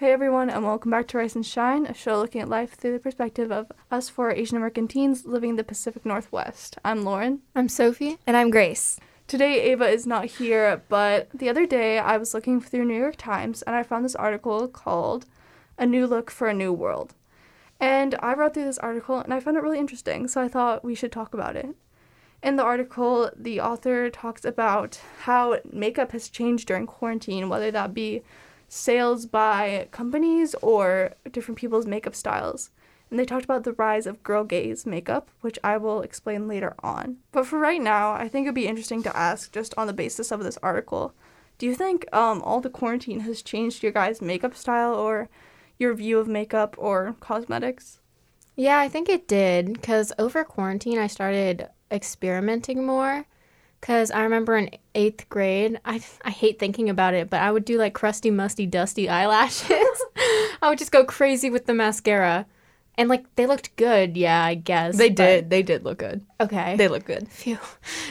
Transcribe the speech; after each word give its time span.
Hey 0.00 0.14
everyone, 0.14 0.48
and 0.48 0.64
welcome 0.64 0.90
back 0.90 1.08
to 1.08 1.18
Rice 1.18 1.34
and 1.34 1.44
Shine, 1.44 1.84
a 1.84 1.92
show 1.92 2.16
looking 2.16 2.40
at 2.40 2.48
life 2.48 2.72
through 2.72 2.92
the 2.94 2.98
perspective 2.98 3.52
of 3.52 3.70
us 3.90 4.08
four 4.08 4.30
Asian 4.30 4.56
American 4.56 4.88
teens 4.88 5.26
living 5.26 5.50
in 5.50 5.56
the 5.56 5.62
Pacific 5.62 6.06
Northwest. 6.06 6.78
I'm 6.82 7.02
Lauren. 7.02 7.42
I'm 7.54 7.68
Sophie. 7.68 8.16
And 8.26 8.34
I'm 8.34 8.48
Grace. 8.48 8.98
Today, 9.26 9.60
Ava 9.60 9.84
is 9.88 10.06
not 10.06 10.24
here, 10.24 10.82
but 10.88 11.28
the 11.34 11.50
other 11.50 11.66
day 11.66 11.98
I 11.98 12.16
was 12.16 12.32
looking 12.32 12.62
through 12.62 12.86
New 12.86 12.96
York 12.96 13.16
Times 13.16 13.60
and 13.60 13.76
I 13.76 13.82
found 13.82 14.06
this 14.06 14.14
article 14.14 14.68
called 14.68 15.26
A 15.76 15.84
New 15.84 16.06
Look 16.06 16.30
for 16.30 16.48
a 16.48 16.54
New 16.54 16.72
World. 16.72 17.14
And 17.78 18.14
I 18.20 18.32
read 18.32 18.54
through 18.54 18.64
this 18.64 18.78
article 18.78 19.18
and 19.18 19.34
I 19.34 19.40
found 19.40 19.58
it 19.58 19.62
really 19.62 19.78
interesting, 19.78 20.28
so 20.28 20.40
I 20.40 20.48
thought 20.48 20.82
we 20.82 20.94
should 20.94 21.12
talk 21.12 21.34
about 21.34 21.56
it. 21.56 21.76
In 22.42 22.56
the 22.56 22.64
article, 22.64 23.30
the 23.36 23.60
author 23.60 24.08
talks 24.08 24.46
about 24.46 24.98
how 25.24 25.58
makeup 25.70 26.12
has 26.12 26.30
changed 26.30 26.68
during 26.68 26.86
quarantine, 26.86 27.50
whether 27.50 27.70
that 27.70 27.92
be 27.92 28.22
sales 28.70 29.26
by 29.26 29.88
companies 29.90 30.54
or 30.62 31.12
different 31.32 31.58
people's 31.58 31.86
makeup 31.86 32.14
styles. 32.14 32.70
And 33.10 33.18
they 33.18 33.24
talked 33.24 33.44
about 33.44 33.64
the 33.64 33.72
rise 33.72 34.06
of 34.06 34.22
girl 34.22 34.44
gaze 34.44 34.86
makeup, 34.86 35.28
which 35.40 35.58
I 35.64 35.76
will 35.76 36.02
explain 36.02 36.46
later 36.46 36.74
on. 36.78 37.16
But 37.32 37.46
for 37.46 37.58
right 37.58 37.82
now, 37.82 38.12
I 38.12 38.28
think 38.28 38.44
it'd 38.44 38.54
be 38.54 38.68
interesting 38.68 39.02
to 39.02 39.16
ask, 39.16 39.52
just 39.52 39.74
on 39.76 39.88
the 39.88 39.92
basis 39.92 40.30
of 40.30 40.44
this 40.44 40.58
article, 40.62 41.12
do 41.58 41.66
you 41.66 41.74
think 41.74 42.06
um, 42.14 42.40
all 42.42 42.60
the 42.60 42.70
quarantine 42.70 43.20
has 43.20 43.42
changed 43.42 43.82
your 43.82 43.90
guys' 43.90 44.22
makeup 44.22 44.54
style 44.54 44.94
or 44.94 45.28
your 45.76 45.92
view 45.94 46.20
of 46.20 46.28
makeup 46.28 46.76
or 46.78 47.16
cosmetics? 47.18 47.98
Yeah, 48.54 48.78
I 48.78 48.88
think 48.88 49.08
it 49.08 49.26
did 49.26 49.72
because 49.72 50.12
over 50.16 50.44
quarantine, 50.44 50.98
I 50.98 51.08
started 51.08 51.68
experimenting 51.90 52.86
more. 52.86 53.26
Because 53.80 54.10
I 54.10 54.22
remember 54.22 54.56
in 54.56 54.70
eighth 54.94 55.28
grade, 55.28 55.80
I, 55.84 56.02
I 56.22 56.30
hate 56.30 56.58
thinking 56.58 56.90
about 56.90 57.14
it, 57.14 57.30
but 57.30 57.40
I 57.40 57.50
would 57.50 57.64
do 57.64 57.78
like 57.78 57.94
crusty, 57.94 58.30
musty, 58.30 58.66
dusty 58.66 59.08
eyelashes. 59.08 59.70
I 59.70 60.68
would 60.68 60.78
just 60.78 60.92
go 60.92 61.04
crazy 61.04 61.48
with 61.48 61.66
the 61.66 61.74
mascara. 61.74 62.46
And 62.98 63.08
like 63.08 63.24
they 63.36 63.46
looked 63.46 63.74
good, 63.76 64.16
yeah, 64.18 64.44
I 64.44 64.54
guess. 64.54 64.98
They 64.98 65.08
did. 65.08 65.48
They 65.48 65.62
did 65.62 65.84
look 65.84 65.98
good. 65.98 66.20
Okay. 66.38 66.76
They 66.76 66.88
look 66.88 67.06
good. 67.06 67.28
Phew. 67.28 67.58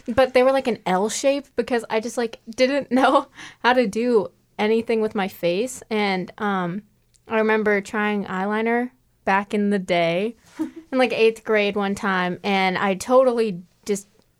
But 0.08 0.34
they 0.34 0.42
were 0.42 0.52
like 0.52 0.68
an 0.68 0.80
L 0.88 1.10
shape 1.10 1.46
because 1.56 1.86
I 1.90 2.00
just 2.00 2.18
like 2.18 2.40
didn't 2.50 2.92
know 2.92 3.28
how 3.64 3.74
to 3.74 3.86
do 3.86 4.32
anything 4.58 5.02
with 5.02 5.14
my 5.14 5.28
face. 5.28 5.84
And 5.92 6.32
um, 6.40 6.82
I 7.28 7.38
remember 7.38 7.82
trying 7.82 8.26
eyeliner 8.26 8.90
back 9.26 9.54
in 9.54 9.70
the 9.70 9.78
day 9.78 10.36
in 10.60 10.98
like 10.98 11.14
eighth 11.14 11.44
grade 11.44 11.76
one 11.76 11.94
time, 11.94 12.40
and 12.44 12.76
I 12.76 12.96
totally 12.96 13.62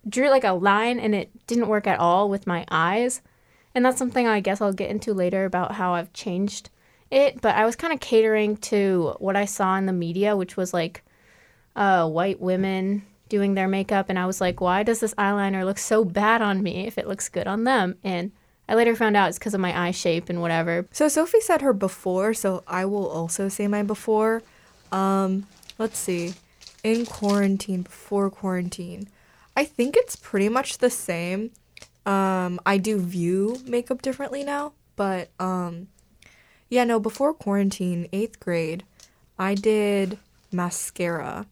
drew 0.10 0.30
like 0.30 0.44
a 0.44 0.54
line 0.54 1.00
and 1.00 1.14
it 1.14 1.30
didn't 1.48 1.68
work 1.68 1.88
at 1.88 2.00
all 2.00 2.30
with 2.30 2.48
my 2.48 2.66
eyes. 2.70 3.22
And 3.76 3.86
that's 3.86 3.98
something 3.98 4.28
I 4.28 4.40
guess 4.40 4.62
I'll 4.62 4.74
get 4.74 4.90
into 4.90 5.14
later 5.14 5.46
about 5.46 5.74
how 5.74 5.94
I've 5.94 6.12
changed 6.14 6.70
it. 7.12 7.42
But 7.42 7.56
I 7.56 7.66
was 7.66 7.76
kind 7.76 7.94
of 7.94 8.00
catering 8.00 8.58
to 8.58 9.16
what 9.20 9.36
I 9.36 9.46
saw 9.46 9.76
in 9.78 9.86
the 9.86 9.94
media, 9.94 10.36
which 10.36 10.58
was 10.58 10.74
like 10.74 11.04
uh, 11.76 12.10
white 12.10 12.40
women 12.40 13.04
doing 13.30 13.54
their 13.54 13.68
makeup. 13.68 14.08
And 14.10 14.18
I 14.18 14.26
was 14.26 14.42
like, 14.42 14.60
why 14.60 14.84
does 14.84 15.00
this 15.00 15.14
eyeliner 15.16 15.64
look 15.64 15.78
so 15.78 16.04
bad 16.04 16.42
on 16.42 16.64
me 16.64 16.88
if 16.88 16.98
it 16.98 17.08
looks 17.08 17.30
good 17.30 17.48
on 17.48 17.64
them? 17.64 17.96
And 18.04 18.32
I 18.68 18.76
later 18.76 18.96
found 18.96 19.16
out 19.16 19.30
it's 19.30 19.40
because 19.40 19.54
of 19.54 19.62
my 19.62 19.88
eye 19.88 19.92
shape 19.92 20.30
and 20.30 20.42
whatever. 20.42 20.88
So 20.92 21.08
Sophie 21.08 21.42
said 21.42 21.62
her 21.62 21.74
before, 21.74 22.34
so 22.34 22.64
I 22.68 22.86
will 22.86 23.08
also 23.08 23.50
say 23.50 23.68
my 23.68 23.84
before. 23.84 24.44
Um, 24.92 25.48
let's 25.78 25.98
see. 25.98 26.34
In 26.84 27.06
quarantine, 27.06 27.84
before 27.84 28.30
quarantine. 28.30 29.10
I 29.60 29.66
think 29.66 29.98
it's 29.98 30.16
pretty 30.16 30.48
much 30.48 30.78
the 30.78 30.90
same. 30.90 31.52
Um, 32.06 32.62
I 32.66 32.78
do 32.78 32.98
view 32.98 33.58
makeup 33.66 34.02
differently 34.02 34.46
now, 34.46 34.72
but 34.96 35.32
um, 35.38 35.90
yeah, 36.70 36.86
no, 36.86 36.98
before 36.98 37.34
quarantine, 37.34 38.08
eighth 38.14 38.40
grade, 38.40 38.86
I 39.38 39.56
did 39.56 40.18
mascara 40.50 41.46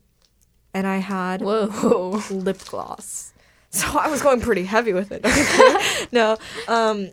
and 0.74 0.88
I 0.88 1.00
had 1.00 1.42
Whoa. 1.42 2.22
lip 2.32 2.64
gloss. 2.70 3.34
So 3.72 4.00
I 4.00 4.08
was 4.08 4.22
going 4.22 4.40
pretty 4.40 4.64
heavy 4.64 4.94
with 4.94 5.12
it. 5.12 5.22
No, 6.14 6.38
um, 6.70 7.10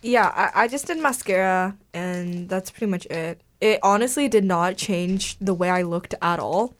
yeah, 0.00 0.32
I, 0.34 0.64
I 0.64 0.68
just 0.68 0.86
did 0.86 0.96
mascara 0.96 1.76
and 1.92 2.48
that's 2.48 2.70
pretty 2.70 2.90
much 2.90 3.04
it. 3.06 3.42
It 3.60 3.78
honestly 3.82 4.26
did 4.26 4.44
not 4.44 4.78
change 4.78 5.36
the 5.38 5.52
way 5.52 5.68
I 5.68 5.82
looked 5.82 6.14
at 6.22 6.38
all. 6.38 6.74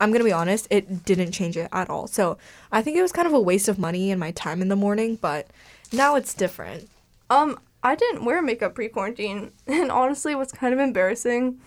I'm 0.00 0.12
gonna 0.12 0.24
be 0.24 0.32
honest, 0.32 0.66
it 0.70 1.04
didn't 1.04 1.32
change 1.32 1.56
it 1.56 1.68
at 1.72 1.88
all. 1.88 2.06
So 2.06 2.36
I 2.72 2.82
think 2.82 2.96
it 2.96 3.02
was 3.02 3.12
kind 3.12 3.26
of 3.26 3.34
a 3.34 3.40
waste 3.40 3.68
of 3.68 3.78
money 3.78 4.10
and 4.10 4.20
my 4.20 4.32
time 4.32 4.60
in 4.60 4.68
the 4.68 4.76
morning, 4.76 5.16
but 5.20 5.46
now 5.92 6.16
it's 6.16 6.34
different. 6.34 6.88
Um, 7.30 7.58
I 7.82 7.94
didn't 7.94 8.24
wear 8.24 8.42
makeup 8.42 8.74
pre 8.74 8.88
quarantine, 8.88 9.52
and 9.66 9.90
honestly, 9.90 10.34
what's 10.34 10.52
kind 10.52 10.74
of 10.74 10.80
embarrassing 10.80 11.60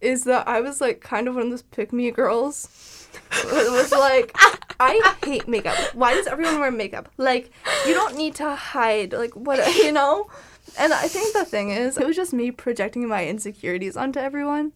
is 0.00 0.24
that 0.24 0.46
I 0.46 0.60
was 0.60 0.80
like 0.80 1.00
kind 1.00 1.28
of 1.28 1.34
one 1.34 1.44
of 1.44 1.50
those 1.50 1.62
pick 1.62 1.92
me 1.92 2.10
girls. 2.10 3.08
it 3.32 3.72
was 3.72 3.92
like, 3.92 4.32
I 4.80 5.14
hate 5.24 5.48
makeup. 5.48 5.76
Why 5.94 6.14
does 6.14 6.26
everyone 6.26 6.60
wear 6.60 6.70
makeup? 6.70 7.08
Like, 7.16 7.50
you 7.86 7.94
don't 7.94 8.16
need 8.16 8.34
to 8.36 8.54
hide, 8.54 9.12
like, 9.12 9.34
what, 9.34 9.74
you 9.76 9.92
know? 9.92 10.28
And 10.78 10.92
I 10.92 11.08
think 11.08 11.32
the 11.32 11.44
thing 11.44 11.70
is, 11.70 11.96
it 11.96 12.06
was 12.06 12.16
just 12.16 12.32
me 12.32 12.50
projecting 12.50 13.06
my 13.08 13.26
insecurities 13.26 13.96
onto 13.96 14.18
everyone 14.18 14.72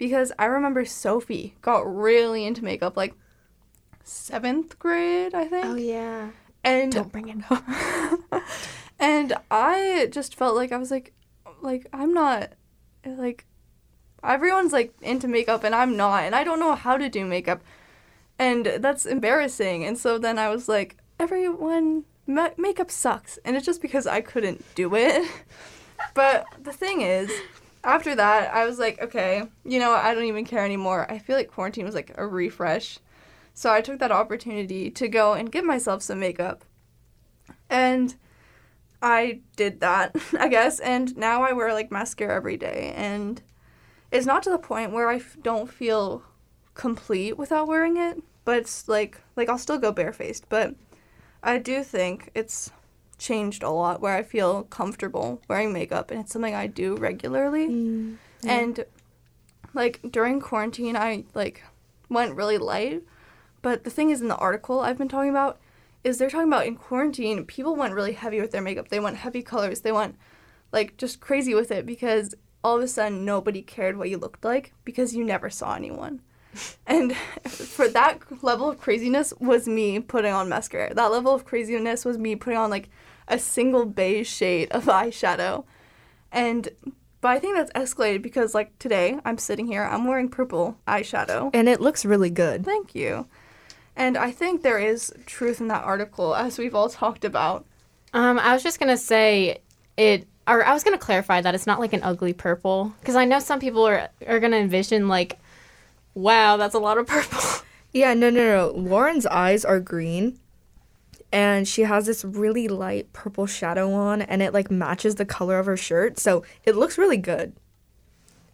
because 0.00 0.32
I 0.38 0.46
remember 0.46 0.86
Sophie 0.86 1.54
got 1.60 1.80
really 1.80 2.46
into 2.46 2.64
makeup, 2.64 2.96
like, 2.96 3.14
seventh 4.02 4.78
grade, 4.78 5.34
I 5.34 5.44
think. 5.44 5.66
Oh, 5.66 5.74
yeah. 5.74 6.30
And 6.64 6.90
Don't 6.90 7.12
bring 7.12 7.28
it 7.28 7.44
up. 7.50 7.62
and 8.98 9.34
I 9.50 10.08
just 10.10 10.34
felt 10.34 10.56
like 10.56 10.72
I 10.72 10.78
was 10.78 10.90
like, 10.90 11.12
like 11.60 11.86
I'm 11.92 12.14
not, 12.14 12.52
like, 13.04 13.44
everyone's 14.24 14.72
like 14.72 14.94
into 15.02 15.28
makeup 15.28 15.64
and 15.64 15.74
I'm 15.74 15.98
not, 15.98 16.24
and 16.24 16.34
I 16.34 16.44
don't 16.44 16.60
know 16.60 16.74
how 16.74 16.96
to 16.96 17.10
do 17.10 17.26
makeup, 17.26 17.60
and 18.38 18.64
that's 18.78 19.04
embarrassing. 19.04 19.84
And 19.84 19.98
so 19.98 20.16
then 20.16 20.38
I 20.38 20.48
was 20.48 20.66
like, 20.66 20.96
everyone, 21.18 22.04
ma- 22.26 22.56
makeup 22.56 22.90
sucks, 22.90 23.38
and 23.44 23.54
it's 23.54 23.66
just 23.66 23.82
because 23.82 24.06
I 24.06 24.22
couldn't 24.22 24.64
do 24.74 24.94
it. 24.94 25.30
but 26.14 26.46
the 26.58 26.72
thing 26.72 27.02
is. 27.02 27.30
After 27.82 28.14
that, 28.14 28.54
I 28.54 28.66
was 28.66 28.78
like, 28.78 29.00
okay, 29.00 29.44
you 29.64 29.78
know, 29.78 29.92
I 29.92 30.14
don't 30.14 30.24
even 30.24 30.44
care 30.44 30.64
anymore. 30.64 31.10
I 31.10 31.18
feel 31.18 31.36
like 31.36 31.50
quarantine 31.50 31.86
was 31.86 31.94
like 31.94 32.12
a 32.16 32.26
refresh. 32.26 32.98
So 33.54 33.72
I 33.72 33.80
took 33.80 33.98
that 33.98 34.12
opportunity 34.12 34.90
to 34.90 35.08
go 35.08 35.32
and 35.32 35.50
get 35.50 35.64
myself 35.64 36.02
some 36.02 36.20
makeup. 36.20 36.64
And 37.68 38.14
I 39.02 39.40
did 39.56 39.80
that, 39.80 40.14
I 40.38 40.48
guess, 40.48 40.78
and 40.78 41.16
now 41.16 41.42
I 41.42 41.52
wear 41.52 41.72
like 41.72 41.90
mascara 41.90 42.34
every 42.34 42.56
day 42.56 42.92
and 42.96 43.42
it's 44.10 44.26
not 44.26 44.42
to 44.42 44.50
the 44.50 44.58
point 44.58 44.92
where 44.92 45.08
I 45.08 45.16
f- 45.16 45.36
don't 45.42 45.70
feel 45.70 46.22
complete 46.74 47.38
without 47.38 47.68
wearing 47.68 47.96
it, 47.96 48.22
but 48.44 48.58
it's 48.58 48.88
like 48.88 49.20
like 49.36 49.48
I'll 49.48 49.58
still 49.58 49.78
go 49.78 49.92
barefaced, 49.92 50.48
but 50.48 50.74
I 51.42 51.58
do 51.58 51.82
think 51.84 52.30
it's 52.34 52.70
changed 53.20 53.62
a 53.62 53.70
lot 53.70 54.00
where 54.00 54.16
I 54.16 54.22
feel 54.24 54.64
comfortable 54.64 55.40
wearing 55.46 55.72
makeup 55.72 56.10
and 56.10 56.20
it's 56.20 56.32
something 56.32 56.54
I 56.54 56.66
do 56.66 56.96
regularly. 56.96 57.68
Mm, 57.68 58.16
And 58.44 58.84
like 59.74 60.00
during 60.10 60.40
quarantine 60.40 60.96
I 60.96 61.24
like 61.34 61.62
went 62.08 62.34
really 62.34 62.58
light, 62.58 63.02
but 63.62 63.84
the 63.84 63.90
thing 63.90 64.10
is 64.10 64.20
in 64.20 64.28
the 64.28 64.36
article 64.36 64.80
I've 64.80 64.98
been 64.98 65.08
talking 65.08 65.30
about 65.30 65.60
is 66.02 66.16
they're 66.18 66.30
talking 66.30 66.48
about 66.48 66.66
in 66.66 66.76
quarantine 66.76 67.44
people 67.44 67.76
went 67.76 67.94
really 67.94 68.14
heavy 68.14 68.40
with 68.40 68.50
their 68.52 68.62
makeup. 68.62 68.88
They 68.88 68.98
went 68.98 69.18
heavy 69.18 69.42
colors. 69.42 69.80
They 69.82 69.92
went 69.92 70.16
like 70.72 70.96
just 70.96 71.20
crazy 71.20 71.54
with 71.54 71.70
it 71.70 71.84
because 71.84 72.34
all 72.64 72.76
of 72.78 72.82
a 72.82 72.88
sudden 72.88 73.24
nobody 73.24 73.62
cared 73.62 73.96
what 73.96 74.08
you 74.10 74.16
looked 74.16 74.44
like 74.44 74.72
because 74.84 75.14
you 75.14 75.24
never 75.24 75.50
saw 75.50 75.74
anyone. 75.74 76.22
and 76.86 77.14
for 77.46 77.86
that 77.88 78.18
level 78.42 78.68
of 78.68 78.80
craziness 78.80 79.32
was 79.38 79.68
me 79.68 80.00
putting 80.00 80.32
on 80.32 80.48
mascara. 80.48 80.92
That 80.92 81.12
level 81.12 81.34
of 81.34 81.44
craziness 81.44 82.04
was 82.04 82.18
me 82.18 82.34
putting 82.34 82.58
on 82.58 82.70
like 82.70 82.88
a 83.30 83.38
single 83.38 83.86
beige 83.86 84.28
shade 84.28 84.70
of 84.70 84.84
eyeshadow. 84.86 85.64
And 86.30 86.68
but 87.20 87.28
I 87.28 87.38
think 87.38 87.56
that's 87.56 87.72
escalated 87.72 88.22
because 88.22 88.54
like 88.54 88.78
today 88.78 89.18
I'm 89.24 89.38
sitting 89.38 89.66
here, 89.66 89.84
I'm 89.84 90.06
wearing 90.06 90.28
purple 90.28 90.76
eyeshadow. 90.86 91.50
And 91.54 91.68
it 91.68 91.80
looks 91.80 92.04
really 92.04 92.30
good. 92.30 92.64
Thank 92.64 92.94
you. 92.94 93.26
And 93.96 94.16
I 94.16 94.30
think 94.30 94.62
there 94.62 94.78
is 94.78 95.12
truth 95.26 95.60
in 95.60 95.68
that 95.68 95.84
article 95.84 96.34
as 96.34 96.58
we've 96.58 96.74
all 96.74 96.88
talked 96.88 97.24
about. 97.24 97.66
Um, 98.12 98.38
I 98.38 98.52
was 98.54 98.62
just 98.62 98.80
gonna 98.80 98.96
say 98.96 99.58
it, 99.96 100.26
or 100.46 100.64
I 100.64 100.72
was 100.72 100.82
gonna 100.82 100.98
clarify 100.98 101.40
that 101.40 101.54
it's 101.54 101.66
not 101.66 101.80
like 101.80 101.92
an 101.92 102.02
ugly 102.02 102.32
purple 102.32 102.94
because 103.00 103.16
I 103.16 103.24
know 103.24 103.38
some 103.38 103.60
people 103.60 103.86
are 103.86 104.08
are 104.26 104.40
gonna 104.40 104.56
envision 104.56 105.08
like, 105.08 105.38
wow, 106.14 106.56
that's 106.56 106.74
a 106.74 106.78
lot 106.78 106.98
of 106.98 107.06
purple. 107.06 107.40
Yeah, 107.92 108.14
no, 108.14 108.30
no, 108.30 108.44
no. 108.44 108.72
Lauren's 108.76 109.26
eyes 109.26 109.64
are 109.64 109.80
green, 109.80 110.38
and 111.32 111.66
she 111.68 111.82
has 111.82 112.06
this 112.06 112.24
really 112.24 112.68
light 112.68 113.12
purple 113.12 113.46
shadow 113.46 113.92
on, 113.92 114.22
and 114.22 114.42
it 114.42 114.52
like 114.52 114.70
matches 114.70 115.14
the 115.16 115.24
color 115.24 115.58
of 115.58 115.66
her 115.66 115.76
shirt, 115.76 116.18
so 116.18 116.44
it 116.64 116.76
looks 116.76 116.98
really 116.98 117.16
good. 117.16 117.52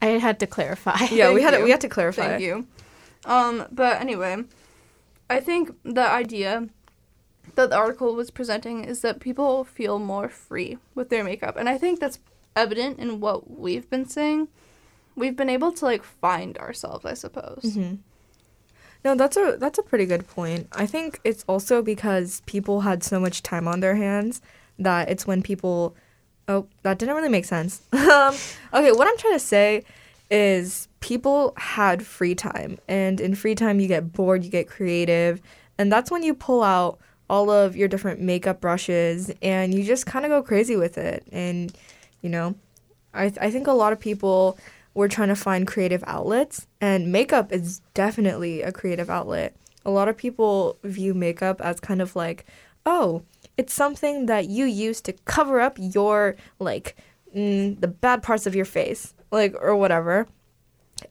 I 0.02 0.06
had 0.18 0.38
to 0.40 0.46
clarify. 0.46 0.98
Yeah, 1.10 1.32
we 1.32 1.42
had 1.46 1.52
to, 1.52 1.62
we 1.62 1.70
had 1.70 1.80
to 1.82 1.88
clarify. 1.88 2.28
Thank 2.28 2.42
you. 2.42 2.66
Um, 3.24 3.66
but 3.72 4.00
anyway, 4.00 4.44
I 5.28 5.40
think 5.40 5.74
the 5.84 6.08
idea 6.08 6.68
that 7.54 7.70
the 7.70 7.76
article 7.76 8.14
was 8.14 8.30
presenting 8.30 8.84
is 8.84 9.00
that 9.00 9.18
people 9.20 9.64
feel 9.64 9.98
more 9.98 10.28
free 10.28 10.78
with 10.94 11.08
their 11.08 11.24
makeup, 11.24 11.56
and 11.56 11.68
I 11.68 11.78
think 11.78 11.98
that's 12.00 12.18
evident 12.54 12.98
in 12.98 13.20
what 13.20 13.50
we've 13.50 13.88
been 13.90 14.06
saying. 14.06 14.48
we've 15.14 15.36
been 15.36 15.48
able 15.48 15.72
to 15.72 15.84
like 15.84 16.04
find 16.04 16.58
ourselves, 16.58 17.06
I 17.06 17.14
suppose. 17.14 17.62
Mm-hmm. 17.64 17.94
No, 19.06 19.14
that's 19.14 19.36
a 19.36 19.56
that's 19.60 19.78
a 19.78 19.84
pretty 19.84 20.04
good 20.04 20.26
point. 20.26 20.66
I 20.72 20.84
think 20.84 21.20
it's 21.22 21.44
also 21.46 21.80
because 21.80 22.42
people 22.44 22.80
had 22.80 23.04
so 23.04 23.20
much 23.20 23.40
time 23.40 23.68
on 23.68 23.78
their 23.78 23.94
hands 23.94 24.42
that 24.80 25.08
it's 25.08 25.28
when 25.28 25.42
people 25.42 25.94
oh 26.48 26.66
that 26.82 26.98
didn't 26.98 27.14
really 27.14 27.28
make 27.28 27.44
sense. 27.44 27.82
um, 27.92 28.34
okay, 28.74 28.90
what 28.90 29.06
I'm 29.06 29.16
trying 29.16 29.34
to 29.34 29.38
say 29.38 29.84
is 30.28 30.88
people 30.98 31.54
had 31.56 32.04
free 32.04 32.34
time, 32.34 32.78
and 32.88 33.20
in 33.20 33.36
free 33.36 33.54
time 33.54 33.78
you 33.78 33.86
get 33.86 34.12
bored, 34.12 34.42
you 34.42 34.50
get 34.50 34.66
creative, 34.66 35.40
and 35.78 35.92
that's 35.92 36.10
when 36.10 36.24
you 36.24 36.34
pull 36.34 36.64
out 36.64 36.98
all 37.30 37.48
of 37.48 37.76
your 37.76 37.86
different 37.86 38.20
makeup 38.20 38.60
brushes 38.60 39.30
and 39.40 39.72
you 39.72 39.84
just 39.84 40.04
kind 40.04 40.24
of 40.24 40.30
go 40.30 40.42
crazy 40.42 40.74
with 40.74 40.98
it. 40.98 41.22
And 41.30 41.72
you 42.22 42.28
know, 42.28 42.56
I 43.14 43.28
th- 43.28 43.38
I 43.40 43.52
think 43.52 43.68
a 43.68 43.72
lot 43.72 43.92
of 43.92 44.00
people 44.00 44.58
we're 44.96 45.08
trying 45.08 45.28
to 45.28 45.36
find 45.36 45.66
creative 45.66 46.02
outlets, 46.06 46.66
and 46.80 47.12
makeup 47.12 47.52
is 47.52 47.82
definitely 47.92 48.62
a 48.62 48.72
creative 48.72 49.10
outlet. 49.10 49.54
A 49.84 49.90
lot 49.90 50.08
of 50.08 50.16
people 50.16 50.78
view 50.82 51.12
makeup 51.12 51.60
as 51.60 51.78
kind 51.80 52.00
of 52.00 52.16
like, 52.16 52.46
oh, 52.86 53.22
it's 53.58 53.74
something 53.74 54.24
that 54.26 54.48
you 54.48 54.64
use 54.64 55.02
to 55.02 55.12
cover 55.12 55.60
up 55.60 55.76
your, 55.78 56.34
like, 56.58 56.96
mm, 57.36 57.78
the 57.78 57.88
bad 57.88 58.22
parts 58.22 58.46
of 58.46 58.54
your 58.54 58.64
face, 58.64 59.12
like, 59.30 59.54
or 59.60 59.76
whatever. 59.76 60.26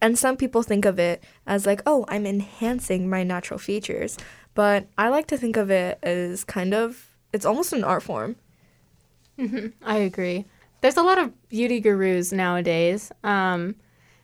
And 0.02 0.18
some 0.18 0.36
people 0.36 0.64
think 0.64 0.86
of 0.86 0.98
it 0.98 1.24
as 1.46 1.68
like, 1.68 1.84
oh, 1.86 2.06
I'm 2.08 2.26
enhancing 2.26 3.08
my 3.08 3.24
natural 3.24 3.60
features. 3.60 4.18
But 4.56 4.88
I 4.98 5.10
like 5.10 5.28
to 5.28 5.38
think 5.38 5.58
of 5.58 5.70
it 5.70 6.00
as 6.02 6.44
kind 6.44 6.74
of, 6.74 7.16
it's 7.32 7.46
almost 7.46 7.72
an 7.72 7.84
art 7.84 8.02
form. 8.02 8.36
hmm 9.38 9.68
I 9.84 9.98
agree. 9.98 10.46
There's 10.86 10.98
a 10.98 11.02
lot 11.02 11.18
of 11.18 11.50
beauty 11.50 11.80
gurus 11.80 12.32
nowadays. 12.32 13.12
Um, 13.24 13.74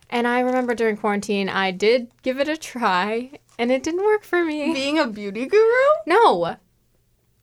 and 0.08 0.28
I 0.28 0.38
remember 0.38 0.76
during 0.76 0.96
quarantine, 0.96 1.48
I 1.48 1.72
did 1.72 2.12
give 2.22 2.38
it 2.38 2.46
a 2.46 2.56
try, 2.56 3.32
and 3.58 3.72
it 3.72 3.82
didn't 3.82 4.04
work 4.04 4.22
for 4.22 4.44
me. 4.44 4.72
Being 4.72 4.96
a 4.96 5.08
beauty 5.08 5.46
guru? 5.46 5.88
No, 6.06 6.54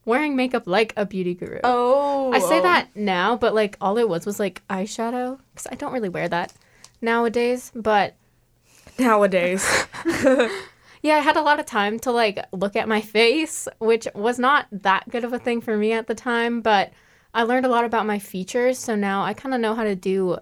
wearing 0.06 0.38
makeup 0.38 0.68
like 0.68 0.94
a 0.96 1.06
beauty 1.06 1.34
guru. 1.34 1.60
Oh. 1.66 2.32
I 2.32 2.40
say 2.40 2.62
that 2.62 2.96
now, 2.96 3.36
but 3.36 3.54
like 3.54 3.76
all 3.82 3.98
it 3.98 4.08
was 4.08 4.26
was 4.26 4.40
like 4.40 4.66
eyeshadow 4.70 5.38
because 5.52 5.68
I 5.70 5.76
don't 5.76 5.92
really 5.92 6.08
wear 6.08 6.30
that 6.30 6.54
nowadays. 7.02 7.74
But 7.76 8.16
Nowadays. 8.98 9.68
yeah, 11.02 11.16
I 11.16 11.20
had 11.20 11.36
a 11.36 11.42
lot 11.42 11.60
of 11.60 11.66
time 11.66 12.00
to 12.00 12.12
like 12.12 12.40
look 12.54 12.78
at 12.78 12.88
my 12.88 13.02
face, 13.02 13.68
which 13.80 14.08
was 14.16 14.40
not 14.40 14.68
that 14.72 15.10
good 15.10 15.26
of 15.26 15.34
a 15.34 15.40
thing 15.40 15.60
for 15.60 15.76
me 15.76 15.92
at 15.92 16.08
the 16.08 16.16
time. 16.16 16.62
But 16.62 16.94
I 17.34 17.44
learned 17.44 17.66
a 17.66 17.70
lot 17.70 17.86
about 17.86 18.06
my 18.06 18.20
features, 18.20 18.78
so 18.80 18.96
now 18.96 19.24
I 19.24 19.34
kind 19.34 19.54
of 19.54 19.62
know 19.62 19.76
how 19.76 19.84
to 19.84 19.96
do 19.96 20.38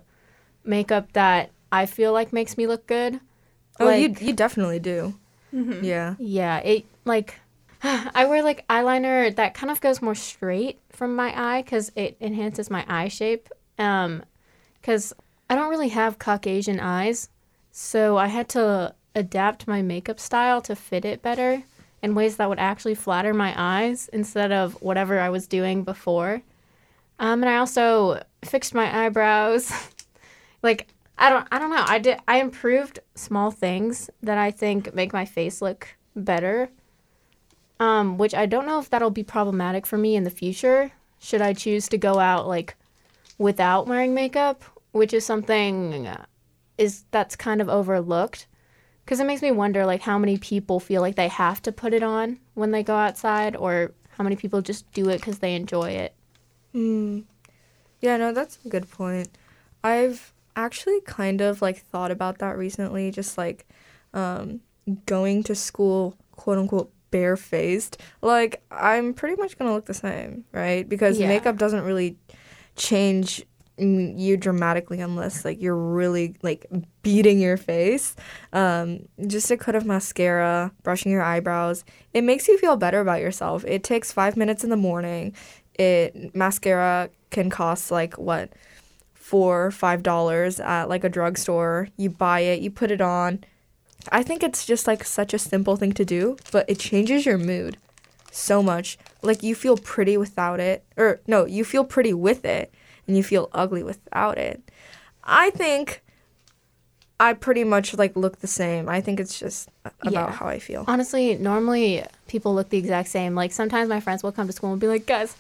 makeup 0.64 1.12
that 1.14 1.52
I 1.72 1.86
feel 1.86 2.14
like 2.14 2.32
makes 2.34 2.58
me 2.58 2.68
look 2.68 2.88
good. 2.88 3.20
oh, 3.80 3.86
Like- 3.86 4.22
you, 4.22 4.28
you 4.28 4.34
definitely 4.34 4.80
do. 4.80 5.16
Yeah. 5.52 6.16
Yeah, 6.20 6.58
it 6.60 6.86
like 7.06 7.36
I 7.84 8.26
wear 8.26 8.44
like 8.44 8.68
eyeliner 8.68 9.36
that 9.36 9.54
kind 9.54 9.72
of 9.72 9.82
goes 9.82 10.02
more 10.02 10.14
straight 10.16 10.80
from 10.92 11.16
my 11.16 11.34
eye 11.36 11.62
because 11.62 11.92
it 11.96 12.18
enhances 12.22 12.70
my 12.70 12.86
eye 12.88 13.08
shape. 13.08 13.50
Um, 13.80 14.24
because 14.82 15.14
I 15.50 15.56
don't 15.56 15.70
really 15.70 15.90
have 15.90 16.20
Caucasian 16.20 16.80
eyes, 16.80 17.30
so 17.72 18.18
I 18.18 18.28
had 18.28 18.50
to 18.50 18.94
adapt 19.16 19.68
my 19.68 19.82
makeup 19.82 20.20
style 20.20 20.62
to 20.62 20.76
fit 20.76 21.06
it 21.06 21.22
better 21.22 21.64
in 22.04 22.14
ways 22.14 22.36
that 22.38 22.50
would 22.50 22.60
actually 22.60 22.96
flatter 22.96 23.34
my 23.34 23.54
eyes 23.58 24.10
instead 24.14 24.52
of 24.52 24.74
whatever 24.82 25.20
I 25.20 25.30
was 25.30 25.48
doing 25.48 25.84
before. 25.84 26.42
Um, 27.20 27.42
and 27.44 27.50
I 27.50 27.58
also 27.58 28.24
fixed 28.44 28.74
my 28.74 29.06
eyebrows. 29.06 29.72
like 30.64 30.88
I 31.18 31.30
don't 31.30 31.48
I 31.52 31.60
don't 31.60 31.70
know. 31.70 31.86
I 31.88 32.00
did 32.00 32.20
I 32.28 32.40
improved 32.40 33.00
small 33.16 33.52
things 33.52 34.10
that 34.22 34.38
I 34.38 34.52
think 34.52 34.94
make 34.94 35.14
my 35.14 35.26
face 35.26 35.62
look 35.62 35.88
better. 36.16 36.70
Um, 37.80 38.18
which 38.18 38.34
I 38.34 38.48
don't 38.48 38.66
know 38.66 38.80
if 38.80 38.90
that'll 38.90 39.12
be 39.12 39.24
problematic 39.24 39.86
for 39.86 39.98
me 39.98 40.16
in 40.16 40.24
the 40.24 40.32
future. 40.32 40.92
Should 41.20 41.42
I 41.42 41.54
choose 41.54 41.88
to 41.90 41.98
go 41.98 42.20
out 42.20 42.48
like 42.48 42.76
without 43.38 43.88
wearing 43.88 44.14
makeup, 44.14 44.64
which 44.92 45.14
is 45.14 45.26
something 45.26 46.08
uh, 46.08 46.26
is 46.78 47.06
that's 47.12 47.36
kind 47.36 47.62
of 47.62 47.70
overlooked 47.70 48.48
because 49.06 49.20
it 49.20 49.26
makes 49.26 49.42
me 49.42 49.52
wonder 49.52 49.86
like 49.86 50.02
how 50.02 50.18
many 50.18 50.38
people 50.38 50.80
feel 50.80 51.02
like 51.02 51.16
they 51.16 51.28
have 51.28 51.62
to 51.64 51.72
put 51.72 51.94
it 51.94 52.04
on 52.04 52.40
when 52.56 52.72
they 52.72 52.84
go 52.84 52.96
outside 52.96 53.56
or 53.56 53.94
how 54.10 54.24
many 54.24 54.36
people 54.36 54.62
just 54.62 54.92
do 54.92 55.10
it 55.10 55.20
because 55.20 55.40
they 55.40 55.56
enjoy 55.56 55.90
it. 55.92 56.14
Mm. 56.78 57.24
Yeah, 58.02 58.18
no, 58.18 58.32
that's 58.32 58.60
a 58.64 58.70
good 58.70 58.90
point. 58.92 59.30
I've 59.84 60.34
actually 60.56 61.02
kind 61.02 61.42
of 61.42 61.62
like 61.62 61.84
thought 61.84 62.12
about 62.12 62.38
that 62.40 62.58
recently, 62.58 63.10
just 63.12 63.38
like 63.38 63.66
um, 64.14 64.62
going 65.06 65.44
to 65.44 65.56
school, 65.56 66.16
quote 66.32 66.58
unquote, 66.60 66.92
barefaced. 67.10 67.98
Like, 68.22 68.62
I'm 68.70 69.14
pretty 69.14 69.42
much 69.42 69.58
gonna 69.58 69.74
look 69.74 69.86
the 69.86 69.94
same, 69.94 70.46
right? 70.52 70.88
Because 70.88 71.20
Yeah. 71.20 71.28
makeup 71.28 71.58
doesn't 71.58 71.84
really 71.84 72.18
change 72.76 73.44
you 73.80 74.38
dramatically 74.38 75.00
unless 75.02 75.46
like 75.46 75.62
you're 75.62 75.76
really 75.76 76.36
like 76.42 76.66
beating 77.04 77.40
your 77.40 77.58
face. 77.58 78.16
Um, 78.52 79.08
just 79.28 79.52
a 79.52 79.58
coat 79.58 79.76
of 79.76 79.86
mascara, 79.86 80.72
brushing 80.82 81.12
your 81.12 81.22
eyebrows, 81.22 81.86
it 82.14 82.24
makes 82.24 82.48
you 82.48 82.58
feel 82.58 82.76
better 82.76 83.00
about 83.02 83.22
yourself. 83.22 83.64
It 83.66 83.84
takes 83.84 84.12
five 84.12 84.36
minutes 84.36 84.64
in 84.64 84.72
the 84.72 84.78
morning. 84.78 85.36
It 85.78 86.36
mascara 86.36 87.10
can 87.30 87.50
cost 87.50 87.92
like 87.92 88.18
what 88.18 88.50
four 89.14 89.72
five 89.72 90.02
dollars 90.04 90.60
at 90.60 90.90
like 90.90 91.04
a 91.04 91.10
drugstore. 91.10 91.90
You 91.98 92.10
buy 92.10 92.42
it, 92.42 92.62
you 92.62 92.72
put 92.72 92.92
it 92.92 93.02
on. 93.02 93.44
I 94.12 94.24
think 94.24 94.42
it's 94.44 94.66
just 94.66 94.88
like 94.88 95.04
such 95.04 95.34
a 95.34 95.40
simple 95.40 95.76
thing 95.76 95.92
to 95.94 96.06
do, 96.06 96.38
but 96.52 96.70
it 96.70 96.80
changes 96.80 97.26
your 97.26 97.38
mood 97.38 97.78
so 98.32 98.64
much. 98.64 98.98
Like 99.22 99.44
you 99.44 99.54
feel 99.54 99.78
pretty 99.78 100.16
without 100.18 100.60
it, 100.60 100.84
or 100.96 101.20
no, 101.28 101.46
you 101.46 101.66
feel 101.66 101.84
pretty 101.84 102.14
with 102.14 102.46
it, 102.46 102.74
and 103.06 103.18
you 103.18 103.24
feel 103.24 103.50
ugly 103.52 103.84
without 103.84 104.38
it. 104.38 104.62
I 105.24 105.50
think 105.50 106.02
I 107.20 107.34
pretty 107.34 107.64
much 107.66 107.96
like 107.98 108.16
look 108.16 108.40
the 108.40 108.48
same. 108.48 108.88
I 108.88 109.02
think 109.02 109.20
it's 109.20 109.38
just 109.38 109.70
about 110.02 110.12
Yeah. 110.14 110.32
how 110.32 110.48
I 110.48 110.60
feel. 110.60 110.86
Honestly, 110.88 111.36
normally 111.36 112.04
people 112.28 112.54
look 112.56 112.70
the 112.70 112.78
exact 112.78 113.10
same. 113.10 113.36
Like 113.36 113.52
sometimes 113.52 113.90
my 113.90 114.00
friends 114.00 114.24
will 114.24 114.32
come 114.32 114.48
to 114.48 114.54
school 114.54 114.72
and 114.72 114.80
be 114.80 114.88
like, 114.88 115.06
guys, 115.06 115.36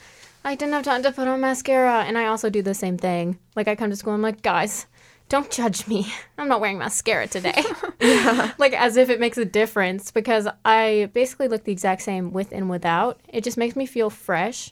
I 0.47 0.55
didn't 0.55 0.75
have 0.75 0.85
time 0.85 1.03
to 1.03 1.11
put 1.11 1.27
on 1.27 1.41
mascara. 1.41 2.05
And 2.05 2.17
I 2.17 2.27
also 2.27 2.49
do 2.49 2.61
the 2.61 2.73
same 2.73 2.97
thing. 2.97 3.37
Like 3.57 3.67
I 3.67 3.75
come 3.75 3.89
to 3.89 3.97
school, 3.97 4.13
I'm 4.13 4.21
like, 4.21 4.41
guys, 4.41 4.85
don't 5.27 5.51
judge 5.51 5.85
me. 5.89 6.07
I'm 6.37 6.47
not 6.47 6.61
wearing 6.61 6.77
mascara 6.77 7.27
today. 7.27 7.65
yeah. 7.99 8.53
like 8.57 8.71
as 8.71 8.95
if 8.95 9.09
it 9.09 9.19
makes 9.19 9.37
a 9.37 9.43
difference 9.43 10.09
because 10.09 10.47
I 10.63 11.09
basically 11.11 11.49
look 11.49 11.65
the 11.65 11.73
exact 11.73 12.01
same 12.01 12.31
with 12.31 12.53
and 12.53 12.69
without. 12.69 13.19
It 13.27 13.43
just 13.43 13.57
makes 13.57 13.75
me 13.75 13.85
feel 13.85 14.09
fresh 14.09 14.71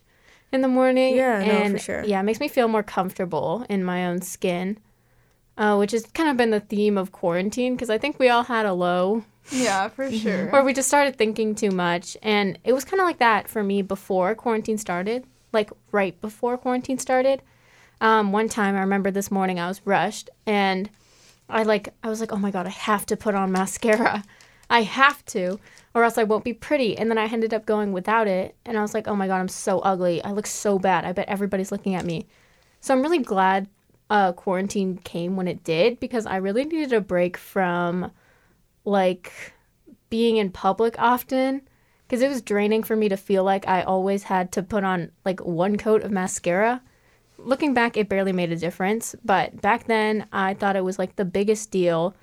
in 0.53 0.61
the 0.61 0.69
morning. 0.69 1.17
Yeah, 1.17 1.39
no, 1.39 1.45
for 1.45 1.51
and 1.51 1.81
sure. 1.81 2.03
Yeah, 2.05 2.21
it 2.21 2.23
makes 2.23 2.39
me 2.39 2.47
feel 2.47 2.69
more 2.69 2.83
comfortable 2.83 3.65
in 3.69 3.83
my 3.83 4.07
own 4.07 4.21
skin. 4.21 4.77
Uh, 5.57 5.75
which 5.75 5.91
has 5.91 6.05
kind 6.07 6.29
of 6.29 6.37
been 6.37 6.51
the 6.51 6.59
theme 6.61 6.97
of 6.97 7.11
quarantine 7.11 7.75
because 7.75 7.89
I 7.89 7.97
think 7.97 8.17
we 8.17 8.29
all 8.29 8.43
had 8.43 8.65
a 8.65 8.73
low 8.73 9.23
Yeah, 9.51 9.87
for 9.89 10.09
sure. 10.11 10.49
where 10.51 10.63
we 10.63 10.73
just 10.73 10.87
started 10.89 11.17
thinking 11.17 11.55
too 11.55 11.71
much 11.71 12.17
and 12.21 12.59
it 12.65 12.73
was 12.73 12.83
kind 12.83 12.99
of 12.99 13.05
like 13.05 13.19
that 13.19 13.47
for 13.47 13.63
me 13.63 13.81
before 13.81 14.35
quarantine 14.35 14.77
started 14.77 15.25
like 15.55 15.71
right 15.91 16.19
before 16.21 16.57
quarantine 16.57 16.99
started 16.99 17.41
um, 18.01 18.31
one 18.31 18.47
time 18.47 18.75
i 18.75 18.81
remember 18.81 19.09
this 19.09 19.31
morning 19.31 19.59
i 19.59 19.67
was 19.67 19.81
rushed 19.85 20.29
and 20.45 20.89
i 21.49 21.63
like 21.63 21.89
i 22.03 22.09
was 22.09 22.19
like 22.19 22.31
oh 22.31 22.37
my 22.37 22.51
god 22.51 22.67
i 22.67 22.69
have 22.69 23.05
to 23.07 23.17
put 23.17 23.33
on 23.33 23.51
mascara. 23.51 24.23
I 24.67 24.81
have 24.81 25.23
to 25.27 25.59
or 25.93 26.03
else 26.03 26.17
i 26.17 26.23
won't 26.23 26.43
be 26.43 26.53
pretty. 26.53 26.97
And 26.97 27.09
then 27.09 27.17
i 27.17 27.25
ended 27.25 27.53
up 27.53 27.65
going 27.65 27.91
without 27.91 28.27
it 28.27 28.55
and 28.65 28.77
i 28.77 28.81
was 28.81 28.93
like 28.93 29.07
oh 29.07 29.15
my 29.15 29.27
god 29.27 29.39
i'm 29.39 29.47
so 29.47 29.79
ugly. 29.79 30.23
I 30.23 30.31
look 30.31 30.47
so 30.47 30.77
bad. 30.77 31.05
I 31.05 31.13
bet 31.13 31.27
everybody's 31.27 31.71
looking 31.71 31.95
at 31.95 32.05
me. 32.05 32.27
So 32.81 32.93
i'm 32.93 33.01
really 33.01 33.19
glad 33.19 33.67
uh, 34.09 34.33
quarantine 34.33 34.97
came 34.97 35.35
when 35.35 35.47
it 35.47 35.63
did 35.63 35.99
because 35.99 36.27
i 36.27 36.35
really 36.35 36.63
needed 36.63 36.93
a 36.93 37.01
break 37.01 37.37
from 37.37 38.11
like 38.83 39.53
being 40.11 40.37
in 40.37 40.51
public 40.51 40.95
often 40.99 41.61
because 42.07 42.21
it 42.21 42.29
was 42.29 42.41
draining 42.41 42.83
for 42.83 42.95
me 42.95 43.09
to 43.09 43.17
feel 43.17 43.43
like 43.43 43.67
I 43.67 43.81
always 43.83 44.23
had 44.23 44.51
to 44.53 44.63
put 44.63 44.83
on 44.83 45.11
like 45.25 45.39
one 45.43 45.77
coat 45.77 46.03
of 46.03 46.11
mascara. 46.11 46.81
Looking 47.37 47.73
back, 47.73 47.97
it 47.97 48.07
barely 48.09 48.31
made 48.31 48.51
a 48.51 48.55
difference, 48.55 49.15
but 49.25 49.61
back 49.61 49.85
then 49.85 50.25
I 50.31 50.53
thought 50.53 50.75
it 50.75 50.83
was 50.83 50.97
like 50.99 51.15
the 51.15 51.25
biggest 51.25 51.69
deal. 51.71 52.15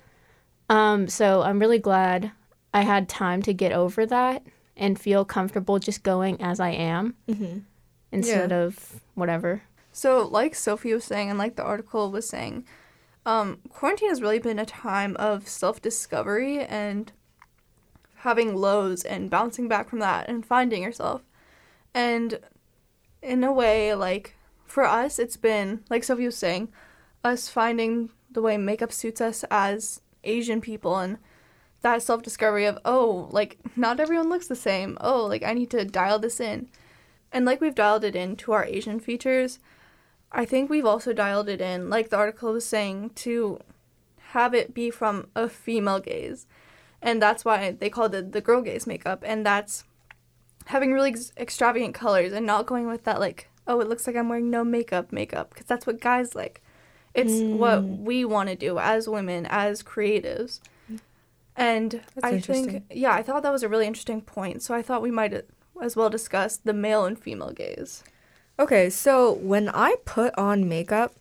Um, 0.69 1.07
so 1.07 1.41
I'm 1.43 1.59
really 1.59 1.79
glad 1.79 2.31
I 2.73 2.81
had 2.81 3.07
time 3.07 3.41
to 3.43 3.53
get 3.53 3.71
over 3.71 4.05
that 4.05 4.43
and 4.75 4.99
feel 4.99 5.23
comfortable 5.23 5.77
just 5.79 6.01
going 6.03 6.41
as 6.41 6.59
I 6.59 6.69
am 6.71 7.15
Mm-hmm. 7.29 7.59
instead 8.11 8.51
of 8.51 9.01
whatever. 9.13 9.61
So, 9.91 10.25
like 10.27 10.55
Sophie 10.55 10.93
was 10.95 11.03
saying, 11.03 11.29
and 11.29 11.37
like 11.37 11.55
the 11.55 11.63
article 11.63 12.09
was 12.11 12.27
saying, 12.27 12.65
um, 13.27 13.59
quarantine 13.69 14.09
has 14.09 14.21
really 14.23 14.39
been 14.39 14.57
a 14.57 14.65
time 14.65 15.15
of 15.17 15.47
self 15.47 15.79
discovery 15.81 16.59
and 16.65 17.11
having 18.23 18.55
lows 18.55 19.03
and 19.03 19.29
bouncing 19.29 19.67
back 19.67 19.89
from 19.89 19.99
that 19.99 20.29
and 20.29 20.45
finding 20.45 20.81
yourself. 20.81 21.21
And 21.93 22.39
in 23.21 23.43
a 23.43 23.51
way, 23.51 23.93
like 23.93 24.35
for 24.65 24.85
us, 24.85 25.19
it's 25.19 25.35
been, 25.35 25.83
like 25.89 26.05
Sophie 26.05 26.25
was 26.25 26.37
saying, 26.37 26.69
us 27.21 27.49
finding 27.49 28.09
the 28.31 28.41
way 28.41 28.55
makeup 28.55 28.93
suits 28.93 29.19
us 29.19 29.43
as 29.51 29.99
Asian 30.23 30.61
people 30.61 30.97
and 30.97 31.17
that 31.81 32.01
self 32.01 32.23
discovery 32.23 32.65
of, 32.65 32.79
oh, 32.85 33.27
like 33.31 33.57
not 33.75 33.99
everyone 33.99 34.29
looks 34.29 34.47
the 34.47 34.55
same. 34.55 34.97
Oh, 35.01 35.25
like 35.25 35.43
I 35.43 35.53
need 35.53 35.69
to 35.71 35.83
dial 35.83 36.17
this 36.17 36.39
in. 36.39 36.69
And 37.29 37.43
like 37.43 37.59
we've 37.59 37.75
dialed 37.75 38.05
it 38.05 38.15
in 38.15 38.37
to 38.37 38.53
our 38.53 38.63
Asian 38.63 39.01
features, 39.01 39.59
I 40.31 40.45
think 40.45 40.69
we've 40.69 40.85
also 40.85 41.11
dialed 41.11 41.49
it 41.49 41.59
in, 41.59 41.89
like 41.89 42.09
the 42.09 42.17
article 42.17 42.53
was 42.53 42.65
saying, 42.65 43.11
to 43.15 43.59
have 44.29 44.53
it 44.53 44.73
be 44.73 44.89
from 44.89 45.27
a 45.35 45.49
female 45.49 45.99
gaze. 45.99 46.47
And 47.03 47.21
that's 47.21 47.45
why 47.45 47.71
they 47.71 47.89
called 47.89 48.15
it 48.15 48.31
the 48.31 48.41
girl 48.41 48.61
gaze 48.61 48.87
makeup. 48.87 49.23
And 49.25 49.45
that's 49.45 49.83
having 50.67 50.93
really 50.93 51.09
ex- 51.09 51.33
extravagant 51.37 51.93
colors 51.93 52.31
and 52.31 52.45
not 52.45 52.65
going 52.65 52.87
with 52.87 53.03
that, 53.03 53.19
like, 53.19 53.49
oh, 53.67 53.81
it 53.81 53.89
looks 53.89 54.07
like 54.07 54.15
I'm 54.15 54.29
wearing 54.29 54.49
no 54.49 54.63
makeup 54.63 55.11
makeup, 55.11 55.49
because 55.49 55.65
that's 55.65 55.85
what 55.85 55.99
guys 55.99 56.33
like. 56.33 56.61
It's 57.13 57.33
what 57.33 57.79
mm. 57.79 57.99
we 57.99 58.25
want 58.25 58.49
to 58.49 58.55
do 58.55 58.79
as 58.79 59.07
women, 59.07 59.45
as 59.47 59.83
creatives. 59.83 60.61
And 61.55 62.01
That's 62.15 62.25
I 62.25 62.39
think, 62.39 62.85
yeah, 62.89 63.13
I 63.13 63.21
thought 63.21 63.43
that 63.43 63.51
was 63.51 63.61
a 63.61 63.69
really 63.69 63.85
interesting 63.85 64.21
point. 64.21 64.63
So 64.63 64.73
I 64.73 64.81
thought 64.81 65.03
we 65.03 65.11
might 65.11 65.45
as 65.81 65.95
well 65.95 66.09
discuss 66.09 66.57
the 66.57 66.73
male 66.73 67.05
and 67.05 67.19
female 67.19 67.51
gaze. 67.51 68.03
Okay, 68.57 68.89
so 68.89 69.33
when 69.33 69.69
I 69.69 69.97
put 70.05 70.35
on 70.37 70.67
makeup, 70.67 71.13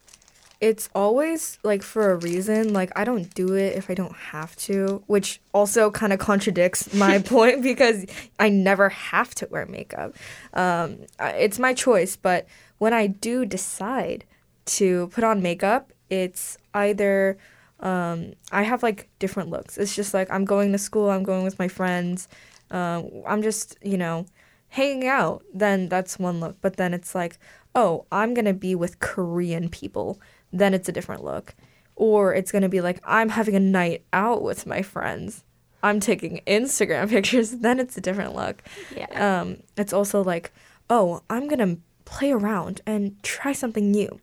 it's 0.62 0.88
always 0.94 1.58
like 1.64 1.82
for 1.82 2.12
a 2.12 2.16
reason. 2.16 2.72
Like 2.72 2.92
I 2.94 3.02
don't 3.02 3.34
do 3.34 3.54
it 3.54 3.76
if 3.76 3.90
I 3.90 3.94
don't 3.94 4.14
have 4.14 4.54
to, 4.58 5.02
which 5.08 5.40
also 5.52 5.90
kind 5.90 6.12
of 6.12 6.20
contradicts 6.20 6.94
my 6.94 7.18
point 7.18 7.64
because 7.64 8.06
I 8.38 8.48
never 8.48 8.88
have 8.88 9.34
to 9.36 9.48
wear 9.50 9.66
makeup. 9.66 10.14
Um, 10.54 11.00
it's 11.18 11.58
my 11.58 11.74
choice, 11.74 12.14
but 12.14 12.46
when 12.78 12.94
I 12.94 13.08
do 13.08 13.44
decide 13.44 14.24
to 14.64 15.08
put 15.08 15.24
on 15.24 15.42
makeup, 15.42 15.92
it's 16.08 16.56
either 16.74 17.38
um, 17.80 18.34
I 18.52 18.62
have 18.62 18.84
like 18.84 19.08
different 19.18 19.50
looks. 19.50 19.76
It's 19.76 19.96
just 19.96 20.14
like 20.14 20.30
I'm 20.30 20.44
going 20.44 20.70
to 20.70 20.78
school, 20.78 21.10
I'm 21.10 21.24
going 21.24 21.42
with 21.42 21.58
my 21.58 21.66
friends, 21.66 22.28
um, 22.70 23.10
I'm 23.26 23.42
just 23.42 23.76
you 23.82 23.98
know 23.98 24.26
hanging 24.68 25.08
out, 25.08 25.42
then 25.52 25.88
that's 25.88 26.20
one 26.20 26.38
look. 26.38 26.56
But 26.60 26.76
then 26.76 26.94
it's 26.94 27.16
like, 27.16 27.36
oh, 27.74 28.06
I'm 28.12 28.32
gonna 28.32 28.54
be 28.54 28.76
with 28.76 29.00
Korean 29.00 29.68
people, 29.68 30.20
then 30.52 30.74
it's 30.74 30.88
a 30.88 30.92
different 30.92 31.24
look. 31.24 31.54
Or 31.96 32.34
it's 32.34 32.52
gonna 32.52 32.68
be 32.68 32.80
like, 32.80 33.00
I'm 33.04 33.30
having 33.30 33.54
a 33.54 33.60
night 33.60 34.04
out 34.12 34.42
with 34.42 34.66
my 34.66 34.82
friends. 34.82 35.44
I'm 35.82 36.00
taking 36.00 36.40
Instagram 36.46 37.08
pictures, 37.10 37.50
then 37.50 37.80
it's 37.80 37.96
a 37.96 38.00
different 38.00 38.34
look. 38.34 38.62
Yeah. 38.96 39.40
Um, 39.40 39.58
it's 39.76 39.92
also 39.92 40.22
like, 40.22 40.52
oh, 40.88 41.22
I'm 41.28 41.48
gonna 41.48 41.78
play 42.04 42.30
around 42.32 42.80
and 42.86 43.22
try 43.22 43.52
something 43.52 43.90
new. 43.90 44.20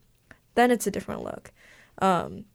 Then 0.55 0.71
it's 0.71 0.88
a 0.88 0.91
different 0.91 1.24
look. 1.24 1.51
Um, 2.01 2.45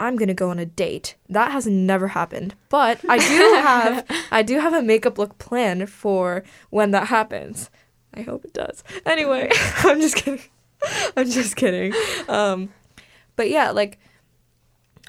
I'm 0.00 0.16
gonna 0.16 0.34
go 0.34 0.50
on 0.50 0.58
a 0.58 0.66
date. 0.66 1.14
That 1.28 1.52
has 1.52 1.66
never 1.66 2.08
happened, 2.08 2.54
but 2.68 3.00
I 3.08 3.18
do 3.18 3.24
have 3.62 4.06
I 4.30 4.42
do 4.42 4.58
have 4.58 4.72
a 4.72 4.82
makeup 4.82 5.18
look 5.18 5.38
plan 5.38 5.86
for 5.86 6.42
when 6.70 6.90
that 6.90 7.08
happens. 7.08 7.70
I 8.12 8.22
hope 8.22 8.44
it 8.44 8.52
does. 8.52 8.84
Anyway, 9.06 9.50
I'm 9.78 10.00
just 10.00 10.16
kidding. 10.16 10.40
I'm 11.16 11.30
just 11.30 11.56
kidding. 11.56 11.94
Um, 12.28 12.70
but 13.36 13.50
yeah, 13.50 13.70
like 13.70 13.98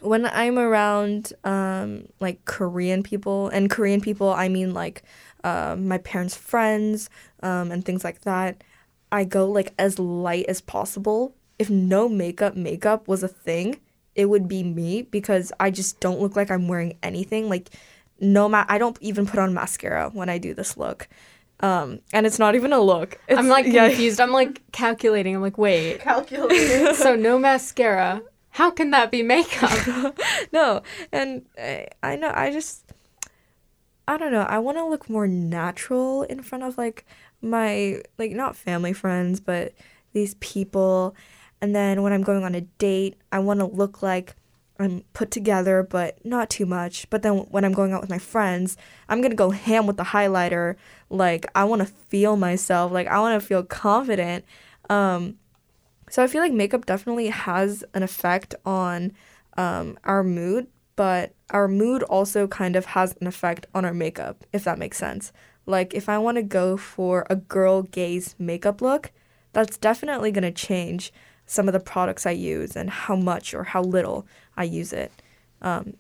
when 0.02 0.26
I'm 0.26 0.60
around 0.60 1.34
um, 1.44 2.08
like 2.20 2.44
Korean 2.46 3.04
people, 3.04 3.50
and 3.50 3.70
Korean 3.70 4.02
people, 4.02 4.30
I 4.32 4.50
mean 4.50 4.74
like 4.74 5.04
uh, 5.44 5.76
my 5.78 5.98
parents' 6.00 6.36
friends 6.36 7.10
um, 7.42 7.72
and 7.72 7.84
things 7.84 8.04
like 8.04 8.22
that. 8.22 8.64
I 9.12 9.24
go 9.24 9.50
like 9.50 9.74
as 9.78 10.00
light 10.00 10.46
as 10.48 10.62
possible. 10.62 11.36
If 11.58 11.70
no 11.70 12.10
makeup, 12.10 12.56
makeup 12.56 13.08
was 13.08 13.24
a 13.24 13.30
thing, 13.30 13.80
it 14.14 14.26
would 14.26 14.48
be 14.48 14.64
me 14.64 15.04
because 15.04 15.54
I 15.60 15.72
just 15.72 16.00
don't 16.00 16.20
look 16.20 16.36
like 16.36 16.52
I'm 16.52 16.68
wearing 16.68 16.98
anything. 17.02 17.48
Like 17.48 17.70
no 18.20 18.50
ma- 18.50 18.66
I 18.68 18.78
don't 18.78 18.98
even 19.02 19.26
put 19.26 19.40
on 19.40 19.54
mascara 19.54 20.10
when 20.12 20.30
I 20.30 20.38
do 20.38 20.54
this 20.54 20.78
look. 20.78 21.08
Um, 21.62 22.00
and 22.12 22.26
it's 22.26 22.38
not 22.40 22.56
even 22.56 22.74
a 22.74 22.80
look. 22.82 23.18
I'm 23.30 23.34
It's- 23.40 23.48
like 23.50 23.66
yeah. 23.66 23.88
confused. 23.88 24.20
I'm 24.20 24.32
like 24.32 24.62
calculating. 24.72 25.36
I'm 25.36 25.42
like, 25.42 25.58
wait. 25.58 26.00
Calculated. 26.02 26.96
So 26.96 27.16
no 27.16 27.40
mascara. 27.40 28.22
How 28.50 28.72
can 28.72 28.92
that 28.92 29.12
be 29.12 29.22
makeup? 29.24 30.18
no, 30.54 30.82
and 31.12 31.46
I, 31.58 31.88
I 32.04 32.16
know 32.16 32.32
I 32.34 32.52
just 32.52 32.86
I 34.08 34.18
don't 34.18 34.32
know. 34.32 34.42
I 34.44 34.60
want 34.60 34.78
to 34.78 34.86
look 34.86 35.10
more 35.10 35.28
natural 35.28 36.24
in 36.24 36.42
front 36.44 36.64
of 36.64 36.78
like 36.78 37.06
my 37.42 38.02
like 38.18 38.32
not 38.32 38.56
family 38.56 38.94
friends, 38.94 39.40
but 39.40 39.74
these 40.14 40.36
people. 40.36 41.16
And 41.62 41.76
then 41.76 42.02
when 42.04 42.14
I'm 42.14 42.22
going 42.22 42.44
on 42.44 42.54
a 42.56 42.62
date, 42.62 43.16
I 43.32 43.40
want 43.40 43.60
to 43.62 43.66
look 43.66 44.02
like 44.04 44.36
I'm 44.78 45.04
put 45.14 45.32
together, 45.32 45.84
but 45.84 46.24
not 46.26 46.50
too 46.50 46.66
much. 46.66 47.10
But 47.10 47.22
then 47.22 47.38
when 47.50 47.64
I'm 47.64 47.72
going 47.72 47.94
out 47.94 48.02
with 48.02 48.10
my 48.10 48.20
friends, 48.20 48.78
I'm 49.08 49.22
gonna 49.22 49.36
go 49.36 49.52
ham 49.52 49.88
with 49.88 49.98
the 49.98 50.04
highlighter. 50.04 50.76
Like 51.10 51.46
I 51.56 51.64
want 51.64 51.82
to 51.82 51.88
feel 51.88 52.36
myself. 52.36 52.92
Like 52.92 53.08
I 53.08 53.20
want 53.20 53.40
to 53.40 53.46
feel 53.46 53.64
confident. 53.64 54.46
Um, 54.90 55.36
so 56.10 56.24
I 56.24 56.28
feel 56.28 56.42
like 56.42 56.54
makeup 56.54 56.86
definitely 56.86 57.28
has 57.28 57.84
an 57.94 58.04
effect 58.04 58.54
on 58.66 59.14
um, 59.58 59.98
our 60.04 60.24
mood, 60.24 60.68
but 60.96 61.34
our 61.50 61.68
mood 61.68 62.04
also 62.04 62.48
kind 62.48 62.76
of 62.76 62.86
has 62.86 63.16
an 63.22 63.28
effect 63.28 63.66
on 63.74 63.86
our 63.86 63.94
makeup, 63.94 64.46
if 64.54 64.64
that 64.66 64.78
makes 64.78 64.98
sense. 64.98 65.32
Like 65.66 65.94
if 65.94 66.10
I 66.10 66.18
want 66.18 66.38
to 66.38 66.44
go 66.44 66.78
for 66.78 67.26
a 67.30 67.36
girl 67.36 67.84
gaze 67.84 68.36
makeup 68.38 68.82
look, 68.82 69.12
that's 69.54 69.78
definitely 69.78 70.32
to 70.44 70.52
change 70.52 71.14
some 71.46 71.68
of 71.68 71.74
the 71.74 71.80
products 71.80 72.26
I 72.26 72.32
use 72.32 72.76
and 72.76 72.90
how 72.90 73.16
much 73.16 73.54
or 73.54 73.64
how 73.64 73.82
little 73.84 74.26
I 74.58 74.64
use 74.64 74.94
it. 74.94 75.12
Um, 75.62 75.94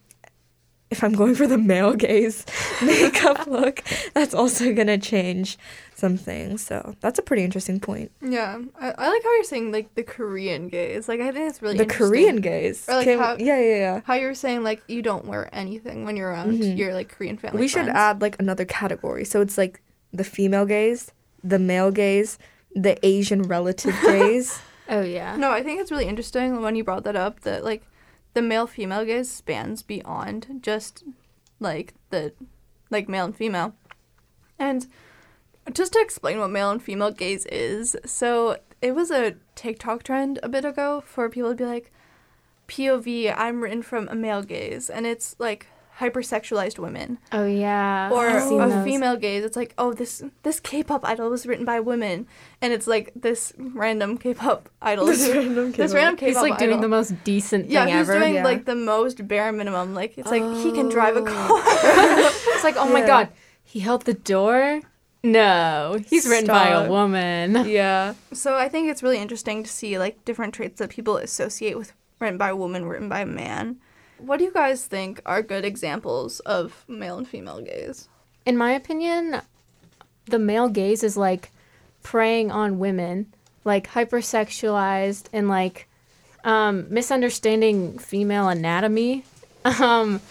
if 0.91 1.03
I'm 1.03 1.13
going 1.13 1.33
for 1.35 1.47
the 1.47 1.57
male 1.57 1.93
gaze 1.93 2.45
makeup 2.81 3.47
look, 3.47 3.83
that's 4.13 4.33
also 4.35 4.71
going 4.73 4.87
to 4.87 4.97
change 4.99 5.57
some 5.95 6.15
things. 6.15 6.61
So 6.63 6.95
that's 7.01 7.17
a 7.17 7.21
pretty 7.23 7.43
interesting 7.43 7.79
point. 7.79 8.11
yeah, 8.21 8.59
I, 8.79 8.91
I 8.91 9.09
like 9.09 9.23
how 9.23 9.33
you're 9.35 9.43
saying 9.43 9.71
like 9.71 9.93
the 9.95 10.03
Korean 10.03 10.67
gaze. 10.69 11.07
Like 11.09 11.21
I 11.21 11.31
think 11.31 11.49
it's 11.49 11.61
really 11.61 11.77
the. 11.77 11.85
Korean 11.87 12.37
gaze. 12.37 12.87
Or, 12.87 12.95
like, 12.95 13.05
Can- 13.05 13.19
how- 13.19 13.35
yeah, 13.39 13.59
yeah, 13.59 13.75
yeah. 13.77 14.01
How 14.05 14.13
you 14.13 14.27
were 14.27 14.35
saying 14.35 14.63
like 14.63 14.83
you 14.87 15.01
don't 15.01 15.25
wear 15.25 15.49
anything 15.53 16.05
when 16.05 16.15
you're 16.15 16.29
around 16.29 16.59
Mhm. 16.59 16.77
your 16.77 16.93
like 16.93 17.09
Korean 17.09 17.37
family. 17.37 17.59
we 17.59 17.67
should 17.67 17.87
add 17.89 18.21
like 18.21 18.35
another 18.39 18.65
category. 18.65 19.25
So 19.25 19.41
it's 19.41 19.57
like 19.57 19.81
the 20.13 20.23
female 20.23 20.65
gaze, 20.65 21.11
the 21.43 21.59
male 21.59 21.91
gaze, 21.91 22.37
the 22.75 23.03
Asian 23.05 23.41
relative 23.41 23.95
gaze. 24.05 24.59
Oh 24.89 25.01
yeah. 25.01 25.35
No, 25.35 25.51
I 25.51 25.63
think 25.63 25.79
it's 25.79 25.91
really 25.91 26.07
interesting 26.07 26.61
when 26.61 26.75
you 26.75 26.83
brought 26.83 27.03
that 27.03 27.15
up 27.15 27.41
that 27.41 27.63
like 27.63 27.83
the 28.33 28.41
male 28.41 28.67
female 28.67 29.05
gaze 29.05 29.29
spans 29.29 29.81
beyond 29.81 30.59
just 30.61 31.03
like 31.59 31.93
the 32.09 32.33
like 32.89 33.09
male 33.09 33.25
and 33.25 33.35
female. 33.35 33.73
And 34.59 34.87
just 35.73 35.93
to 35.93 35.99
explain 35.99 36.39
what 36.39 36.49
male 36.49 36.71
and 36.71 36.81
female 36.81 37.11
gaze 37.11 37.45
is, 37.47 37.95
so 38.05 38.57
it 38.81 38.93
was 38.93 39.11
a 39.11 39.35
TikTok 39.55 40.03
trend 40.03 40.39
a 40.43 40.49
bit 40.49 40.65
ago 40.65 41.01
for 41.05 41.29
people 41.29 41.49
to 41.51 41.55
be 41.55 41.65
like 41.65 41.91
POV, 42.67 43.33
I'm 43.35 43.61
written 43.61 43.81
from 43.81 44.07
a 44.07 44.15
male 44.15 44.43
gaze 44.43 44.89
and 44.89 45.05
it's 45.05 45.35
like 45.39 45.67
hypersexualized 45.99 46.77
women 46.79 47.17
Oh 47.31 47.45
yeah. 47.45 48.09
or 48.11 48.27
a 48.27 48.83
female 48.83 49.15
gaze 49.15 49.43
it's 49.43 49.55
like 49.55 49.73
oh 49.77 49.93
this 49.93 50.21
this 50.43 50.59
k-pop 50.59 51.05
idol 51.05 51.29
was 51.29 51.45
written 51.47 51.63
by 51.65 51.79
women 51.79 52.27
and 52.61 52.73
it's 52.73 52.85
like 52.87 53.11
this 53.15 53.53
random 53.57 54.17
k-pop 54.17 54.69
idol 54.81 55.05
This 55.05 55.27
is- 55.27 55.33
random 55.35 55.71
K-pop. 55.73 55.93
random 55.95 56.15
k-pop 56.17 56.27
He's 56.43 56.49
like 56.49 56.57
doing 56.59 56.81
the 56.81 56.87
most 56.89 57.13
decent 57.23 57.69
yeah 57.69 57.85
thing 57.85 57.97
he's 57.97 58.09
ever. 58.09 58.19
doing 58.19 58.33
Yeah. 58.35 58.43
like 58.43 58.65
the 58.65 58.75
most 58.75 59.27
bare 59.27 59.51
minimum 59.51 59.93
like 59.93 60.17
it's 60.17 60.29
like 60.31 60.43
he 60.63 60.71
can 60.71 60.89
drive 60.89 61.15
a 61.17 61.21
Oh. 61.21 61.23
car 61.25 61.59
it's 62.55 62.63
like, 62.63 62.75
oh 62.77 62.91
my 62.91 63.05
god, 63.05 63.29
he 63.63 63.79
held 63.79 64.03
the 64.05 64.13
door. 64.13 64.81
No, 65.23 65.97
he's 66.07 66.27
written 66.27 66.47
by 66.47 66.69
a 66.69 66.87
woman. 66.89 67.65
Yeah. 67.65 68.13
so 68.31 68.55
i 68.55 68.67
think 68.69 68.89
it's 68.89 69.01
really 69.01 69.17
interesting 69.17 69.63
to 69.63 69.69
see 69.69 69.97
like 69.97 70.23
different 70.25 70.53
traits 70.53 70.77
that 70.79 70.89
people 70.91 71.17
associate 71.17 71.77
with 71.77 71.93
written 72.19 72.37
by 72.37 72.49
a 72.49 72.55
woman 72.55 72.85
written 72.85 73.09
by 73.09 73.21
a 73.21 73.25
man 73.25 73.77
what 74.17 74.37
do 74.37 74.45
you 74.45 74.51
guys 74.51 74.85
think 74.85 75.21
are 75.25 75.41
good 75.41 75.65
examples 75.65 76.39
of 76.41 76.85
male 76.87 77.17
and 77.17 77.27
female 77.27 77.61
gaze 77.61 78.07
In 78.45 78.57
my 78.57 78.71
opinion, 78.71 79.41
the 80.25 80.39
male 80.39 80.69
gaze 80.69 81.03
is 81.03 81.17
like 81.17 81.51
preying 82.03 82.51
on 82.51 82.79
women, 82.79 83.33
like 83.63 83.89
hypersexualized 83.89 85.25
and 85.33 85.49
like 85.49 85.87
um, 86.43 86.85
misunderstanding 86.89 87.97
female 87.97 88.47
anatomy, 88.47 89.23
um, 89.65 90.21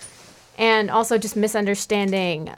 and 0.57 0.91
also 0.91 1.19
just 1.19 1.37
misunderstanding 1.37 2.51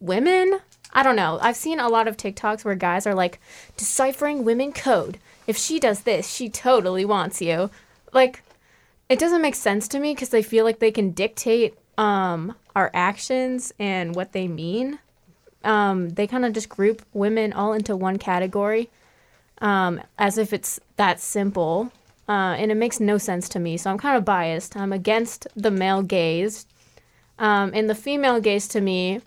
women. 0.00 0.60
I 0.92 1.02
don't 1.02 1.16
know. 1.16 1.38
I've 1.42 1.56
seen 1.56 1.78
a 1.78 1.88
lot 1.90 2.08
of 2.08 2.16
TikToks 2.16 2.64
where 2.64 2.74
guys 2.74 3.06
are 3.06 3.14
like 3.14 3.38
deciphering 3.76 4.44
women 4.44 4.72
code. 4.72 5.18
If 5.46 5.56
she 5.58 5.78
does 5.78 6.00
this, 6.00 6.32
she 6.32 6.48
totally 6.48 7.04
wants 7.04 7.42
you. 7.42 7.70
Like, 8.12 8.42
it 9.08 9.18
doesn't 9.18 9.42
make 9.42 9.54
sense 9.54 9.88
to 9.88 9.98
me 10.00 10.14
because 10.14 10.30
they 10.30 10.42
feel 10.42 10.64
like 10.64 10.78
they 10.78 10.90
can 10.90 11.10
dictate 11.12 11.76
um, 11.98 12.54
our 12.74 12.90
actions 12.94 13.72
and 13.78 14.14
what 14.14 14.32
they 14.32 14.48
mean. 14.48 14.98
Um, 15.64 16.10
they 16.10 16.26
kind 16.26 16.44
of 16.44 16.52
just 16.52 16.68
group 16.68 17.02
women 17.12 17.52
all 17.52 17.72
into 17.72 17.96
one 17.96 18.18
category 18.18 18.90
um, 19.60 20.00
as 20.18 20.38
if 20.38 20.52
it's 20.52 20.80
that 20.96 21.20
simple. 21.20 21.90
uh, 22.28 22.56
and 22.58 22.70
it 22.72 22.76
makes 22.76 23.00
no 23.00 23.18
sense 23.18 23.48
to 23.50 23.58
me. 23.58 23.76
So 23.76 23.90
I'm 23.90 23.98
kind 23.98 24.16
of 24.16 24.24
biased. 24.24 24.76
I'm 24.76 24.92
against 24.92 25.46
the 25.56 25.70
male 25.70 26.02
gaze, 26.02 26.66
um, 27.38 27.70
and 27.74 27.88
the 27.88 27.94
female 27.94 28.40
gaze 28.40 28.66
to 28.68 28.80
me 28.80 29.20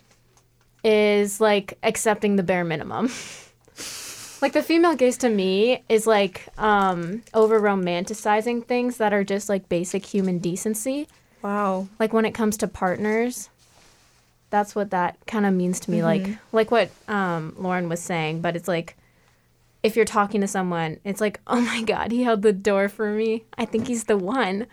is 0.84 1.40
like 1.40 1.78
accepting 1.82 2.36
the 2.36 2.42
bare 2.42 2.64
minimum. 2.64 3.10
like 4.40 4.52
the 4.52 4.62
female 4.62 4.94
gaze 4.94 5.18
to 5.18 5.28
me 5.28 5.82
is 5.88 6.06
like 6.06 6.48
um, 6.58 7.22
over 7.34 7.60
romanticizing 7.60 8.64
things 8.64 8.96
that 8.98 9.12
are 9.12 9.24
just 9.24 9.48
like 9.48 9.68
basic 9.68 10.04
human 10.04 10.38
decency. 10.38 11.08
Wow. 11.42 11.88
Like 11.98 12.12
when 12.12 12.24
it 12.24 12.32
comes 12.32 12.56
to 12.58 12.68
partners, 12.68 13.48
that's 14.50 14.74
what 14.74 14.90
that 14.90 15.16
kind 15.26 15.46
of 15.46 15.54
means 15.54 15.80
to 15.80 15.90
me. 15.90 16.02
Like 16.02 16.26
like 16.52 16.70
what 16.70 16.90
um, 17.08 17.54
Lauren 17.58 17.88
was 17.88 18.00
saying, 18.00 18.40
but 18.40 18.56
it's 18.56 18.68
like 18.68 18.96
if 19.82 19.96
you're 19.96 20.04
talking 20.04 20.40
to 20.42 20.46
someone, 20.46 20.98
it's 21.04 21.20
like, 21.20 21.40
oh 21.46 21.60
my 21.60 21.82
god, 21.82 22.12
he 22.12 22.22
held 22.22 22.42
the 22.42 22.52
door 22.52 22.88
for 22.88 23.10
me. 23.10 23.44
I 23.56 23.64
think 23.64 23.86
he's 23.86 24.04
the 24.04 24.18
one. 24.18 24.66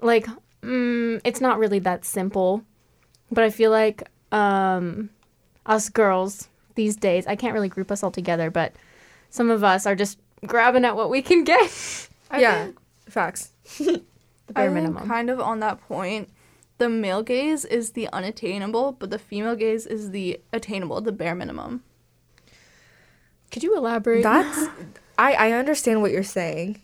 Like, 0.00 0.26
mm, 0.62 1.20
it's 1.24 1.40
not 1.40 1.58
really 1.58 1.78
that 1.80 2.04
simple, 2.04 2.64
but 3.30 3.44
I 3.44 3.50
feel 3.50 3.70
like 3.70 4.08
um, 4.32 5.10
us 5.66 5.88
girls 5.88 6.48
these 6.74 6.96
days, 6.96 7.26
I 7.26 7.36
can't 7.36 7.54
really 7.54 7.68
group 7.68 7.90
us 7.90 8.02
all 8.02 8.10
together, 8.10 8.50
but 8.50 8.72
some 9.30 9.50
of 9.50 9.64
us 9.64 9.86
are 9.86 9.94
just 9.96 10.18
grabbing 10.46 10.84
at 10.84 10.96
what 10.96 11.10
we 11.10 11.22
can 11.22 11.44
get. 11.44 12.08
I 12.30 12.40
yeah. 12.40 12.64
think- 12.64 12.76
Facts. 13.08 13.50
the 13.78 14.02
I 14.50 14.52
bare 14.52 14.64
think 14.66 14.74
minimum. 14.74 15.08
kind 15.08 15.30
of 15.30 15.40
on 15.40 15.60
that 15.60 15.80
point, 15.88 16.28
the 16.78 16.88
male 16.88 17.22
gaze 17.22 17.64
is 17.64 17.92
the 17.92 18.08
unattainable, 18.12 18.92
but 18.92 19.10
the 19.10 19.18
female 19.18 19.56
gaze 19.56 19.84
is 19.86 20.10
the 20.12 20.40
attainable, 20.52 21.00
the 21.00 21.10
bare 21.12 21.34
minimum. 21.34 21.82
Could 23.50 23.62
you 23.64 23.76
elaborate? 23.76 24.22
That's 24.22 24.68
I 25.18 25.32
I 25.34 25.52
understand 25.52 26.02
what 26.02 26.12
you're 26.12 26.22
saying. 26.22 26.82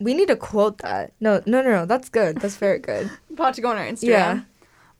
We 0.00 0.14
need 0.14 0.28
to 0.28 0.36
quote 0.36 0.78
that. 0.78 1.12
No, 1.20 1.42
no, 1.46 1.62
no, 1.62 1.70
no. 1.70 1.86
That's 1.86 2.08
good. 2.08 2.38
That's 2.38 2.56
very 2.56 2.78
good. 2.78 3.10
About 3.30 3.54
to 3.54 3.60
go 3.60 3.70
on 3.70 3.76
our 3.78 3.86
Instagram. 3.86 4.08
Yeah. 4.08 4.40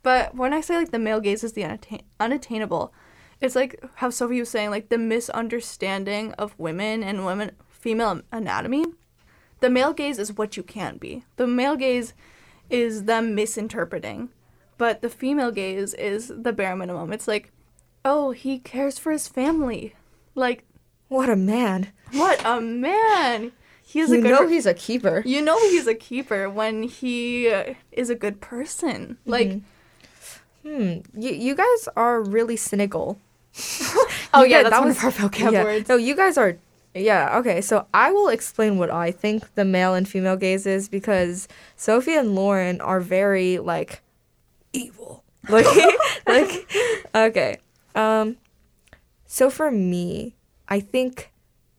But 0.02 0.34
when 0.34 0.52
I 0.52 0.60
say 0.60 0.76
like 0.76 0.90
the 0.90 0.98
male 0.98 1.20
gaze 1.20 1.42
is 1.44 1.52
the 1.52 1.62
unattain- 1.62 2.02
unattainable, 2.20 2.92
it's 3.40 3.54
like 3.56 3.82
how 3.96 4.10
Sophie 4.10 4.40
was 4.40 4.48
saying, 4.48 4.70
like 4.70 4.88
the 4.88 4.98
misunderstanding 4.98 6.32
of 6.34 6.58
women 6.58 7.02
and 7.02 7.24
women 7.24 7.52
female 7.70 8.22
anatomy. 8.32 8.84
The 9.60 9.70
male 9.70 9.92
gaze 9.92 10.18
is 10.18 10.36
what 10.36 10.56
you 10.56 10.62
can't 10.62 11.00
be. 11.00 11.24
The 11.36 11.46
male 11.46 11.76
gaze 11.76 12.14
is 12.70 13.04
them 13.04 13.34
misinterpreting, 13.34 14.28
but 14.76 15.02
the 15.02 15.08
female 15.08 15.50
gaze 15.50 15.94
is 15.94 16.28
the 16.28 16.52
bare 16.52 16.76
minimum. 16.76 17.12
It's 17.12 17.26
like, 17.26 17.50
oh, 18.04 18.30
he 18.32 18.58
cares 18.58 18.98
for 18.98 19.10
his 19.10 19.26
family. 19.26 19.94
Like, 20.34 20.64
What 21.08 21.28
a 21.28 21.34
man. 21.36 21.88
what 22.12 22.40
a 22.44 22.60
man! 22.60 23.52
He 23.82 24.00
is 24.00 24.10
You 24.10 24.18
a 24.18 24.22
good. 24.22 24.30
know 24.30 24.46
he's 24.46 24.66
a 24.66 24.74
keeper. 24.74 25.22
you 25.24 25.40
know 25.42 25.58
he's 25.70 25.86
a 25.86 25.94
keeper 25.94 26.48
when 26.50 26.82
he 26.84 27.48
uh, 27.50 27.74
is 27.90 28.10
a 28.10 28.14
good 28.14 28.40
person. 28.40 29.16
Like. 29.26 29.60
Hmm. 30.62 30.98
You, 31.14 31.30
you 31.32 31.54
guys 31.54 31.88
are 31.96 32.20
really 32.20 32.56
cynical. 32.56 33.18
oh 34.34 34.44
yeah, 34.44 34.62
guys- 34.62 34.70
that's 34.70 34.80
one 34.80 34.90
of 34.90 35.04
our 35.04 35.10
vocab 35.30 35.52
yeah. 35.52 35.64
words. 35.64 35.88
No, 35.88 35.96
you 35.96 36.14
guys 36.14 36.36
are. 36.38 36.56
Yeah. 36.94 37.38
Okay. 37.38 37.60
So 37.60 37.86
I 37.92 38.10
will 38.10 38.28
explain 38.28 38.78
what 38.78 38.90
I 38.90 39.10
think 39.10 39.54
the 39.54 39.64
male 39.64 39.94
and 39.94 40.08
female 40.08 40.36
gaze 40.36 40.66
is 40.66 40.88
because 40.88 41.46
Sophie 41.76 42.14
and 42.14 42.34
Lauren 42.34 42.80
are 42.80 43.00
very 43.00 43.58
like 43.58 44.02
evil. 44.72 45.24
Like, 45.48 45.66
like. 46.26 46.68
Okay. 47.14 47.56
Um. 47.94 48.36
So 49.26 49.48
for 49.48 49.70
me, 49.70 50.34
I 50.68 50.80
think 50.80 51.30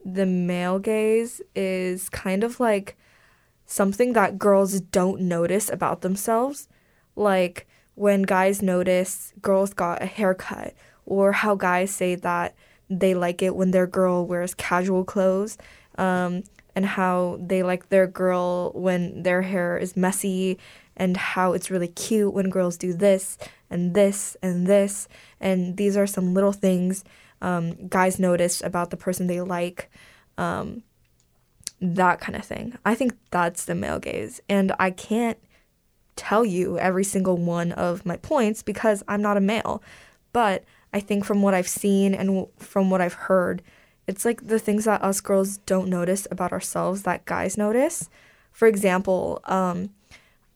the 0.04 0.26
male 0.26 0.80
gaze 0.80 1.42
is 1.56 2.10
kind 2.10 2.44
of 2.44 2.60
like 2.60 2.98
something 3.66 4.14
that 4.14 4.40
girls 4.40 4.80
don't 4.82 5.22
notice 5.22 5.70
about 5.70 6.02
themselves. 6.02 6.68
Like 7.16 7.68
when 7.96 8.24
guys 8.24 8.62
notice 8.62 9.34
girls 9.42 9.74
got 9.74 10.02
a 10.02 10.06
haircut, 10.08 10.74
or 11.10 11.32
how 11.32 11.56
guys 11.56 11.92
say 11.92 12.16
that 12.16 12.56
they 12.90 13.14
like 13.14 13.42
it 13.42 13.56
when 13.56 13.72
their 13.72 13.88
girl 13.88 14.26
wears 14.26 14.54
casual 14.54 15.04
clothes, 15.04 15.58
um, 15.98 16.44
and 16.76 16.86
how 16.86 17.38
they 17.42 17.62
like 17.64 17.90
their 17.90 18.08
girl 18.08 18.72
when 18.74 19.24
their 19.24 19.42
hair 19.42 19.78
is 19.78 19.98
messy, 19.98 20.58
and 20.96 21.18
how 21.18 21.54
it's 21.54 21.70
really 21.70 21.88
cute 21.88 22.34
when 22.34 22.50
girls 22.50 22.78
do 22.78 22.94
this 22.94 23.38
and 23.70 23.94
this 23.94 24.38
and 24.42 24.68
this. 24.68 25.08
And 25.40 25.78
these 25.78 25.98
are 25.98 26.08
some 26.08 26.34
little 26.34 26.54
things 26.54 27.04
um, 27.42 27.88
guys 27.88 28.20
notice 28.20 28.62
about 28.62 28.90
the 28.90 28.98
person 28.98 29.28
they 29.28 29.42
like. 29.42 29.90
Um, 30.38 30.84
that 31.82 32.20
kind 32.20 32.36
of 32.36 32.44
thing. 32.44 32.78
I 32.86 32.96
think 32.96 33.14
that's 33.32 33.66
the 33.66 33.76
male 33.76 34.00
gaze. 34.00 34.42
And 34.50 34.74
I 34.80 34.92
can't 34.92 35.38
tell 36.16 36.44
you 36.44 36.78
every 36.78 37.04
single 37.04 37.38
one 37.38 37.72
of 37.72 38.06
my 38.06 38.18
points 38.18 38.62
because 38.62 39.04
I'm 39.08 39.22
not 39.22 39.38
a 39.38 39.42
male. 39.42 39.82
But 40.34 40.64
I 40.94 41.00
think 41.00 41.26
from 41.26 41.42
what 41.42 41.54
I've 41.54 41.68
seen 41.68 42.14
and 42.14 42.48
from 42.58 42.90
what 42.90 43.02
I've 43.02 43.14
heard, 43.14 43.62
it's 44.08 44.26
like 44.26 44.48
the 44.48 44.60
things 44.60 44.86
that 44.86 45.04
us 45.04 45.22
girls 45.22 45.58
don't 45.58 45.88
notice 45.90 46.28
about 46.32 46.52
ourselves 46.52 47.04
that 47.04 47.26
guys 47.26 47.58
notice. 47.58 48.10
For 48.52 48.68
example, 48.68 49.40
um, 49.46 49.92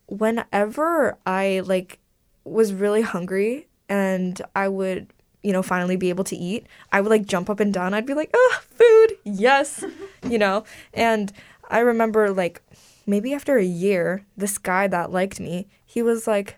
whenever 0.07 1.17
I 1.25 1.61
like 1.65 1.99
was 2.43 2.73
really 2.73 3.01
hungry 3.01 3.67
and 3.87 4.41
I 4.55 4.67
would, 4.67 5.13
you 5.43 5.53
know, 5.53 5.61
finally 5.61 5.97
be 5.97 6.09
able 6.09 6.23
to 6.25 6.35
eat, 6.35 6.65
I 6.91 7.01
would 7.01 7.09
like 7.09 7.25
jump 7.25 7.49
up 7.49 7.59
and 7.59 7.73
down. 7.73 7.93
I'd 7.93 8.05
be 8.05 8.15
like, 8.15 8.31
"Ah, 8.35 8.61
food, 8.71 9.17
yes," 9.23 9.83
you 10.27 10.39
know. 10.39 10.63
And 10.93 11.31
I 11.69 11.79
remember 11.79 12.31
like 12.31 12.61
maybe 13.05 13.33
after 13.33 13.57
a 13.57 13.63
year, 13.63 14.25
this 14.35 14.57
guy 14.57 14.87
that 14.87 15.11
liked 15.11 15.39
me, 15.39 15.67
he 15.85 16.01
was 16.01 16.25
like, 16.25 16.57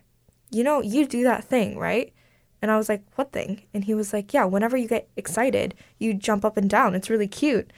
"You 0.50 0.64
know, 0.64 0.80
you 0.80 1.06
do 1.06 1.22
that 1.24 1.44
thing, 1.44 1.78
right?" 1.78 2.12
And 2.62 2.70
I 2.70 2.76
was 2.76 2.88
like, 2.88 3.02
"What 3.16 3.32
thing?" 3.32 3.62
And 3.74 3.84
he 3.84 3.94
was 3.94 4.12
like, 4.12 4.32
"Yeah, 4.32 4.44
whenever 4.44 4.76
you 4.76 4.88
get 4.88 5.08
excited, 5.16 5.74
you 5.98 6.14
jump 6.14 6.44
up 6.44 6.56
and 6.56 6.68
down. 6.70 6.94
It's 6.94 7.10
really 7.10 7.28
cute." 7.28 7.72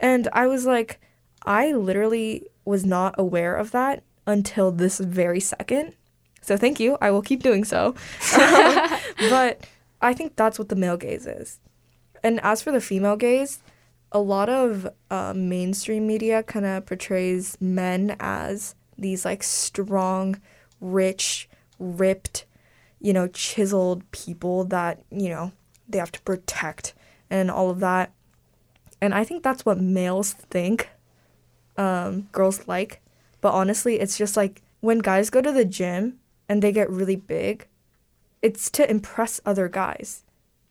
And 0.00 0.28
I 0.32 0.46
was 0.46 0.66
like, 0.66 1.00
I 1.44 1.72
literally 1.72 2.46
was 2.64 2.84
not 2.84 3.14
aware 3.18 3.54
of 3.56 3.70
that 3.72 4.02
until 4.26 4.72
this 4.72 4.98
very 4.98 5.40
second. 5.40 5.94
So 6.40 6.56
thank 6.56 6.80
you. 6.80 6.98
I 7.00 7.10
will 7.10 7.22
keep 7.22 7.42
doing 7.42 7.64
so. 7.64 7.94
Um, 8.34 9.30
but 9.30 9.66
I 10.02 10.12
think 10.12 10.36
that's 10.36 10.58
what 10.58 10.68
the 10.68 10.76
male 10.76 10.96
gaze 10.96 11.26
is. 11.26 11.60
And 12.22 12.40
as 12.42 12.62
for 12.62 12.72
the 12.72 12.80
female 12.80 13.16
gaze, 13.16 13.60
a 14.12 14.18
lot 14.18 14.48
of 14.48 14.88
uh, 15.10 15.32
mainstream 15.34 16.06
media 16.06 16.42
kind 16.42 16.66
of 16.66 16.86
portrays 16.86 17.56
men 17.60 18.16
as 18.20 18.74
these 18.98 19.24
like 19.24 19.42
strong, 19.42 20.40
rich, 20.80 21.48
ripped, 21.78 22.44
you 23.04 23.12
know, 23.12 23.28
chiseled 23.28 24.10
people 24.12 24.64
that, 24.64 25.04
you 25.10 25.28
know, 25.28 25.52
they 25.86 25.98
have 25.98 26.10
to 26.10 26.22
protect 26.22 26.94
and 27.28 27.50
all 27.50 27.68
of 27.68 27.80
that. 27.80 28.10
And 28.98 29.14
I 29.14 29.24
think 29.24 29.42
that's 29.42 29.66
what 29.66 29.78
males 29.78 30.32
think 30.32 30.88
um, 31.76 32.28
girls 32.32 32.66
like. 32.66 33.02
But 33.42 33.52
honestly, 33.52 34.00
it's 34.00 34.16
just 34.16 34.38
like 34.38 34.62
when 34.80 35.00
guys 35.00 35.28
go 35.28 35.42
to 35.42 35.52
the 35.52 35.66
gym 35.66 36.18
and 36.48 36.62
they 36.62 36.72
get 36.72 36.88
really 36.88 37.16
big, 37.16 37.68
it's 38.40 38.70
to 38.70 38.90
impress 38.90 39.38
other 39.44 39.68
guys. 39.68 40.22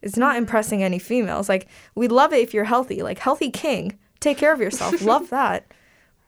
It's 0.02 0.18
not 0.18 0.36
impressing 0.36 0.82
any 0.82 0.98
females. 0.98 1.48
Like, 1.48 1.68
we 1.94 2.08
love 2.08 2.34
it 2.34 2.42
if 2.42 2.52
you're 2.52 2.64
healthy. 2.64 3.04
Like, 3.04 3.20
healthy 3.20 3.52
king, 3.52 4.00
take 4.20 4.40
care 4.40 4.54
of 4.54 4.60
yourself. 4.60 5.02
love 5.06 5.30
that. 5.30 5.72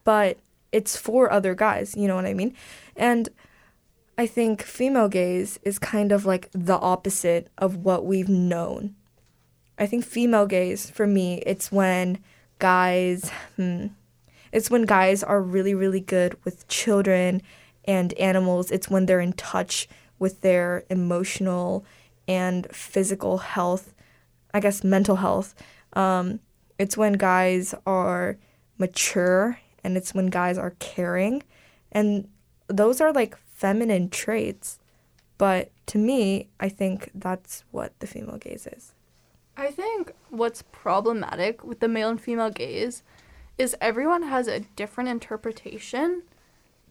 But 0.04 0.38
it's 0.72 0.96
for 0.96 1.32
other 1.32 1.56
guys. 1.56 1.96
You 1.98 2.08
know 2.08 2.16
what 2.16 2.28
I 2.28 2.36
mean? 2.36 2.54
And 2.96 3.28
I 4.18 4.28
think 4.28 4.62
female 4.62 5.10
gaze 5.10 5.60
is 5.64 5.78
kind 5.78 6.12
of 6.14 6.26
like 6.26 6.50
the 6.54 6.78
opposite 6.78 7.50
of 7.58 7.78
what 7.78 8.06
we've 8.06 8.30
known. 8.30 8.96
I 9.78 9.88
think 9.88 10.06
female 10.06 10.46
gaze 10.46 10.90
for 10.90 11.06
me, 11.06 11.44
it's 11.46 11.70
when 11.70 12.20
guys, 12.60 13.30
hmm, 13.58 13.88
it's 14.54 14.72
when 14.72 14.84
guys 14.84 15.22
are 15.22 15.42
really, 15.42 15.74
really 15.74 16.00
good 16.00 16.38
with 16.46 16.66
children 16.70 17.42
and 17.84 18.14
animals. 18.14 18.72
It's 18.72 18.90
when 18.90 19.06
they're 19.06 19.20
in 19.20 19.34
touch 19.34 19.90
with 20.18 20.40
their 20.40 20.86
emotional 20.90 21.84
and 22.26 22.68
physical 22.72 23.40
health, 23.40 23.94
I 24.54 24.62
guess 24.62 24.82
mental 24.82 25.18
health. 25.18 25.54
Um, 25.92 26.40
it's 26.80 26.96
when 26.96 27.14
guys 27.14 27.76
are 27.86 28.38
mature 28.78 29.60
and 29.84 29.98
it's 29.98 30.14
when 30.14 30.28
guys 30.28 30.58
are 30.58 30.72
caring. 30.80 31.44
And 31.92 32.30
those 32.68 33.02
are 33.02 33.12
like 33.12 33.38
feminine 33.56 34.10
traits. 34.10 34.80
But 35.38 35.72
to 35.88 35.98
me, 35.98 36.50
I 36.60 36.70
think 36.70 37.10
that's 37.16 37.64
what 37.72 37.98
the 38.00 38.08
female 38.08 38.38
gaze 38.38 38.68
is. 38.68 38.94
I 39.58 39.72
think 39.72 40.12
what's 40.30 40.62
problematic 40.62 41.64
with 41.64 41.80
the 41.80 41.88
male 41.88 42.10
and 42.10 42.22
female 42.22 42.52
gaze 42.52 43.02
is 43.58 43.76
everyone 43.80 44.24
has 44.24 44.48
a 44.48 44.60
different 44.60 45.10
interpretation, 45.10 46.24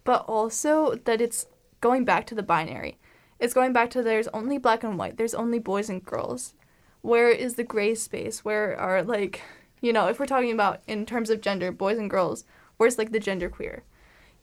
but 0.03 0.25
also 0.27 0.95
that 1.05 1.21
it's 1.21 1.45
going 1.79 2.03
back 2.03 2.25
to 2.27 2.35
the 2.35 2.43
binary. 2.43 2.97
It's 3.39 3.53
going 3.53 3.71
back 3.71 3.91
to 3.91 4.01
there's 4.01 4.27
only 4.29 4.57
black 4.57 4.83
and 4.83 4.97
white, 4.97 5.17
there's 5.17 5.35
only 5.35 5.59
boys 5.59 5.89
and 5.89 6.03
girls. 6.03 6.55
Where 7.01 7.29
is 7.29 7.53
the 7.53 7.63
gray 7.63 7.93
space? 7.93 8.43
Where 8.43 8.75
are, 8.79 9.03
like, 9.03 9.41
you 9.81 9.93
know, 9.93 10.07
if 10.07 10.19
we're 10.19 10.25
talking 10.25 10.51
about 10.51 10.81
in 10.87 11.05
terms 11.05 11.29
of 11.29 11.41
gender, 11.41 11.71
boys 11.71 11.99
and 11.99 12.09
girls, 12.09 12.45
where's 12.77 12.97
like 12.97 13.11
the 13.11 13.19
gender 13.19 13.49
queer? 13.49 13.83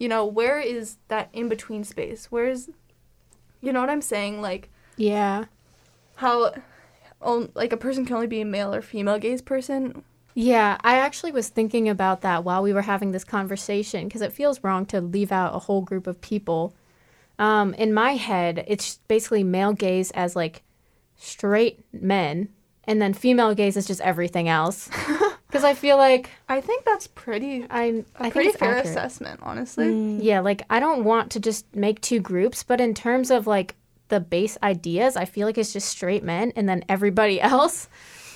You 0.03 0.09
know, 0.09 0.27
where 0.27 0.59
is 0.59 0.97
that 1.07 1.29
in 1.33 1.49
between 1.49 1.85
space? 1.85 2.27
Where's, 2.29 2.69
you 3.61 3.73
know 3.73 3.79
what 3.81 3.89
I'm 3.89 4.03
saying? 4.03 4.43
Like, 4.43 4.69
Yeah. 4.97 5.45
how, 6.17 6.53
on, 7.21 7.51
like, 7.55 7.73
a 7.73 7.77
person 7.77 8.05
can 8.05 8.17
only 8.17 8.27
be 8.27 8.41
a 8.41 8.45
male 8.45 8.75
or 8.75 8.83
female 8.83 9.21
gaze 9.21 9.41
person. 9.41 10.03
Yeah, 10.35 10.77
I 10.83 10.99
actually 10.99 11.31
was 11.31 11.51
thinking 11.51 11.89
about 11.89 12.23
that 12.23 12.43
while 12.43 12.65
we 12.65 12.73
were 12.73 12.83
having 12.83 13.13
this 13.13 13.23
conversation 13.23 14.09
because 14.09 14.23
it 14.23 14.33
feels 14.33 14.65
wrong 14.65 14.87
to 14.87 15.01
leave 15.01 15.31
out 15.31 15.55
a 15.55 15.61
whole 15.61 15.83
group 15.83 16.09
of 16.09 16.21
people. 16.21 16.75
Um, 17.39 17.73
in 17.75 17.95
my 17.95 18.17
head, 18.17 18.65
it's 18.67 18.99
basically 19.07 19.45
male 19.45 19.73
gaze 19.73 20.11
as 20.11 20.35
like 20.35 20.65
straight 21.15 21.85
men, 21.93 22.49
and 22.89 23.01
then 23.01 23.15
female 23.15 23.55
gaze 23.55 23.77
is 23.77 23.87
just 23.87 24.01
everything 24.01 24.49
else. 24.49 24.91
Because 25.53 25.65
I 25.65 25.75
feel 25.75 25.99
like 25.99 26.31
I 26.49 26.63
think 26.63 26.87
that's 26.87 27.07
pretty, 27.09 27.67
I, 27.69 27.83
a 27.83 28.05
I 28.17 28.23
think 28.23 28.33
pretty 28.33 28.49
it's 28.49 28.57
fair 28.59 28.77
accurate. 28.77 28.97
assessment, 28.97 29.41
honestly. 29.43 29.89
Mm. 29.89 30.19
Yeah, 30.23 30.41
like 30.41 30.63
I 30.71 30.81
don't 30.81 31.05
want 31.05 31.31
to 31.33 31.41
just 31.41 31.67
make 31.77 32.01
two 32.01 32.21
groups, 32.21 32.63
but 32.63 32.81
in 32.81 32.95
terms 32.95 33.31
of 33.31 33.47
like 33.47 33.75
the 34.09 34.19
base 34.19 34.57
ideas, 34.63 35.15
I 35.15 35.27
feel 35.27 35.47
like 35.47 35.59
it's 35.59 35.75
just 35.75 35.89
straight 35.89 36.23
men, 36.25 36.55
and 36.57 36.67
then 36.67 36.85
everybody 36.89 37.39
else 37.53 37.89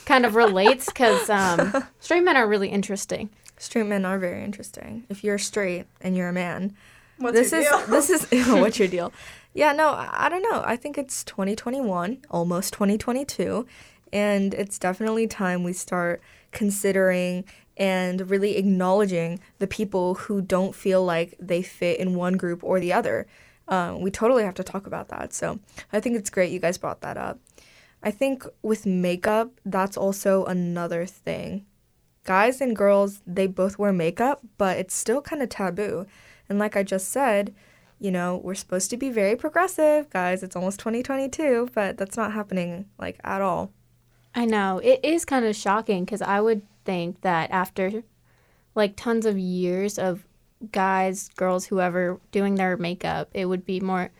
kind 0.04 0.26
of 0.26 0.34
relates 0.34 0.84
because 0.86 1.30
um, 1.30 1.84
straight 2.00 2.22
men 2.22 2.36
are 2.36 2.46
really 2.46 2.68
interesting. 2.68 3.30
Straight 3.56 3.86
men 3.86 4.04
are 4.04 4.18
very 4.18 4.44
interesting. 4.44 5.04
If 5.08 5.24
you're 5.24 5.38
straight 5.38 5.86
and 6.02 6.14
you're 6.18 6.28
a 6.28 6.32
man, 6.34 6.76
What's 7.16 7.38
this 7.38 7.52
your 7.52 7.60
is 7.62 7.68
deal? 7.68 7.86
this 7.86 8.10
is 8.10 8.48
what's 8.60 8.78
your 8.78 8.88
deal? 8.88 9.10
Yeah, 9.54 9.72
no, 9.72 9.88
I 9.88 10.10
I 10.12 10.28
don't 10.28 10.42
know. 10.42 10.62
I 10.66 10.76
think 10.76 10.98
it's 10.98 11.24
2021, 11.24 12.18
almost 12.30 12.74
2022, 12.74 13.66
and 14.12 14.52
it's 14.52 14.78
definitely 14.78 15.26
time 15.26 15.64
we 15.64 15.72
start 15.72 16.20
considering 16.52 17.44
and 17.76 18.30
really 18.30 18.56
acknowledging 18.56 19.38
the 19.58 19.66
people 19.66 20.14
who 20.14 20.40
don't 20.40 20.74
feel 20.74 21.04
like 21.04 21.34
they 21.38 21.62
fit 21.62 22.00
in 22.00 22.14
one 22.14 22.36
group 22.36 22.64
or 22.64 22.80
the 22.80 22.92
other. 22.92 23.26
Um, 23.68 24.00
we 24.00 24.10
totally 24.10 24.44
have 24.44 24.54
to 24.54 24.64
talk 24.64 24.86
about 24.86 25.08
that. 25.08 25.32
So 25.32 25.58
I 25.92 26.00
think 26.00 26.16
it's 26.16 26.30
great 26.30 26.52
you 26.52 26.58
guys 26.58 26.78
brought 26.78 27.00
that 27.02 27.16
up. 27.16 27.38
I 28.02 28.10
think 28.10 28.44
with 28.62 28.86
makeup, 28.86 29.60
that's 29.64 29.96
also 29.96 30.44
another 30.44 31.06
thing. 31.06 31.66
Guys 32.24 32.60
and 32.60 32.74
girls, 32.74 33.20
they 33.26 33.46
both 33.46 33.78
wear 33.78 33.92
makeup, 33.92 34.40
but 34.58 34.78
it's 34.78 34.94
still 34.94 35.20
kind 35.20 35.42
of 35.42 35.48
taboo. 35.48 36.06
And 36.48 36.58
like 36.58 36.76
I 36.76 36.82
just 36.82 37.10
said, 37.10 37.54
you 37.98 38.10
know, 38.10 38.36
we're 38.36 38.54
supposed 38.54 38.90
to 38.90 38.96
be 38.96 39.10
very 39.10 39.36
progressive, 39.36 40.10
guys. 40.10 40.42
It's 40.42 40.56
almost 40.56 40.78
2022, 40.80 41.70
but 41.74 41.96
that's 41.96 42.16
not 42.16 42.32
happening 42.32 42.86
like 42.98 43.18
at 43.24 43.42
all. 43.42 43.72
I 44.36 44.44
know. 44.44 44.78
It 44.84 45.00
is 45.02 45.24
kind 45.24 45.46
of 45.46 45.56
shocking 45.56 46.04
because 46.04 46.20
I 46.20 46.42
would 46.42 46.60
think 46.84 47.22
that 47.22 47.50
after 47.50 48.04
like 48.74 48.94
tons 48.94 49.24
of 49.24 49.38
years 49.38 49.98
of 49.98 50.26
guys, 50.70 51.30
girls, 51.36 51.66
whoever 51.66 52.20
doing 52.32 52.54
their 52.54 52.76
makeup, 52.76 53.30
it 53.32 53.46
would 53.46 53.64
be 53.64 53.80
more 53.80 54.10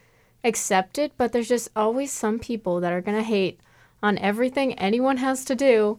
accepted. 0.42 1.12
But 1.18 1.32
there's 1.32 1.48
just 1.48 1.68
always 1.76 2.10
some 2.10 2.38
people 2.38 2.80
that 2.80 2.94
are 2.94 3.02
going 3.02 3.18
to 3.18 3.22
hate 3.22 3.60
on 4.02 4.16
everything 4.16 4.72
anyone 4.78 5.18
has 5.18 5.44
to 5.44 5.54
do. 5.54 5.98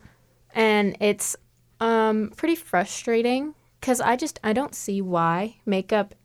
And 0.55 0.97
it's 0.99 1.35
um, 1.79 2.33
pretty 2.35 2.55
frustrating 2.55 3.53
because 3.79 4.01
I 4.01 4.15
just, 4.15 4.39
I 4.43 4.51
don't 4.51 4.73
see 4.73 4.99
why 4.99 5.57
makeup 5.63 6.15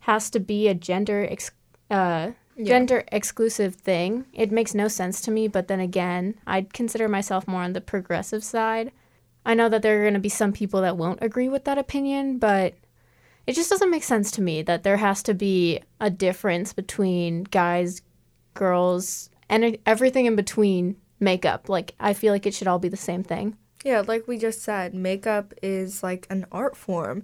has 0.00 0.30
to 0.30 0.40
be 0.40 0.68
a 0.68 0.74
gender 0.74 1.26
ex- 1.28 1.50
uh, 1.90 2.30
gender 2.64 3.04
exclusive 3.12 3.74
thing. 3.74 4.26
It 4.32 4.50
makes 4.50 4.74
no 4.74 4.88
sense 4.88 5.20
to 5.22 5.30
me, 5.30 5.48
but 5.48 5.68
then 5.68 5.80
again, 5.80 6.36
I'd 6.46 6.72
consider 6.72 7.08
myself 7.08 7.46
more 7.46 7.62
on 7.62 7.72
the 7.72 7.80
progressive 7.80 8.42
side. 8.42 8.92
I 9.44 9.54
know 9.54 9.68
that 9.68 9.82
there 9.82 10.00
are 10.00 10.04
going 10.04 10.14
to 10.14 10.20
be 10.20 10.28
some 10.28 10.52
people 10.52 10.80
that 10.80 10.96
won't 10.96 11.22
agree 11.22 11.48
with 11.48 11.64
that 11.64 11.78
opinion, 11.78 12.38
but 12.38 12.74
it 13.46 13.54
just 13.54 13.70
doesn't 13.70 13.90
make 13.90 14.02
sense 14.02 14.30
to 14.32 14.42
me 14.42 14.62
that 14.62 14.82
there 14.82 14.96
has 14.96 15.22
to 15.24 15.34
be 15.34 15.80
a 16.00 16.10
difference 16.10 16.72
between 16.72 17.44
guys, 17.44 18.02
girls, 18.54 19.30
and 19.48 19.78
everything 19.86 20.26
in 20.26 20.34
between 20.34 20.96
makeup. 21.20 21.68
Like, 21.68 21.94
I 22.00 22.12
feel 22.12 22.32
like 22.32 22.46
it 22.46 22.54
should 22.54 22.66
all 22.66 22.80
be 22.80 22.88
the 22.88 22.96
same 22.96 23.22
thing. 23.22 23.56
Yeah, 23.84 24.02
like 24.04 24.26
we 24.26 24.36
just 24.36 24.62
said, 24.62 24.94
makeup 24.94 25.54
is 25.62 26.02
like 26.02 26.26
an 26.28 26.46
art 26.50 26.76
form. 26.76 27.22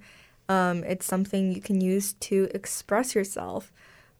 Um, 0.49 0.85
it's 0.85 1.07
something 1.07 1.51
you 1.53 1.61
can 1.61 1.81
use 1.81 2.12
to 2.14 2.49
express 2.55 3.16
yourself. 3.16 3.73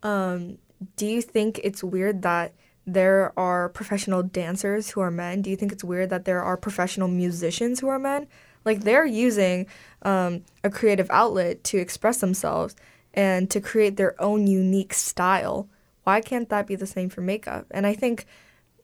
Um, 0.03 0.59
do 0.97 1.07
you 1.07 1.23
think 1.23 1.61
it's 1.63 1.83
weird 1.85 2.23
that 2.23 2.55
there 2.87 3.33
are 3.39 3.69
professional 3.69 4.23
dancers 4.23 4.91
who 4.91 5.01
are 5.01 5.11
men? 5.11 5.43
Do 5.43 5.51
you 5.51 5.57
think 5.57 5.73
it's 5.73 5.85
weird 5.85 6.11
that 6.11 6.25
there 6.25 6.43
are 6.43 6.57
professional 6.57 7.09
musicians 7.09 7.81
who 7.81 7.89
are 7.89 7.99
men? 7.99 8.27
Like 8.65 8.81
they're 8.81 9.07
using 9.07 9.67
um, 10.03 10.45
a 10.65 10.71
creative 10.71 11.11
outlet 11.11 11.65
to 11.65 11.79
express 11.79 12.21
themselves 12.21 12.75
and 13.15 13.51
to 13.51 13.61
create 13.61 13.97
their 13.97 14.21
own 14.21 14.47
unique 14.47 14.95
style. 14.95 15.69
Why 16.05 16.21
can't 16.21 16.49
that 16.49 16.67
be 16.67 16.77
the 16.77 16.87
same 16.87 17.09
for 17.09 17.21
makeup? 17.21 17.67
And 17.71 17.87
I 17.87 17.95
think 17.95 18.27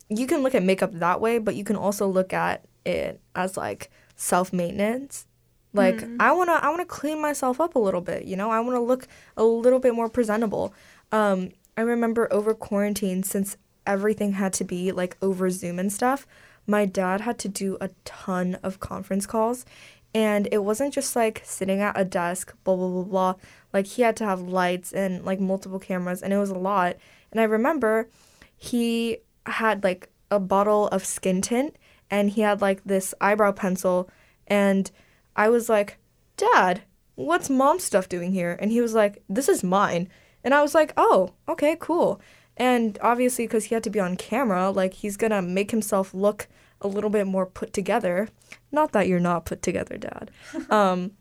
you 0.09 0.27
can 0.27 0.43
look 0.43 0.55
at 0.55 0.63
makeup 0.63 0.93
that 0.95 1.21
way, 1.21 1.39
but 1.39 1.55
you 1.55 1.65
can 1.65 1.77
also 1.77 2.07
look 2.07 2.33
at 2.33 2.65
it 2.85 3.21
as 3.35 3.57
like 3.57 3.91
self 4.17 4.53
maintenance. 4.53 5.27
Like 5.75 6.03
I 6.19 6.33
wanna 6.33 6.53
I 6.53 6.71
wanna 6.71 6.87
clean 6.87 7.21
myself 7.21 7.61
up 7.61 7.75
a 7.75 7.79
little 7.79 8.01
bit, 8.01 8.25
you 8.25 8.37
know. 8.37 8.51
I 8.51 8.61
wanna 8.61 8.81
look 8.81 9.07
a 9.37 9.45
little 9.45 9.79
bit 9.79 9.95
more 9.95 10.09
presentable. 10.09 10.73
Um, 11.13 11.51
I 11.79 11.83
remember 11.83 12.27
over 12.33 12.55
quarantine, 12.55 13.23
since 13.23 13.57
everything 13.87 14.33
had 14.33 14.53
to 14.55 14.65
be 14.65 14.91
like 14.91 15.17
over 15.23 15.49
Zoom 15.49 15.79
and 15.79 15.93
stuff, 15.93 16.27
my 16.67 16.85
dad 16.85 17.21
had 17.21 17.39
to 17.39 17.49
do 17.49 17.79
a 17.81 17.91
ton 18.05 18.57
of 18.65 18.81
conference 18.81 19.27
calls, 19.27 19.65
and 20.13 20.49
it 20.51 20.65
wasn't 20.65 20.93
just 20.93 21.15
like 21.15 21.41
sitting 21.45 21.81
at 21.81 21.97
a 21.97 22.05
desk, 22.05 22.53
blah 22.65 22.75
blah 22.75 22.89
blah 22.89 23.05
blah. 23.05 23.35
Like 23.73 23.87
he 23.87 24.03
had 24.03 24.17
to 24.17 24.25
have 24.25 24.41
lights 24.41 24.93
and 24.93 25.25
like 25.25 25.39
multiple 25.39 25.79
cameras, 25.79 26.21
and 26.21 26.33
it 26.33 26.39
was 26.39 26.51
a 26.51 26.59
lot. 26.59 26.97
And 27.31 27.41
I 27.41 27.45
remember 27.45 28.09
he 28.57 29.19
had 29.47 29.85
like 29.85 30.11
a 30.33 30.41
bottle 30.41 30.89
of 30.89 31.07
skin 31.07 31.41
tint 31.41 31.77
and 32.11 32.31
he 32.31 32.41
had 32.41 32.61
like 32.61 32.83
this 32.85 33.15
eyebrow 33.21 33.53
pencil 33.53 34.11
and 34.49 34.91
I 35.37 35.49
was 35.49 35.69
like, 35.69 35.99
"Dad, 36.37 36.83
what's 37.15 37.49
mom 37.49 37.79
stuff 37.79 38.09
doing 38.09 38.33
here?" 38.33 38.59
And 38.61 38.73
he 38.73 38.81
was 38.81 38.95
like, 38.95 39.23
"This 39.29 39.49
is 39.49 39.63
mine." 39.63 40.09
And 40.45 40.55
I 40.55 40.63
was 40.63 40.75
like, 40.75 40.93
"Oh, 40.97 41.33
okay, 41.49 41.77
cool." 41.79 42.21
And 42.57 42.99
obviously 43.03 43.47
cuz 43.47 43.65
he 43.65 43.75
had 43.75 43.85
to 43.85 43.91
be 43.91 44.01
on 44.01 44.17
camera, 44.17 44.71
like 44.71 44.95
he's 44.95 45.17
to 45.17 45.43
make 45.43 45.71
himself 45.71 46.13
look 46.15 46.49
a 46.81 46.89
little 46.89 47.11
bit 47.11 47.27
more 47.27 47.47
put 47.47 47.73
together. 47.73 48.29
Not 48.73 48.93
that 48.93 49.09
you're 49.09 49.21
not 49.21 49.45
put 49.45 49.63
together, 49.63 49.97
dad. 49.97 50.31
um 50.71 51.13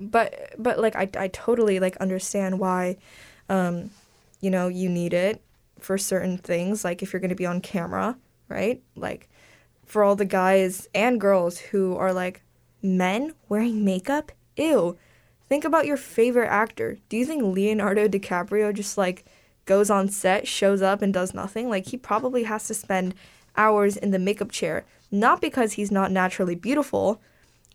but 0.00 0.54
but 0.58 0.78
like 0.78 0.96
I 0.96 1.08
I 1.16 1.28
totally 1.28 1.78
like 1.80 1.96
understand 1.98 2.58
why 2.58 2.96
um 3.48 3.90
you 4.40 4.50
know, 4.50 4.68
you 4.68 4.88
need 4.88 5.14
it 5.14 5.40
for 5.78 5.96
certain 5.96 6.36
things, 6.36 6.84
like 6.84 7.02
if 7.02 7.12
you're 7.12 7.20
to 7.30 7.34
be 7.34 7.46
on 7.46 7.60
camera, 7.60 8.16
right? 8.48 8.82
Like 8.96 9.28
for 9.86 10.02
all 10.02 10.16
the 10.16 10.24
guys 10.24 10.88
and 10.94 11.20
girls 11.20 11.58
who 11.58 11.96
are 11.96 12.12
like 12.12 12.42
men 12.82 13.34
wearing 13.48 13.84
makeup, 13.84 14.32
ew. 14.56 14.98
Think 15.52 15.66
about 15.66 15.84
your 15.84 15.98
favorite 15.98 16.48
actor. 16.48 16.96
Do 17.10 17.16
you 17.18 17.26
think 17.26 17.42
Leonardo 17.42 18.08
DiCaprio 18.08 18.72
just 18.72 18.96
like 18.96 19.26
goes 19.66 19.90
on 19.90 20.08
set, 20.08 20.48
shows 20.48 20.80
up, 20.80 21.02
and 21.02 21.12
does 21.12 21.34
nothing? 21.34 21.68
Like 21.68 21.88
he 21.88 21.98
probably 21.98 22.44
has 22.44 22.66
to 22.68 22.74
spend 22.74 23.14
hours 23.54 23.98
in 23.98 24.12
the 24.12 24.18
makeup 24.18 24.50
chair, 24.50 24.86
not 25.10 25.42
because 25.42 25.74
he's 25.74 25.90
not 25.90 26.10
naturally 26.10 26.54
beautiful, 26.54 27.20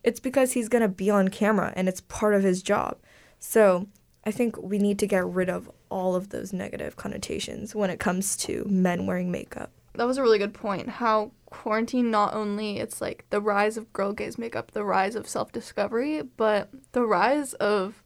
it's 0.04 0.20
because 0.20 0.54
he's 0.54 0.70
gonna 0.70 0.88
be 0.88 1.12
on 1.12 1.28
camera 1.28 1.72
and 1.76 1.88
it's 1.88 2.02
part 2.02 2.34
of 2.34 2.42
his 2.42 2.63
job. 2.63 2.98
So 3.38 3.86
I 4.24 4.32
think 4.32 4.60
we 4.60 4.80
need 4.80 4.98
to 4.98 5.06
get 5.06 5.24
rid 5.28 5.48
of 5.48 5.70
all 5.90 6.16
of 6.16 6.30
those 6.30 6.52
negative 6.52 6.96
connotations 6.96 7.76
when 7.76 7.92
it 7.92 8.00
comes 8.00 8.36
to 8.38 8.66
men 8.68 9.06
wearing 9.06 9.30
makeup. 9.30 9.70
that 9.94 10.08
was 10.08 10.18
a 10.18 10.24
really 10.24 10.40
good 10.40 10.56
point. 10.56 10.90
How 10.90 11.30
quarantine 11.50 12.12
not 12.12 12.34
only 12.34 12.78
it's 12.80 13.02
like 13.02 13.26
the 13.30 13.42
rise 13.42 13.78
of 13.78 13.92
girl 13.94 14.14
gaze 14.14 14.38
makeup, 14.38 14.72
the 14.72 14.84
rise 14.84 15.16
of 15.16 15.28
self 15.28 15.52
discovery, 15.52 16.22
but 16.22 16.70
the 16.92 17.06
rise 17.06 17.54
of 17.56 18.04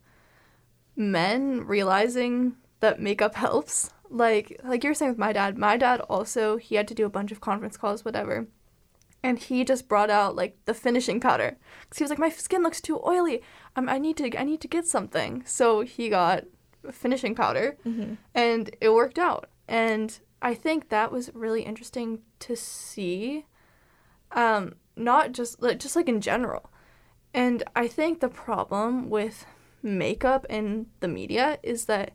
men 0.95 1.65
realizing 1.65 2.55
that 2.79 2.99
makeup 3.01 3.35
helps. 3.35 3.91
Like 4.09 4.59
like 4.63 4.83
you 4.83 4.89
were 4.89 4.93
saying 4.93 5.11
with 5.11 5.17
my 5.17 5.33
dad. 5.33 5.57
My 5.57 5.77
dad 5.77 6.01
also 6.01 6.57
he 6.57 6.75
had 6.75 6.87
to 6.89 6.93
do 6.95 7.05
a 7.05 7.09
bunch 7.09 7.31
of 7.31 7.41
conference 7.41 7.77
calls, 7.77 8.03
whatever. 8.05 8.47
And 9.23 9.37
he 9.37 9.63
just 9.63 9.87
brought 9.87 10.09
out 10.09 10.35
like 10.35 10.57
the 10.65 10.73
finishing 10.73 11.19
powder 11.19 11.57
because 11.81 11.99
he 11.99 12.03
was 12.03 12.09
like, 12.09 12.19
my 12.19 12.29
skin 12.29 12.63
looks 12.63 12.81
too 12.81 12.99
oily. 13.05 13.41
Um, 13.75 13.87
I 13.87 13.99
need 13.99 14.17
to 14.17 14.37
I 14.37 14.43
need 14.43 14.61
to 14.61 14.67
get 14.67 14.85
something. 14.85 15.43
So 15.45 15.81
he 15.81 16.09
got 16.09 16.45
finishing 16.91 17.35
powder, 17.35 17.77
and 18.33 18.75
it 18.81 18.89
worked 18.89 19.19
out. 19.19 19.47
And 19.67 20.19
I 20.41 20.53
think 20.53 20.89
that 20.89 21.11
was 21.11 21.33
really 21.33 21.61
interesting 21.63 22.19
to 22.39 22.55
see. 22.55 23.45
Um, 24.31 24.75
not 24.95 25.31
just 25.31 25.61
like 25.61 25.79
just 25.79 25.95
like 25.95 26.09
in 26.09 26.21
general. 26.21 26.69
And 27.33 27.63
I 27.75 27.87
think 27.87 28.19
the 28.19 28.29
problem 28.29 29.09
with 29.09 29.45
makeup 29.81 30.45
in 30.49 30.87
the 30.99 31.07
media 31.07 31.59
is 31.63 31.85
that 31.85 32.11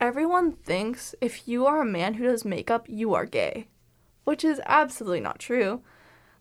everyone 0.00 0.52
thinks 0.52 1.14
if 1.20 1.48
you 1.48 1.66
are 1.66 1.80
a 1.80 1.86
man 1.86 2.14
who 2.14 2.24
does 2.24 2.44
makeup, 2.44 2.86
you 2.88 3.14
are 3.14 3.24
gay, 3.24 3.68
which 4.24 4.44
is 4.44 4.60
absolutely 4.66 5.20
not 5.20 5.38
true. 5.38 5.82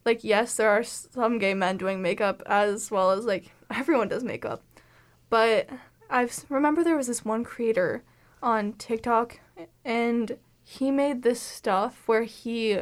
Like 0.06 0.24
yes, 0.24 0.56
there 0.56 0.70
are 0.70 0.84
some 0.84 1.40
gay 1.40 1.54
men 1.54 1.78
doing 1.78 2.02
makeup 2.02 2.44
as 2.46 2.92
well 2.92 3.12
as 3.12 3.26
like 3.26 3.52
everyone 3.70 4.10
does 4.10 4.24
makeup. 4.24 4.64
But 5.30 5.70
I 6.10 6.28
remember 6.50 6.84
there 6.84 6.98
was 6.98 7.08
this 7.08 7.24
one 7.24 7.46
creator 7.46 8.04
on 8.44 8.74
TikTok, 8.74 9.40
and 9.86 10.38
he 10.72 10.90
made 10.90 11.22
this 11.22 11.42
stuff 11.42 12.04
where 12.06 12.24
he 12.24 12.80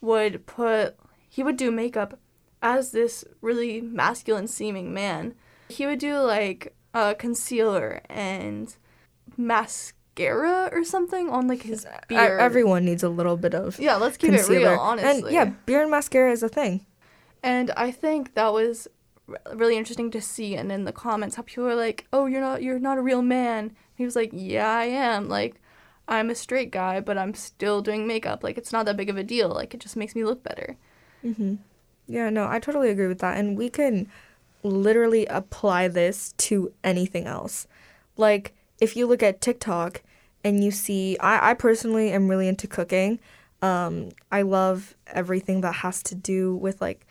would 0.00 0.44
put 0.44 0.96
he 1.28 1.44
would 1.44 1.56
do 1.56 1.70
makeup 1.70 2.18
as 2.60 2.90
this 2.90 3.24
really 3.40 3.80
masculine 3.80 4.48
seeming 4.48 4.92
man. 4.92 5.34
He 5.68 5.86
would 5.86 6.00
do 6.00 6.18
like 6.18 6.74
a 6.92 7.14
concealer 7.14 8.02
and 8.10 8.74
mascara 9.36 10.68
or 10.72 10.82
something 10.82 11.30
on 11.30 11.46
like 11.46 11.62
his 11.62 11.86
beard. 12.08 12.40
Everyone 12.40 12.84
needs 12.84 13.04
a 13.04 13.08
little 13.08 13.36
bit 13.36 13.54
of 13.54 13.78
yeah, 13.78 13.94
let's 13.94 14.16
keep 14.16 14.30
concealer. 14.30 14.56
it 14.56 14.70
real, 14.70 14.80
honestly. 14.80 15.22
And 15.22 15.32
yeah, 15.32 15.44
beard 15.64 15.82
and 15.82 15.92
mascara 15.92 16.32
is 16.32 16.42
a 16.42 16.48
thing. 16.48 16.84
And 17.40 17.70
I 17.76 17.92
think 17.92 18.34
that 18.34 18.52
was 18.52 18.88
really 19.54 19.76
interesting 19.76 20.10
to 20.10 20.20
see. 20.20 20.56
And 20.56 20.72
in 20.72 20.86
the 20.86 20.92
comments, 20.92 21.36
how 21.36 21.42
people 21.42 21.64
were 21.64 21.76
like, 21.76 22.08
"Oh, 22.12 22.26
you're 22.26 22.40
not, 22.40 22.64
you're 22.64 22.80
not 22.80 22.98
a 22.98 23.02
real 23.02 23.22
man." 23.22 23.76
He 23.94 24.04
was 24.04 24.16
like, 24.16 24.30
"Yeah, 24.32 24.68
I 24.68 24.86
am. 24.86 25.28
Like, 25.28 25.61
I'm 26.12 26.30
a 26.30 26.34
straight 26.34 26.70
guy, 26.70 27.00
but 27.00 27.18
I'm 27.18 27.34
still 27.34 27.80
doing 27.80 28.06
makeup. 28.06 28.44
Like, 28.44 28.58
it's 28.58 28.72
not 28.72 28.86
that 28.86 28.96
big 28.96 29.10
of 29.10 29.16
a 29.16 29.22
deal. 29.24 29.48
Like, 29.48 29.74
it 29.74 29.80
just 29.80 29.96
makes 29.96 30.14
me 30.14 30.24
look 30.24 30.42
better." 30.42 30.76
Mm-hmm. 31.24 31.54
Yeah, 32.06 32.30
no, 32.30 32.46
I 32.46 32.58
totally 32.58 32.90
agree 32.90 33.06
with 33.06 33.20
that. 33.20 33.38
And 33.38 33.56
we 33.56 33.70
can 33.70 34.08
literally 34.62 35.26
apply 35.26 35.88
this 35.88 36.34
to 36.38 36.72
anything 36.84 37.26
else. 37.26 37.66
Like, 38.16 38.54
if 38.80 38.96
you 38.96 39.06
look 39.06 39.22
at 39.22 39.40
TikTok 39.40 40.02
and 40.44 40.62
you 40.62 40.70
see, 40.70 41.16
I, 41.18 41.50
I 41.50 41.54
personally 41.54 42.10
am 42.10 42.28
really 42.28 42.48
into 42.48 42.66
cooking. 42.66 43.20
Um, 43.62 44.10
I 44.30 44.42
love 44.42 44.94
everything 45.06 45.60
that 45.60 45.76
has 45.76 46.02
to 46.04 46.14
do 46.14 46.56
with 46.56 46.80
like 46.80 47.06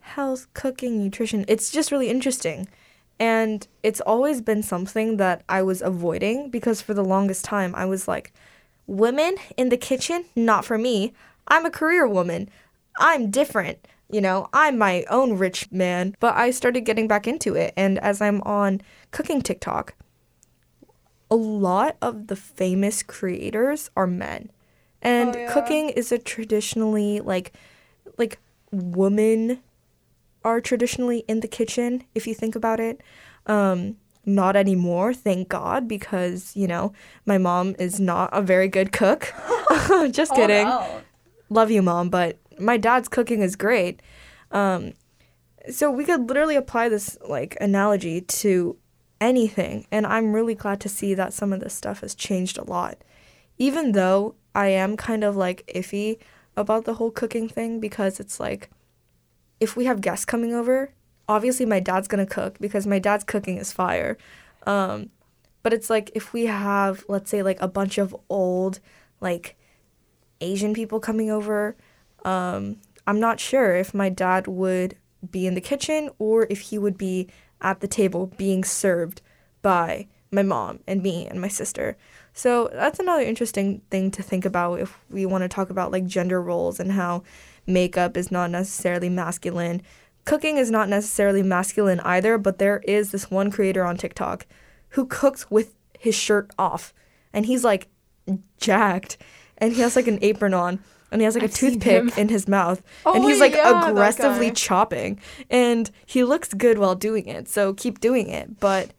health, 0.00 0.46
cooking, 0.54 1.02
nutrition. 1.02 1.44
It's 1.48 1.70
just 1.70 1.90
really 1.90 2.08
interesting. 2.08 2.68
And 3.18 3.66
it's 3.82 4.00
always 4.00 4.40
been 4.40 4.62
something 4.62 5.16
that 5.16 5.42
I 5.48 5.62
was 5.62 5.82
avoiding 5.82 6.50
because 6.50 6.80
for 6.80 6.94
the 6.94 7.04
longest 7.04 7.44
time 7.44 7.74
I 7.74 7.86
was 7.86 8.06
like, 8.06 8.32
women 8.86 9.36
in 9.56 9.68
the 9.68 9.76
kitchen, 9.76 10.24
not 10.34 10.64
for 10.64 10.78
me. 10.78 11.12
I'm 11.48 11.64
a 11.66 11.70
career 11.70 12.06
woman. 12.08 12.48
I'm 12.98 13.30
different. 13.30 13.78
You 14.10 14.20
know, 14.20 14.48
I'm 14.52 14.78
my 14.78 15.04
own 15.10 15.36
rich 15.38 15.70
man. 15.72 16.14
But 16.20 16.36
I 16.36 16.50
started 16.50 16.82
getting 16.82 17.08
back 17.08 17.26
into 17.26 17.54
it. 17.54 17.74
And 17.76 17.98
as 17.98 18.20
I'm 18.20 18.40
on 18.42 18.80
cooking 19.10 19.42
TikTok, 19.42 19.94
a 21.30 21.36
lot 21.36 21.96
of 22.00 22.28
the 22.28 22.36
famous 22.36 23.02
creators 23.02 23.90
are 23.96 24.06
men. 24.06 24.50
And 25.02 25.34
Oh, 25.34 25.38
yeah. 25.38 25.52
cooking 25.52 25.88
is 25.90 26.12
a 26.12 26.18
traditionally 26.18 27.20
like 27.20 27.52
like 28.16 28.38
women 28.70 29.60
are 30.44 30.60
traditionally 30.60 31.24
in 31.28 31.40
the 31.40 31.48
kitchen 31.48 32.04
if 32.14 32.26
you 32.26 32.34
think 32.34 32.54
about 32.54 32.78
it. 32.80 33.00
Um 33.46 33.96
not 34.26 34.56
anymore, 34.56 35.14
thank 35.14 35.48
God, 35.48 35.86
because, 35.88 36.54
you 36.56 36.66
know, 36.66 36.92
my 37.24 37.38
mom 37.38 37.74
is 37.78 38.00
not 38.00 38.28
a 38.32 38.42
very 38.42 38.68
good 38.68 38.92
cook. 38.92 39.32
Just 40.10 40.32
Oh, 40.32 40.36
kidding. 40.36 40.66
love 41.48 41.70
you 41.70 41.80
mom 41.82 42.08
but 42.10 42.38
my 42.58 42.76
dad's 42.76 43.08
cooking 43.08 43.40
is 43.40 43.54
great. 43.56 44.00
Um 44.50 44.92
so 45.70 45.90
we 45.90 46.04
could 46.04 46.28
literally 46.28 46.56
apply 46.56 46.88
this 46.88 47.16
like 47.28 47.56
analogy 47.60 48.20
to 48.20 48.76
anything 49.20 49.86
and 49.90 50.06
i'm 50.06 50.32
really 50.32 50.54
glad 50.54 50.78
to 50.80 50.88
see 50.88 51.14
that 51.14 51.32
some 51.32 51.52
of 51.52 51.58
this 51.60 51.72
stuff 51.74 52.00
has 52.00 52.14
changed 52.14 52.58
a 52.58 52.64
lot. 52.64 52.98
Even 53.58 53.92
though 53.92 54.34
i 54.54 54.68
am 54.68 54.96
kind 54.96 55.22
of 55.24 55.36
like 55.36 55.70
iffy 55.74 56.18
about 56.56 56.84
the 56.84 56.94
whole 56.94 57.10
cooking 57.10 57.48
thing 57.48 57.80
because 57.80 58.18
it's 58.20 58.38
like 58.40 58.70
if 59.60 59.76
we 59.76 59.84
have 59.86 60.00
guests 60.00 60.24
coming 60.24 60.52
over 60.54 60.92
obviously 61.28 61.66
my 61.66 61.80
dad's 61.80 62.08
gonna 62.08 62.26
cook 62.26 62.58
because 62.60 62.86
my 62.86 62.98
dad's 62.98 63.24
cooking 63.24 63.58
is 63.58 63.72
fire 63.72 64.16
um 64.66 65.10
but 65.62 65.72
it's 65.72 65.90
like 65.90 66.10
if 66.14 66.32
we 66.32 66.46
have 66.46 67.04
let's 67.08 67.30
say 67.30 67.42
like 67.42 67.60
a 67.60 67.68
bunch 67.68 67.98
of 67.98 68.14
old 68.28 68.80
like 69.20 69.56
Asian 70.40 70.74
people 70.74 71.00
coming 71.00 71.30
over. 71.30 71.76
Um, 72.24 72.78
I'm 73.06 73.20
not 73.20 73.40
sure 73.40 73.76
if 73.76 73.94
my 73.94 74.08
dad 74.08 74.46
would 74.46 74.96
be 75.30 75.46
in 75.46 75.54
the 75.54 75.60
kitchen 75.60 76.10
or 76.18 76.46
if 76.50 76.60
he 76.60 76.78
would 76.78 76.98
be 76.98 77.28
at 77.60 77.80
the 77.80 77.88
table 77.88 78.32
being 78.36 78.64
served 78.64 79.22
by 79.62 80.06
my 80.30 80.42
mom 80.42 80.80
and 80.86 81.02
me 81.02 81.26
and 81.26 81.40
my 81.40 81.48
sister. 81.48 81.96
So 82.32 82.68
that's 82.72 82.98
another 82.98 83.22
interesting 83.22 83.80
thing 83.90 84.10
to 84.12 84.22
think 84.22 84.44
about 84.44 84.80
if 84.80 84.98
we 85.08 85.24
want 85.24 85.42
to 85.42 85.48
talk 85.48 85.70
about 85.70 85.92
like 85.92 86.04
gender 86.04 86.42
roles 86.42 86.78
and 86.78 86.92
how 86.92 87.22
makeup 87.66 88.16
is 88.16 88.30
not 88.30 88.50
necessarily 88.50 89.08
masculine. 89.08 89.82
Cooking 90.26 90.58
is 90.58 90.70
not 90.70 90.88
necessarily 90.90 91.42
masculine 91.42 92.00
either, 92.00 92.36
but 92.36 92.58
there 92.58 92.80
is 92.86 93.10
this 93.12 93.30
one 93.30 93.50
creator 93.50 93.84
on 93.84 93.96
TikTok 93.96 94.44
who 94.90 95.06
cooks 95.06 95.50
with 95.50 95.74
his 95.98 96.14
shirt 96.14 96.50
off. 96.58 96.92
And 97.32 97.46
he's 97.46 97.64
like 97.64 97.88
jacked. 98.58 99.16
And 99.58 99.72
he 99.72 99.80
has 99.80 99.96
like 99.96 100.06
an 100.08 100.18
apron 100.22 100.52
on. 100.52 100.80
And 101.12 101.20
he 101.20 101.24
has 101.24 101.34
like 101.34 101.44
I've 101.44 101.50
a 101.50 101.54
toothpick 101.54 102.18
in 102.18 102.28
his 102.28 102.48
mouth. 102.48 102.82
Oh, 103.06 103.14
and 103.14 103.24
he's 103.24 103.38
like 103.40 103.52
yeah, 103.54 103.88
aggressively 103.88 104.50
chopping. 104.50 105.20
And 105.48 105.90
he 106.04 106.24
looks 106.24 106.52
good 106.52 106.78
while 106.78 106.94
doing 106.96 107.26
it. 107.28 107.48
So 107.48 107.72
keep 107.72 108.00
doing 108.00 108.28
it. 108.28 108.58
But 108.60 108.90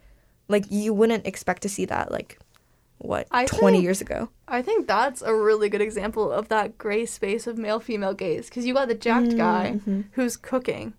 like 0.48 0.64
you 0.70 0.94
wouldn't 0.94 1.28
expect 1.28 1.62
to 1.64 1.70
see 1.70 1.86
that 1.86 2.12
like 2.12 2.40
what 3.00 3.28
I 3.32 3.46
20 3.46 3.78
think- 3.78 3.84
years 3.84 4.00
ago. 4.02 4.30
I 4.48 4.62
think 4.62 4.88
that's 4.88 5.22
a 5.22 5.36
really 5.36 5.68
good 5.68 5.82
example 5.82 6.32
of 6.32 6.48
that 6.48 6.78
gray 6.78 7.06
space 7.06 7.46
of 7.48 7.58
male 7.58 7.82
female 7.82 8.14
gaze. 8.14 8.48
Because 8.48 8.66
you 8.66 8.74
got 8.74 8.88
the 8.88 8.96
jacked 8.96 9.36
guy 9.36 9.82
Mhm. 9.86 10.06
who's 10.14 10.38
cooking. 10.38 10.94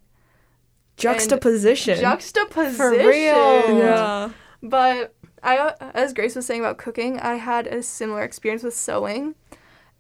Juxtaposition 0.99 1.99
Juxtaposition. 1.99 2.77
For 2.77 2.91
real. 2.91 3.79
yeah 3.79 4.31
But 4.63 5.15
I, 5.43 5.75
as 5.95 6.13
Grace 6.13 6.35
was 6.35 6.47
saying 6.47 6.61
about 6.61 6.79
cooking, 6.79 7.21
I 7.21 7.35
had 7.35 7.67
a 7.67 7.83
similar 7.83 8.23
experience 8.23 8.63
with 8.63 8.75
sewing, 8.75 9.37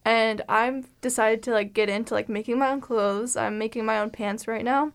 and 0.04 0.42
I'm 0.48 0.86
decided 1.00 1.42
to 1.44 1.52
like 1.52 1.72
get 1.72 1.88
into 1.88 2.14
like 2.14 2.28
making 2.28 2.58
my 2.58 2.70
own 2.70 2.80
clothes. 2.80 3.36
I'm 3.36 3.58
making 3.58 3.84
my 3.84 3.98
own 4.00 4.10
pants 4.10 4.48
right 4.48 4.64
now, 4.64 4.92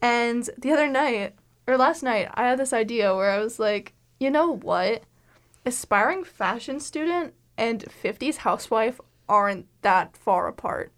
and 0.00 0.48
the 0.56 0.72
other 0.72 0.88
night 0.88 1.34
or 1.66 1.76
last 1.76 2.02
night, 2.02 2.28
I 2.34 2.44
had 2.44 2.58
this 2.58 2.72
idea 2.72 3.14
where 3.14 3.30
I 3.30 3.38
was 3.38 3.58
like, 3.58 3.94
you 4.18 4.30
know 4.30 4.56
what, 4.56 5.04
aspiring 5.64 6.24
fashion 6.24 6.80
student 6.80 7.34
and 7.56 7.84
50s 7.84 8.38
housewife 8.38 9.00
aren't 9.28 9.66
that 9.82 10.16
far 10.16 10.46
apart, 10.48 10.92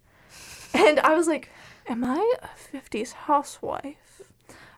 and 0.73 0.99
I 0.99 1.15
was 1.15 1.27
like, 1.27 1.49
am 1.87 2.03
I 2.03 2.35
a 2.41 2.75
50s 2.75 3.13
housewife? 3.13 4.04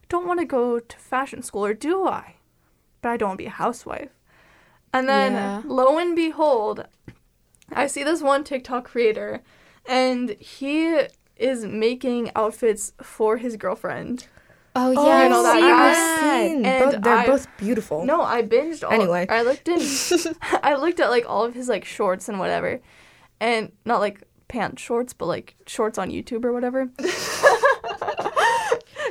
Don't 0.09 0.25
want 0.27 0.39
to 0.39 0.45
go 0.45 0.79
to 0.79 0.97
fashion 0.97 1.41
school, 1.41 1.65
or 1.65 1.73
do 1.73 2.07
I? 2.07 2.35
but 3.01 3.09
I 3.09 3.17
don't 3.17 3.29
want 3.29 3.37
to 3.37 3.43
be 3.43 3.47
a 3.47 3.51
housewife. 3.51 4.09
And 4.91 5.07
then 5.07 5.33
Yeah. 5.33 5.61
lo 5.65 5.99
and 5.99 6.15
behold, 6.15 6.85
I 7.71 7.85
see 7.87 8.03
this 8.03 8.21
one 8.23 8.43
TikTok 8.43 8.85
creator 8.85 9.41
and 9.85 10.31
he 10.39 11.01
is 11.35 11.63
making 11.65 12.31
outfits 12.35 12.93
for 13.01 13.37
his 13.37 13.55
girlfriend. 13.55 14.25
Oh 14.75 14.91
yeah, 14.91 14.99
oh, 14.99 15.09
I've 15.11 15.23
you 15.23 15.29
know 15.29 15.43
that 15.43 15.53
seen 15.53 15.61
that. 15.69 16.19
seen. 16.49 16.65
And 16.65 16.91
Both- 16.91 17.03
they're 17.03 17.15
I- 17.17 17.25
both 17.27 17.47
beautiful 17.57 18.03
No, 18.05 18.21
I 18.23 18.41
binged 18.41 18.83
all 18.83 18.91
Anyway. 18.91 19.27
I 19.29 19.43
looked 19.43 19.67
in 19.67 19.79
I 20.63 20.73
looked 20.75 20.99
at 20.99 21.09
like 21.11 21.29
all 21.29 21.45
of 21.45 21.53
his 21.53 21.69
like 21.69 21.85
shorts 21.85 22.27
and 22.27 22.39
whatever. 22.39 22.79
And 23.39 23.71
not 23.85 23.99
like 23.99 24.23
pants 24.47 24.81
shorts, 24.81 25.13
but 25.13 25.27
like 25.27 25.55
shorts 25.67 25.97
on 25.99 26.09
YouTube 26.09 26.43
or 26.45 26.51
whatever. 26.51 26.89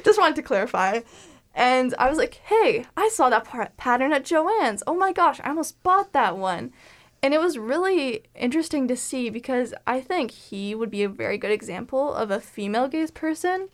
Just 0.07 0.21
wanted 0.21 0.37
to 0.37 0.43
clarify. 0.43 1.01
And 1.53 1.93
I 1.99 2.09
was 2.09 2.17
like, 2.17 2.35
hey, 2.45 2.87
I 2.97 3.09
saw 3.09 3.29
that 3.29 3.45
par- 3.45 3.73
pattern 3.77 4.13
at 4.13 4.25
Joann's. 4.25 4.85
Oh 4.87 4.95
my 4.95 5.13
gosh, 5.13 5.41
I 5.43 5.49
almost 5.49 5.83
bought 5.83 6.13
that 6.13 6.39
one. 6.39 6.73
And 7.25 7.35
it 7.35 7.41
was 7.41 7.59
really 7.59 8.23
interesting 8.37 8.87
to 8.87 8.97
see 8.97 9.31
because 9.31 9.75
I 9.85 10.01
think 10.01 10.31
he 10.31 10.77
would 10.77 10.93
be 10.93 11.03
a 11.03 11.09
very 11.09 11.39
good 11.39 11.51
example 11.51 12.15
of 12.15 12.31
a 12.31 12.39
female 12.39 12.87
gaze 12.87 13.11
person. 13.11 13.69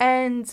And 0.00 0.52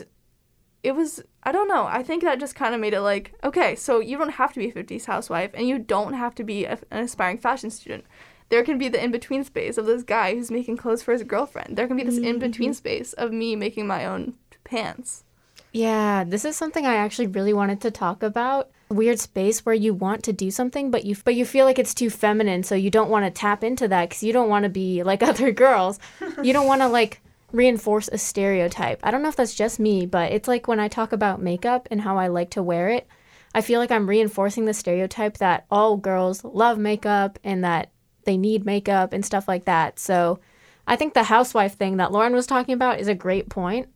it 0.83 0.91
was, 0.91 1.23
I 1.41 1.51
don't 1.51 1.67
know, 1.67 1.87
I 1.87 2.03
think 2.03 2.21
that 2.21 2.39
just 2.39 2.53
kind 2.53 2.75
of 2.75 2.79
made 2.79 2.93
it 2.93 3.01
like, 3.01 3.33
okay, 3.43 3.73
so 3.73 3.99
you 3.99 4.15
don't 4.15 4.33
have 4.33 4.53
to 4.53 4.59
be 4.59 4.69
a 4.69 4.73
50s 4.73 5.05
housewife 5.05 5.49
and 5.55 5.67
you 5.67 5.79
don't 5.79 6.13
have 6.13 6.35
to 6.35 6.43
be 6.43 6.65
a, 6.65 6.77
an 6.91 7.03
aspiring 7.03 7.39
fashion 7.39 7.71
student. 7.71 8.05
There 8.49 8.63
can 8.63 8.77
be 8.77 8.89
the 8.89 9.03
in 9.03 9.09
between 9.09 9.43
space 9.43 9.79
of 9.79 9.87
this 9.87 10.03
guy 10.03 10.35
who's 10.35 10.51
making 10.51 10.77
clothes 10.77 11.01
for 11.01 11.13
his 11.13 11.23
girlfriend. 11.23 11.79
There 11.79 11.87
can 11.87 11.97
be 11.97 12.03
this 12.03 12.19
in 12.19 12.37
between 12.37 12.69
mm-hmm. 12.69 12.77
space 12.77 13.13
of 13.13 13.31
me 13.31 13.55
making 13.55 13.87
my 13.87 14.05
own 14.05 14.35
pants. 14.69 15.23
Yeah, 15.71 16.23
this 16.23 16.45
is 16.45 16.55
something 16.55 16.85
I 16.85 16.95
actually 16.95 17.27
really 17.27 17.53
wanted 17.53 17.81
to 17.81 17.91
talk 17.91 18.23
about. 18.23 18.71
Weird 18.89 19.19
space 19.19 19.65
where 19.65 19.75
you 19.75 19.93
want 19.93 20.23
to 20.23 20.33
do 20.33 20.49
something, 20.49 20.89
but 20.89 21.05
you 21.05 21.15
but 21.23 21.35
you 21.35 21.45
feel 21.45 21.65
like 21.65 21.77
it's 21.77 21.93
too 21.93 22.09
feminine, 22.09 22.63
so 22.63 22.73
you 22.73 22.89
don't 22.89 23.09
want 23.09 23.25
to 23.25 23.31
tap 23.31 23.63
into 23.63 23.87
that 23.87 24.09
because 24.09 24.23
you 24.23 24.33
don't 24.33 24.49
want 24.49 24.63
to 24.63 24.69
be 24.69 25.03
like 25.03 25.21
other 25.31 25.51
girls. 25.51 25.99
you 26.41 26.53
don't 26.53 26.67
want 26.67 26.81
to 26.81 26.87
like 26.87 27.21
reinforce 27.51 28.09
a 28.11 28.17
stereotype. 28.17 28.99
I 29.03 29.11
don't 29.11 29.21
know 29.21 29.29
if 29.29 29.35
that's 29.35 29.55
just 29.55 29.79
me, 29.79 30.05
but 30.05 30.31
it's 30.31 30.47
like 30.47 30.67
when 30.67 30.79
I 30.79 30.87
talk 30.87 31.11
about 31.11 31.41
makeup 31.41 31.87
and 31.91 32.01
how 32.01 32.17
I 32.17 32.27
like 32.27 32.51
to 32.51 32.63
wear 32.63 32.89
it, 32.89 33.07
I 33.53 33.61
feel 33.61 33.79
like 33.79 33.91
I'm 33.91 34.09
reinforcing 34.09 34.65
the 34.65 34.73
stereotype 34.73 35.37
that 35.37 35.65
all 35.69 35.97
girls 35.97 36.43
love 36.43 36.77
makeup 36.77 37.37
and 37.43 37.63
that 37.63 37.91
they 38.25 38.37
need 38.37 38.65
makeup 38.65 39.13
and 39.13 39.25
stuff 39.25 39.47
like 39.47 39.65
that. 39.65 39.99
So 39.99 40.39
I 40.87 40.95
think 40.95 41.13
the 41.13 41.23
housewife 41.23 41.75
thing 41.75 41.97
that 41.97 42.11
Lauren 42.11 42.33
was 42.33 42.47
talking 42.47 42.73
about 42.73 42.99
is 42.99 43.07
a 43.07 43.15
great 43.15 43.49
point 43.49 43.89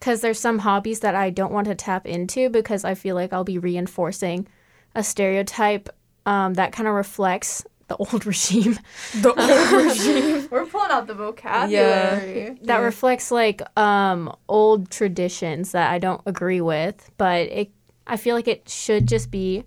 because 0.00 0.22
there's 0.22 0.40
some 0.40 0.60
hobbies 0.60 1.00
that 1.00 1.14
I 1.14 1.30
don't 1.30 1.52
want 1.52 1.66
to 1.68 1.74
tap 1.74 2.06
into 2.06 2.48
because 2.48 2.84
I 2.84 2.94
feel 2.94 3.14
like 3.14 3.32
I'll 3.32 3.44
be 3.44 3.58
reinforcing 3.58 4.48
a 4.94 5.04
stereotype 5.04 5.88
um, 6.26 6.54
that 6.54 6.72
kind 6.72 6.88
of 6.88 6.94
reflects 6.94 7.64
the 7.88 7.96
old 8.02 8.24
regime 8.26 8.78
The 9.20 9.28
old 9.34 9.72
regime. 9.86 10.48
We're 10.50 10.64
pulling 10.66 10.90
out 10.90 11.06
the 11.06 11.14
vocabulary. 11.14 12.42
Yeah. 12.44 12.48
that 12.62 12.78
Yeah. 12.78 12.78
reflects 12.78 13.30
like 13.30 13.60
um, 13.78 14.34
old 14.48 14.90
traditions 14.90 15.72
that 15.72 15.90
I 15.90 15.98
don't 15.98 16.22
agree 16.26 16.60
with, 16.60 17.10
but 17.18 17.42
it 17.48 17.70
I 18.06 18.16
feel 18.16 18.34
like 18.34 18.48
it 18.48 18.68
should 18.68 19.06
just 19.06 19.30
be 19.30 19.64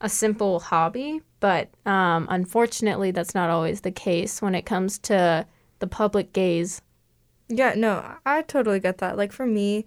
a 0.00 0.08
simple 0.08 0.60
hobby, 0.60 1.22
but 1.40 1.68
um, 1.86 2.26
unfortunately 2.30 3.10
that's 3.10 3.34
not 3.34 3.50
always 3.50 3.80
the 3.80 3.90
case 3.90 4.40
when 4.42 4.54
it 4.54 4.62
comes 4.66 4.98
to 4.98 5.46
the 5.80 5.86
public 5.86 6.32
gaze. 6.32 6.82
Yeah, 7.50 7.74
no, 7.76 8.14
I 8.24 8.42
totally 8.42 8.78
get 8.78 8.98
that. 8.98 9.16
Like 9.16 9.32
for 9.32 9.44
me, 9.44 9.86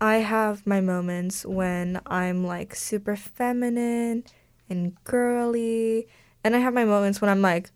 I 0.00 0.16
have 0.16 0.66
my 0.66 0.80
moments 0.80 1.46
when 1.46 2.00
I'm 2.06 2.44
like 2.44 2.74
super 2.74 3.14
feminine 3.14 4.24
and 4.68 5.02
girly, 5.04 6.08
and 6.42 6.56
I 6.56 6.58
have 6.58 6.74
my 6.74 6.84
moments 6.84 7.20
when 7.20 7.30
I'm 7.30 7.40
like, 7.40 7.70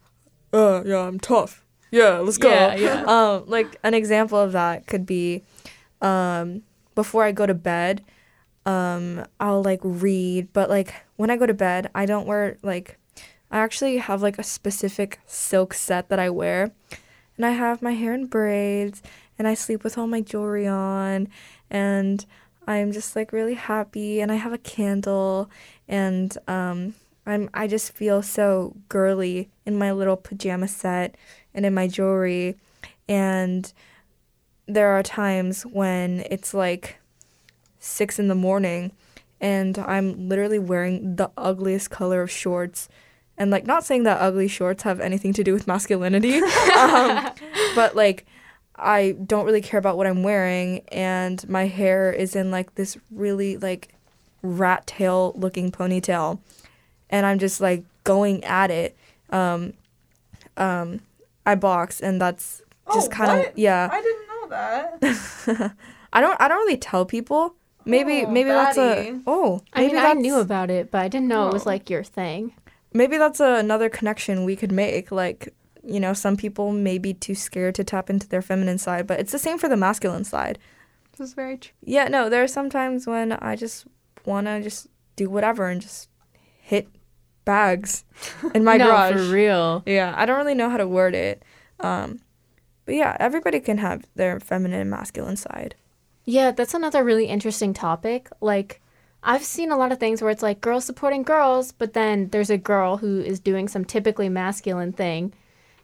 uh, 0.52 0.82
yeah, 0.84 0.98
I'm 0.98 1.20
tough. 1.20 1.64
Yeah, 1.92 2.18
let's 2.18 2.36
go. 2.36 2.50
Yeah, 2.50 2.74
yeah. 2.74 3.04
Um, 3.06 3.44
like 3.46 3.78
an 3.84 3.94
example 3.94 4.38
of 4.38 4.52
that 4.52 4.86
could 4.86 5.06
be, 5.06 5.42
um, 6.00 6.62
before 6.94 7.24
I 7.24 7.30
go 7.32 7.46
to 7.46 7.54
bed, 7.54 8.02
um, 8.66 9.24
I'll 9.38 9.62
like 9.62 9.80
read, 9.82 10.52
but 10.52 10.68
like 10.68 10.94
when 11.16 11.30
I 11.30 11.36
go 11.36 11.46
to 11.46 11.54
bed, 11.54 11.90
I 11.94 12.06
don't 12.06 12.26
wear 12.26 12.58
like, 12.62 12.98
I 13.50 13.58
actually 13.58 13.98
have 13.98 14.20
like 14.20 14.38
a 14.38 14.42
specific 14.42 15.20
silk 15.26 15.74
set 15.74 16.08
that 16.08 16.18
I 16.18 16.28
wear 16.30 16.72
and 17.36 17.46
I 17.46 17.50
have 17.50 17.82
my 17.82 17.92
hair 17.92 18.14
in 18.14 18.26
braids 18.26 19.02
and 19.38 19.48
I 19.48 19.54
sleep 19.54 19.84
with 19.84 19.98
all 19.98 20.06
my 20.06 20.20
jewelry 20.20 20.66
on 20.66 21.28
and 21.70 22.24
I'm 22.66 22.92
just 22.92 23.16
like 23.16 23.32
really 23.32 23.54
happy 23.54 24.20
and 24.20 24.30
I 24.30 24.36
have 24.36 24.52
a 24.52 24.58
candle 24.58 25.50
and 25.88 26.36
um 26.46 26.94
I'm 27.26 27.50
I 27.54 27.66
just 27.66 27.92
feel 27.92 28.22
so 28.22 28.74
girly 28.88 29.50
in 29.64 29.78
my 29.78 29.92
little 29.92 30.16
pajama 30.16 30.68
set 30.68 31.16
and 31.54 31.64
in 31.64 31.74
my 31.74 31.86
jewelry. 31.86 32.56
And 33.08 33.72
there 34.66 34.88
are 34.88 35.02
times 35.02 35.62
when 35.62 36.24
it's 36.30 36.54
like 36.54 36.98
six 37.78 38.18
in 38.18 38.28
the 38.28 38.34
morning 38.34 38.92
and 39.40 39.76
I'm 39.78 40.28
literally 40.28 40.58
wearing 40.58 41.16
the 41.16 41.30
ugliest 41.36 41.90
color 41.90 42.22
of 42.22 42.30
shorts 42.30 42.88
and 43.42 43.50
like 43.50 43.66
not 43.66 43.84
saying 43.84 44.04
that 44.04 44.20
ugly 44.20 44.46
shorts 44.48 44.82
have 44.84 45.00
anything 45.00 45.32
to 45.32 45.42
do 45.42 45.52
with 45.52 45.66
masculinity 45.66 46.36
um, 46.78 47.28
but 47.74 47.96
like 47.96 48.24
i 48.76 49.12
don't 49.26 49.44
really 49.44 49.60
care 49.60 49.78
about 49.78 49.96
what 49.96 50.06
i'm 50.06 50.22
wearing 50.22 50.80
and 50.92 51.48
my 51.48 51.66
hair 51.66 52.12
is 52.12 52.36
in 52.36 52.50
like 52.50 52.74
this 52.76 52.96
really 53.10 53.56
like 53.56 53.94
rat 54.42 54.86
tail 54.86 55.32
looking 55.36 55.70
ponytail 55.72 56.38
and 57.10 57.26
i'm 57.26 57.38
just 57.38 57.60
like 57.60 57.82
going 58.04 58.42
at 58.44 58.70
it 58.70 58.96
um, 59.30 59.72
um, 60.56 61.00
i 61.46 61.54
box 61.54 62.00
and 62.00 62.20
that's 62.20 62.62
just 62.94 63.08
Oh, 63.08 63.10
kind 63.14 63.46
of 63.46 63.52
yeah 63.56 63.88
I 63.90 64.02
didn't 64.02 64.26
know 64.32 64.48
that. 64.50 65.74
i 66.12 66.20
don't 66.20 66.38
i 66.40 66.48
don't 66.48 66.58
really 66.58 66.76
tell 66.76 67.04
people 67.06 67.54
maybe 67.84 68.24
Oh, 68.26 68.30
maybe 68.30 68.48
that's 68.50 68.76
a 68.76 68.80
baddie. 68.80 69.22
oh 69.26 69.60
I 69.72 69.80
maybe 69.82 69.94
mean, 69.94 70.04
I 70.06 70.12
knew 70.14 70.38
about 70.38 70.70
it, 70.70 70.90
but 70.90 71.00
I 71.00 71.08
didn't 71.08 71.28
know 71.28 71.48
it 71.48 71.52
was 71.52 71.66
Oh. 71.66 71.70
like 71.70 71.88
your 71.90 72.04
thing. 72.04 72.52
Maybe 72.92 73.16
that's 73.18 73.40
another 73.40 73.88
connection 73.88 74.44
we 74.44 74.56
could 74.56 74.72
make 74.72 75.10
like 75.10 75.54
you 75.84 75.98
know 75.98 76.12
some 76.12 76.36
people 76.36 76.72
may 76.72 76.98
be 76.98 77.12
too 77.14 77.34
scared 77.34 77.74
to 77.74 77.84
tap 77.84 78.08
into 78.10 78.28
their 78.28 78.42
feminine 78.42 78.78
side 78.78 79.06
but 79.06 79.18
it's 79.20 79.32
the 79.32 79.38
same 79.38 79.58
for 79.58 79.68
the 79.68 79.76
masculine 79.76 80.24
side 80.24 80.58
this 81.12 81.28
is 81.28 81.34
very 81.34 81.58
true. 81.58 81.72
yeah 81.82 82.08
no 82.08 82.28
there 82.28 82.42
are 82.42 82.48
some 82.48 82.70
times 82.70 83.06
when 83.06 83.32
i 83.32 83.56
just 83.56 83.86
want 84.24 84.46
to 84.46 84.60
just 84.62 84.86
do 85.16 85.28
whatever 85.28 85.68
and 85.68 85.80
just 85.80 86.08
hit 86.60 86.88
bags 87.44 88.04
in 88.54 88.62
my 88.64 88.76
no, 88.76 88.86
garage 88.86 89.14
for 89.14 89.32
real. 89.32 89.82
yeah 89.86 90.12
i 90.16 90.24
don't 90.26 90.38
really 90.38 90.54
know 90.54 90.70
how 90.70 90.76
to 90.76 90.86
word 90.86 91.14
it 91.14 91.42
um 91.80 92.20
but 92.84 92.94
yeah 92.94 93.16
everybody 93.18 93.58
can 93.60 93.78
have 93.78 94.04
their 94.14 94.38
feminine 94.40 94.80
and 94.80 94.90
masculine 94.90 95.36
side 95.36 95.74
Yeah, 96.24 96.52
that's 96.52 96.74
another 96.74 97.02
really 97.02 97.26
interesting 97.26 97.74
topic. 97.74 98.28
Like, 98.40 98.80
I've 99.22 99.44
seen 99.44 99.70
a 99.70 99.76
lot 99.76 99.92
of 99.92 100.00
things 100.00 100.20
where 100.20 100.30
it's 100.30 100.42
like 100.42 100.60
girls 100.60 100.84
supporting 100.84 101.22
girls, 101.22 101.72
but 101.72 101.92
then 101.92 102.28
there's 102.30 102.50
a 102.50 102.58
girl 102.58 102.96
who 102.96 103.20
is 103.20 103.38
doing 103.38 103.68
some 103.68 103.84
typically 103.84 104.28
masculine 104.28 104.92
thing, 104.92 105.32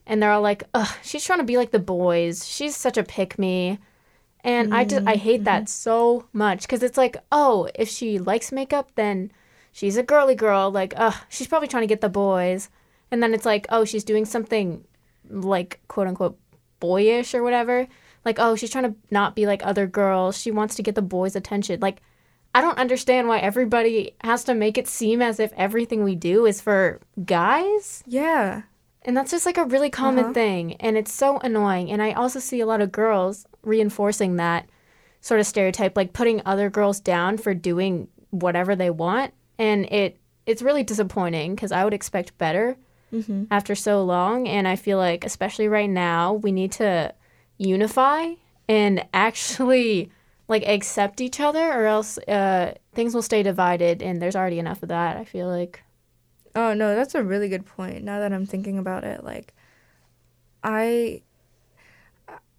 and 0.06 0.22
they're 0.22 0.32
all 0.32 0.42
like, 0.42 0.64
ugh, 0.74 0.96
she's 1.02 1.24
trying 1.24 1.38
to 1.38 1.44
be 1.44 1.56
like 1.56 1.70
the 1.70 1.78
boys. 1.78 2.46
She's 2.46 2.74
such 2.74 2.96
a 2.96 3.04
pick 3.04 3.38
me. 3.38 3.78
And 4.42 4.74
I 4.74 4.84
just, 4.84 5.06
I 5.06 5.16
hate 5.16 5.44
that 5.44 5.64
mm-hmm. 5.64 5.66
so 5.66 6.26
much 6.32 6.62
because 6.62 6.82
it's 6.82 6.96
like, 6.96 7.16
oh, 7.30 7.68
if 7.74 7.88
she 7.88 8.18
likes 8.18 8.50
makeup, 8.52 8.92
then 8.94 9.30
she's 9.72 9.96
a 9.96 10.02
girly 10.02 10.34
girl. 10.34 10.70
Like, 10.70 10.94
ugh, 10.96 11.14
she's 11.28 11.46
probably 11.46 11.68
trying 11.68 11.82
to 11.82 11.88
get 11.88 12.00
the 12.00 12.08
boys. 12.08 12.70
And 13.10 13.22
then 13.22 13.34
it's 13.34 13.44
like, 13.44 13.66
oh, 13.68 13.84
she's 13.84 14.04
doing 14.04 14.24
something 14.24 14.84
like 15.28 15.80
quote 15.88 16.06
unquote 16.06 16.38
boyish 16.80 17.34
or 17.34 17.42
whatever. 17.42 17.88
Like, 18.24 18.38
oh, 18.38 18.56
she's 18.56 18.70
trying 18.70 18.84
to 18.84 18.96
not 19.10 19.34
be 19.34 19.46
like 19.46 19.64
other 19.66 19.86
girls. 19.86 20.38
She 20.38 20.50
wants 20.50 20.74
to 20.76 20.82
get 20.82 20.94
the 20.94 21.02
boys' 21.02 21.36
attention. 21.36 21.80
Like, 21.80 22.00
I 22.58 22.60
don't 22.60 22.78
understand 22.78 23.28
why 23.28 23.38
everybody 23.38 24.14
has 24.22 24.44
to 24.44 24.54
make 24.54 24.76
it 24.78 24.88
seem 24.88 25.22
as 25.22 25.38
if 25.40 25.52
everything 25.56 26.02
we 26.04 26.14
do 26.16 26.44
is 26.46 26.60
for 26.60 27.00
guys. 27.24 28.02
yeah 28.06 28.62
And 29.02 29.16
that's 29.16 29.30
just 29.30 29.46
like 29.46 29.58
a 29.58 29.64
really 29.64 29.90
common 29.90 30.24
Uh-huh. 30.24 30.32
thing. 30.34 30.74
And 30.80 30.96
it's 30.96 31.12
so 31.12 31.38
annoying. 31.38 31.90
And 31.92 32.02
I 32.02 32.12
also 32.12 32.38
see 32.40 32.60
a 32.60 32.66
lot 32.66 32.80
of 32.80 32.90
girls 32.92 33.46
reinforcing 33.62 34.36
that 34.36 34.68
sort 35.20 35.40
of 35.40 35.46
stereotype, 35.46 35.96
like 35.96 36.12
putting 36.12 36.42
other 36.44 36.68
girls 36.70 37.00
down 37.00 37.38
for 37.38 37.54
doing 37.54 38.08
whatever 38.30 38.74
they 38.76 38.90
want. 38.90 39.32
And 39.58 39.86
it 39.92 40.18
it's 40.46 40.62
really 40.62 40.82
disappointing 40.82 41.54
because 41.54 41.72
I 41.72 41.84
would 41.84 41.94
expect 41.94 42.38
better 42.38 42.76
mm-hmm. 43.12 43.44
after 43.50 43.74
so 43.74 44.02
long. 44.04 44.48
And 44.48 44.66
I 44.66 44.76
feel 44.76 44.98
like, 44.98 45.24
especially 45.24 45.68
right 45.68 45.90
now, 45.90 46.32
we 46.44 46.52
need 46.52 46.72
to 46.72 47.14
unify 47.58 48.34
and 48.68 49.04
actually 49.12 50.10
like 50.48 50.66
accept 50.66 51.20
each 51.20 51.40
other, 51.40 51.72
or 51.72 51.86
else 51.86 52.18
uh, 52.26 52.74
things 52.94 53.14
will 53.14 53.22
stay 53.22 53.42
divided. 53.42 54.02
And 54.02 54.20
there's 54.20 54.36
already 54.36 54.58
enough 54.58 54.82
of 54.82 54.88
that. 54.88 55.16
I 55.16 55.24
feel 55.24 55.48
like. 55.48 55.82
Oh 56.54 56.72
no, 56.74 56.96
that's 56.96 57.14
a 57.14 57.22
really 57.22 57.48
good 57.48 57.66
point. 57.66 58.02
Now 58.02 58.18
that 58.20 58.32
I'm 58.32 58.46
thinking 58.46 58.78
about 58.78 59.04
it, 59.04 59.22
like 59.22 59.54
I 60.62 61.22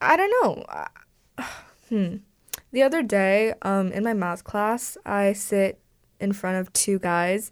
I 0.01 0.15
don't 0.17 0.31
know. 0.43 0.63
Uh, 0.63 1.43
Hmm. 1.89 2.17
The 2.71 2.83
other 2.83 3.01
day, 3.01 3.55
um 3.63 3.91
in 3.91 4.03
my 4.03 4.13
math 4.13 4.43
class, 4.43 4.95
I 5.05 5.33
sit 5.33 5.79
in 6.19 6.33
front 6.33 6.57
of 6.57 6.71
two 6.73 6.99
guys 6.99 7.51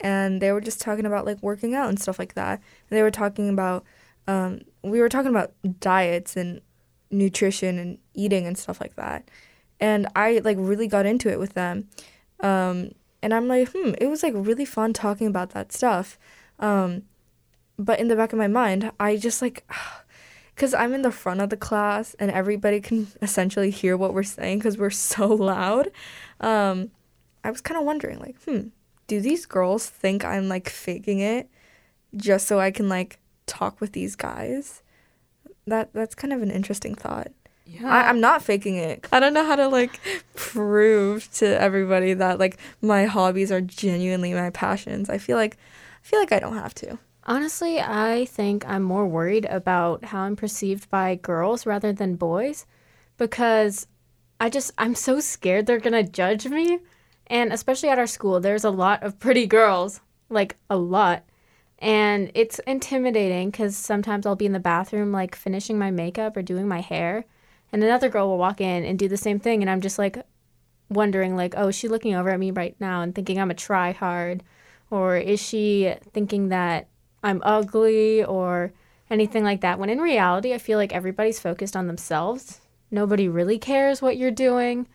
and 0.00 0.40
they 0.40 0.52
were 0.52 0.60
just 0.60 0.80
talking 0.80 1.06
about 1.06 1.24
like 1.26 1.42
working 1.42 1.74
out 1.74 1.88
and 1.88 1.98
stuff 2.00 2.18
like 2.18 2.34
that. 2.34 2.60
And 2.90 2.98
they 2.98 3.02
were 3.02 3.10
talking 3.10 3.48
about 3.48 3.84
um 4.28 4.60
we 4.82 5.00
were 5.00 5.08
talking 5.08 5.30
about 5.30 5.52
diets 5.80 6.36
and 6.36 6.60
nutrition 7.10 7.78
and 7.78 7.98
eating 8.14 8.46
and 8.46 8.58
stuff 8.58 8.80
like 8.80 8.96
that. 8.96 9.28
And 9.80 10.06
I 10.14 10.40
like 10.44 10.56
really 10.60 10.86
got 10.86 11.06
into 11.06 11.30
it 11.30 11.38
with 11.38 11.54
them. 11.54 11.88
Um 12.40 12.92
and 13.22 13.34
I'm 13.34 13.48
like, 13.48 13.68
hmm, 13.74 13.92
it 14.00 14.06
was 14.06 14.22
like 14.22 14.32
really 14.36 14.64
fun 14.64 14.92
talking 14.92 15.26
about 15.26 15.50
that 15.50 15.72
stuff. 15.72 16.18
Um, 16.58 17.02
but 17.78 17.98
in 18.00 18.08
the 18.08 18.16
back 18.16 18.32
of 18.32 18.38
my 18.38 18.48
mind, 18.48 18.92
I 18.98 19.16
just 19.16 19.42
like, 19.42 19.68
because 20.54 20.74
I'm 20.74 20.92
in 20.92 21.02
the 21.02 21.10
front 21.10 21.40
of 21.40 21.50
the 21.50 21.56
class 21.56 22.14
and 22.18 22.30
everybody 22.30 22.80
can 22.80 23.08
essentially 23.22 23.70
hear 23.70 23.96
what 23.96 24.14
we're 24.14 24.22
saying 24.22 24.58
because 24.58 24.78
we're 24.78 24.90
so 25.14 25.26
loud. 25.26 25.90
Um, 26.40 26.90
I 27.44 27.50
was 27.50 27.60
kind 27.60 27.78
of 27.78 27.86
wondering, 27.86 28.18
like, 28.18 28.40
hmm, 28.42 28.68
do 29.06 29.20
these 29.20 29.46
girls 29.46 29.86
think 29.86 30.24
I'm 30.24 30.48
like 30.48 30.68
faking 30.68 31.20
it 31.20 31.48
just 32.16 32.46
so 32.46 32.60
I 32.60 32.70
can 32.70 32.88
like 32.88 33.18
talk 33.46 33.80
with 33.80 33.92
these 33.92 34.14
guys? 34.14 34.82
That 35.66 35.92
that's 35.92 36.14
kind 36.14 36.32
of 36.32 36.42
an 36.42 36.50
interesting 36.50 36.94
thought. 36.94 37.32
Yeah. 37.70 37.88
I, 37.88 38.08
I'm 38.08 38.20
not 38.20 38.42
faking 38.42 38.76
it. 38.76 39.06
I 39.12 39.20
don't 39.20 39.34
know 39.34 39.44
how 39.44 39.56
to 39.56 39.68
like 39.68 40.00
prove 40.34 41.30
to 41.34 41.46
everybody 41.60 42.14
that 42.14 42.38
like 42.38 42.58
my 42.82 43.04
hobbies 43.04 43.52
are 43.52 43.60
genuinely 43.60 44.34
my 44.34 44.50
passions. 44.50 45.08
I 45.08 45.18
feel 45.18 45.36
like 45.36 45.56
I 46.02 46.06
feel 46.06 46.18
like 46.18 46.32
I 46.32 46.40
don't 46.40 46.54
have 46.56 46.74
to. 46.76 46.98
Honestly, 47.24 47.80
I 47.80 48.24
think 48.24 48.66
I'm 48.66 48.82
more 48.82 49.06
worried 49.06 49.44
about 49.46 50.06
how 50.06 50.22
I'm 50.22 50.36
perceived 50.36 50.90
by 50.90 51.14
girls 51.16 51.66
rather 51.66 51.92
than 51.92 52.16
boys 52.16 52.66
because 53.18 53.86
I 54.40 54.48
just, 54.48 54.72
I'm 54.78 54.94
so 54.94 55.20
scared 55.20 55.66
they're 55.66 55.78
going 55.78 56.04
to 56.04 56.10
judge 56.10 56.46
me. 56.46 56.80
And 57.26 57.52
especially 57.52 57.90
at 57.90 57.98
our 57.98 58.06
school, 58.06 58.40
there's 58.40 58.64
a 58.64 58.70
lot 58.70 59.02
of 59.02 59.20
pretty 59.20 59.46
girls, 59.46 60.00
like 60.30 60.56
a 60.68 60.76
lot. 60.76 61.24
And 61.78 62.32
it's 62.34 62.58
intimidating 62.60 63.50
because 63.50 63.76
sometimes 63.76 64.26
I'll 64.26 64.34
be 64.34 64.46
in 64.46 64.52
the 64.52 64.58
bathroom, 64.58 65.12
like 65.12 65.36
finishing 65.36 65.78
my 65.78 65.90
makeup 65.90 66.36
or 66.36 66.42
doing 66.42 66.66
my 66.66 66.80
hair, 66.80 67.26
and 67.72 67.82
another 67.82 68.08
girl 68.08 68.28
will 68.28 68.38
walk 68.38 68.60
in 68.60 68.84
and 68.84 68.98
do 68.98 69.08
the 69.08 69.16
same 69.16 69.38
thing. 69.38 69.62
And 69.62 69.70
I'm 69.70 69.80
just 69.80 69.98
like 69.98 70.18
wondering, 70.88 71.36
like, 71.36 71.54
oh, 71.56 71.68
is 71.68 71.74
she 71.74 71.88
looking 71.88 72.14
over 72.14 72.30
at 72.30 72.40
me 72.40 72.50
right 72.50 72.74
now 72.80 73.02
and 73.02 73.14
thinking 73.14 73.38
I'm 73.38 73.50
a 73.50 73.54
try 73.54 73.92
hard? 73.92 74.42
Or 74.90 75.16
is 75.16 75.40
she 75.40 75.94
thinking 76.12 76.48
that 76.48 76.88
I'm 77.22 77.40
ugly 77.44 78.24
or 78.24 78.72
anything 79.08 79.44
like 79.44 79.60
that? 79.60 79.78
When 79.78 79.90
in 79.90 80.00
reality, 80.00 80.52
I 80.52 80.58
feel 80.58 80.78
like 80.78 80.92
everybody's 80.92 81.38
focused 81.38 81.76
on 81.76 81.86
themselves. 81.86 82.60
Nobody 82.90 83.28
really 83.28 83.58
cares 83.58 84.02
what 84.02 84.16
you're 84.16 84.32
doing. 84.32 84.88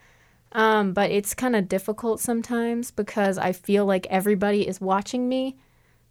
Um, 0.52 0.94
but 0.94 1.12
it's 1.12 1.34
kind 1.34 1.56
of 1.56 1.68
difficult 1.68 2.20
sometimes 2.20 2.92
because 2.92 3.38
I 3.38 3.52
feel 3.52 3.86
like 3.86 4.08
everybody 4.10 4.68
is 4.68 4.80
watching 4.80 5.28
me, 5.28 5.58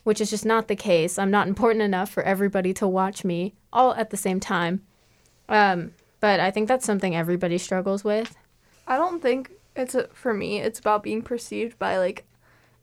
which 0.03 0.21
is 0.21 0.31
just 0.31 0.45
not 0.45 0.69
the 0.69 0.77
case. 0.77 1.19
I'm 1.19 1.31
not 1.31 1.49
important 1.49 1.83
enough 1.83 2.11
for 2.11 2.23
everybody 2.23 2.73
to 2.75 2.89
watch 2.89 3.25
me 3.25 3.55
all 3.73 3.95
at 3.95 4.11
the 4.11 4.17
same 4.17 4.41
time. 4.41 4.83
Um, 5.49 5.93
but 6.25 6.41
I 6.41 6.51
think 6.51 6.68
that's 6.68 6.87
something 6.87 7.14
everybody 7.14 7.59
struggles 7.59 8.03
with. 8.03 8.35
I 8.87 8.97
don't 8.97 9.20
think 9.20 9.51
it's 9.77 9.95
a, 9.95 10.09
for 10.14 10.33
me. 10.33 10.59
It's 10.59 10.79
about 10.79 11.03
being 11.03 11.20
perceived 11.20 11.79
by 11.79 11.99
like 11.99 12.25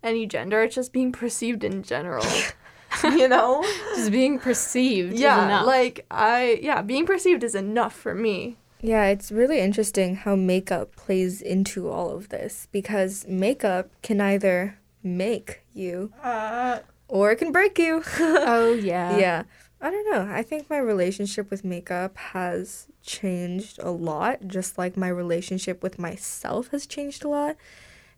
any 0.03 0.27
gender. 0.27 0.61
It's 0.61 0.75
just 0.75 0.93
being 0.93 1.11
perceived 1.11 1.63
in 1.63 1.81
general. 1.81 2.23
you 3.03 3.27
know? 3.27 3.63
Just 3.95 4.11
being 4.11 4.37
perceived. 4.37 5.13
is 5.13 5.21
Yeah, 5.21 5.43
enough. 5.43 5.65
like 5.65 6.05
I 6.11 6.59
yeah, 6.61 6.83
being 6.83 7.07
perceived 7.07 7.43
is 7.43 7.55
enough 7.55 7.95
for 7.95 8.13
me. 8.13 8.57
Yeah, 8.79 9.05
it's 9.05 9.31
really 9.31 9.59
interesting 9.59 10.17
how 10.17 10.35
makeup 10.35 10.95
plays 10.95 11.41
into 11.41 11.89
all 11.89 12.11
of 12.11 12.29
this 12.29 12.67
because 12.71 13.25
makeup 13.27 13.89
can 14.03 14.21
either 14.21 14.77
make 15.01 15.61
you 15.73 16.13
uh, 16.21 16.77
or 17.07 17.31
it 17.31 17.37
can 17.37 17.51
break 17.51 17.79
you. 17.79 18.03
oh 18.19 18.73
yeah. 18.83 19.17
yeah. 19.17 19.43
I 19.81 19.89
don't 19.89 20.11
know. 20.11 20.31
I 20.31 20.43
think 20.43 20.69
my 20.69 20.77
relationship 20.77 21.49
with 21.49 21.65
makeup 21.65 22.15
has 22.17 22.87
changed 23.01 23.79
a 23.81 23.89
lot, 23.89 24.47
just 24.47 24.77
like 24.77 24.95
my 24.95 25.07
relationship 25.07 25.81
with 25.81 25.97
myself 25.97 26.67
has 26.69 26.85
changed 26.85 27.23
a 27.23 27.27
lot. 27.27 27.57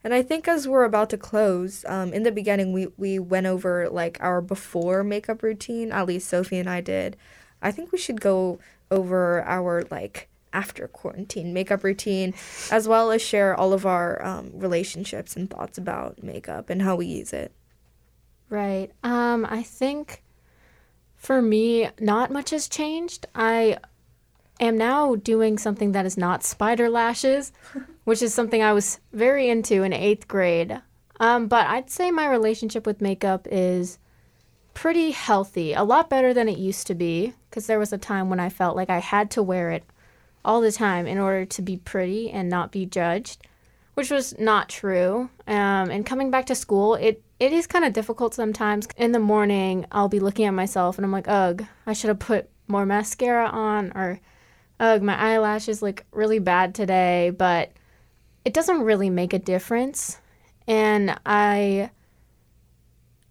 And 0.03 0.13
I 0.13 0.21
think 0.21 0.49
as 0.49 0.67
we're 0.67 0.83
about 0.83 1.09
to 1.11 1.17
close, 1.17 1.85
um, 1.87 2.11
in 2.11 2.23
the 2.23 2.31
beginning, 2.33 2.73
we, 2.73 2.87
we 2.97 3.17
went 3.17 3.47
over 3.47 3.87
like 3.89 4.17
our 4.19 4.41
before 4.41 5.05
makeup 5.05 5.41
routine. 5.41 5.93
At 5.93 6.05
least 6.05 6.27
Sophie 6.27 6.59
and 6.59 6.69
I 6.69 6.81
did. 6.81 7.15
I 7.61 7.71
think 7.71 7.93
we 7.93 7.97
should 7.97 8.19
go 8.19 8.59
over 8.91 9.41
our 9.43 9.83
like 9.89 10.27
after 10.51 10.89
quarantine 10.89 11.53
makeup 11.53 11.85
routine, 11.85 12.33
as 12.69 12.89
well 12.89 13.09
as 13.09 13.21
share 13.21 13.55
all 13.55 13.71
of 13.71 13.85
our 13.85 14.23
um, 14.23 14.51
relationships 14.53 15.37
and 15.37 15.49
thoughts 15.49 15.77
about 15.77 16.21
makeup 16.21 16.69
and 16.69 16.81
how 16.81 16.97
we 16.97 17.05
use 17.05 17.31
it. 17.31 17.53
Right. 18.49 18.91
Um, 19.01 19.47
I 19.49 19.63
think 19.63 20.23
for 21.23 21.41
me, 21.41 21.89
not 22.01 22.31
much 22.31 22.49
has 22.49 22.67
changed. 22.67 23.25
I 23.33 23.77
am 24.59 24.77
now 24.77 25.15
doing 25.15 25.57
something 25.57 25.93
that 25.93 26.05
is 26.05 26.17
not 26.17 26.43
spider 26.43 26.89
lashes, 26.89 27.53
which 28.03 28.21
is 28.21 28.33
something 28.33 28.61
I 28.61 28.73
was 28.73 28.99
very 29.13 29.49
into 29.49 29.83
in 29.83 29.93
eighth 29.93 30.27
grade. 30.27 30.81
Um, 31.21 31.47
but 31.47 31.65
I'd 31.67 31.89
say 31.89 32.11
my 32.11 32.27
relationship 32.27 32.85
with 32.85 32.99
makeup 32.99 33.47
is 33.49 33.99
pretty 34.73 35.11
healthy, 35.11 35.71
a 35.71 35.83
lot 35.83 36.09
better 36.09 36.33
than 36.33 36.49
it 36.49 36.57
used 36.57 36.87
to 36.87 36.95
be, 36.95 37.33
because 37.49 37.67
there 37.67 37.79
was 37.79 37.93
a 37.93 37.97
time 37.97 38.29
when 38.29 38.41
I 38.41 38.49
felt 38.49 38.75
like 38.75 38.89
I 38.89 38.99
had 38.99 39.31
to 39.31 39.43
wear 39.43 39.71
it 39.71 39.85
all 40.43 40.59
the 40.59 40.73
time 40.73 41.07
in 41.07 41.19
order 41.19 41.45
to 41.45 41.61
be 41.61 41.77
pretty 41.77 42.31
and 42.31 42.49
not 42.49 42.73
be 42.73 42.85
judged 42.85 43.47
which 43.93 44.09
was 44.09 44.37
not 44.39 44.69
true. 44.69 45.29
Um, 45.47 45.89
and 45.89 46.05
coming 46.05 46.31
back 46.31 46.47
to 46.47 46.55
school, 46.55 46.95
it 46.95 47.21
it 47.43 47.51
is 47.51 47.67
kind 47.67 47.83
of 47.83 47.91
difficult 47.91 48.33
sometimes. 48.33 48.87
In 48.95 49.11
the 49.11 49.19
morning, 49.19 49.85
I'll 49.91 50.07
be 50.07 50.21
looking 50.21 50.45
at 50.45 50.53
myself 50.53 50.97
and 50.97 51.03
I'm 51.03 51.11
like, 51.11 51.27
ugh, 51.27 51.65
I 51.85 51.91
should 51.91 52.07
have 52.07 52.19
put 52.19 52.49
more 52.69 52.85
mascara 52.85 53.47
on, 53.47 53.91
or 53.95 54.21
ugh, 54.79 55.01
my 55.01 55.17
eyelashes 55.17 55.81
look 55.81 56.05
really 56.13 56.39
bad 56.39 56.73
today. 56.73 57.31
But 57.31 57.73
it 58.45 58.53
doesn't 58.53 58.83
really 58.83 59.09
make 59.09 59.33
a 59.33 59.39
difference, 59.39 60.19
and 60.67 61.19
I. 61.25 61.89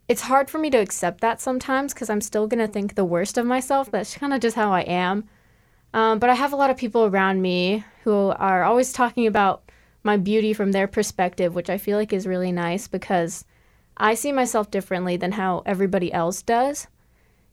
It's 0.09 0.23
hard 0.23 0.51
for 0.51 0.59
me 0.59 0.69
to 0.69 0.79
accept 0.79 1.23
that 1.23 1.41
sometimes 1.41 1.95
because 1.95 2.11
I'm 2.11 2.21
still 2.21 2.47
gonna 2.47 2.69
think 2.69 2.95
the 2.95 3.05
worst 3.07 3.39
of 3.39 3.47
myself. 3.47 3.91
That's 3.91 4.15
kind 4.19 4.35
of 4.35 4.41
just 4.41 4.57
how 4.57 4.73
I 4.73 4.83
am. 4.83 5.25
Um, 5.95 6.19
but 6.19 6.29
I 6.29 6.35
have 6.35 6.53
a 6.53 6.57
lot 6.57 6.69
of 6.69 6.77
people 6.77 7.07
around 7.07 7.41
me 7.41 7.83
who 8.05 8.35
are 8.37 8.63
always 8.65 8.93
talking 8.93 9.27
about 9.27 9.71
my 10.03 10.19
beauty 10.19 10.53
from 10.53 10.73
their 10.73 10.87
perspective, 10.87 11.55
which 11.55 11.71
I 11.71 11.79
feel 11.79 11.97
like 11.97 12.13
is 12.13 12.27
really 12.27 12.53
nice 12.53 12.89
because 12.89 13.47
I 14.03 14.15
see 14.15 14.33
myself 14.33 14.69
differently 14.69 15.17
than 15.17 15.33
how 15.33 15.63
everybody 15.65 16.13
else 16.13 16.43
does. 16.43 16.89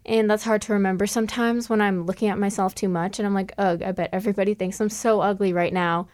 And 0.04 0.28
that's 0.28 0.46
hard 0.46 0.64
to 0.64 0.74
remember 0.74 1.06
sometimes 1.06 1.70
when 1.70 1.80
I'm 1.80 2.08
looking 2.08 2.28
at 2.28 2.40
myself 2.40 2.74
too 2.74 2.90
much 2.90 3.20
and 3.20 3.28
I'm 3.28 3.36
like, 3.36 3.54
ugh, 3.60 3.84
I 3.84 3.92
bet 3.92 4.10
everybody 4.12 4.56
thinks 4.56 4.82
I'm 4.82 4.90
so 4.90 5.22
ugly 5.22 5.54
right 5.54 5.72
now. 5.72 6.08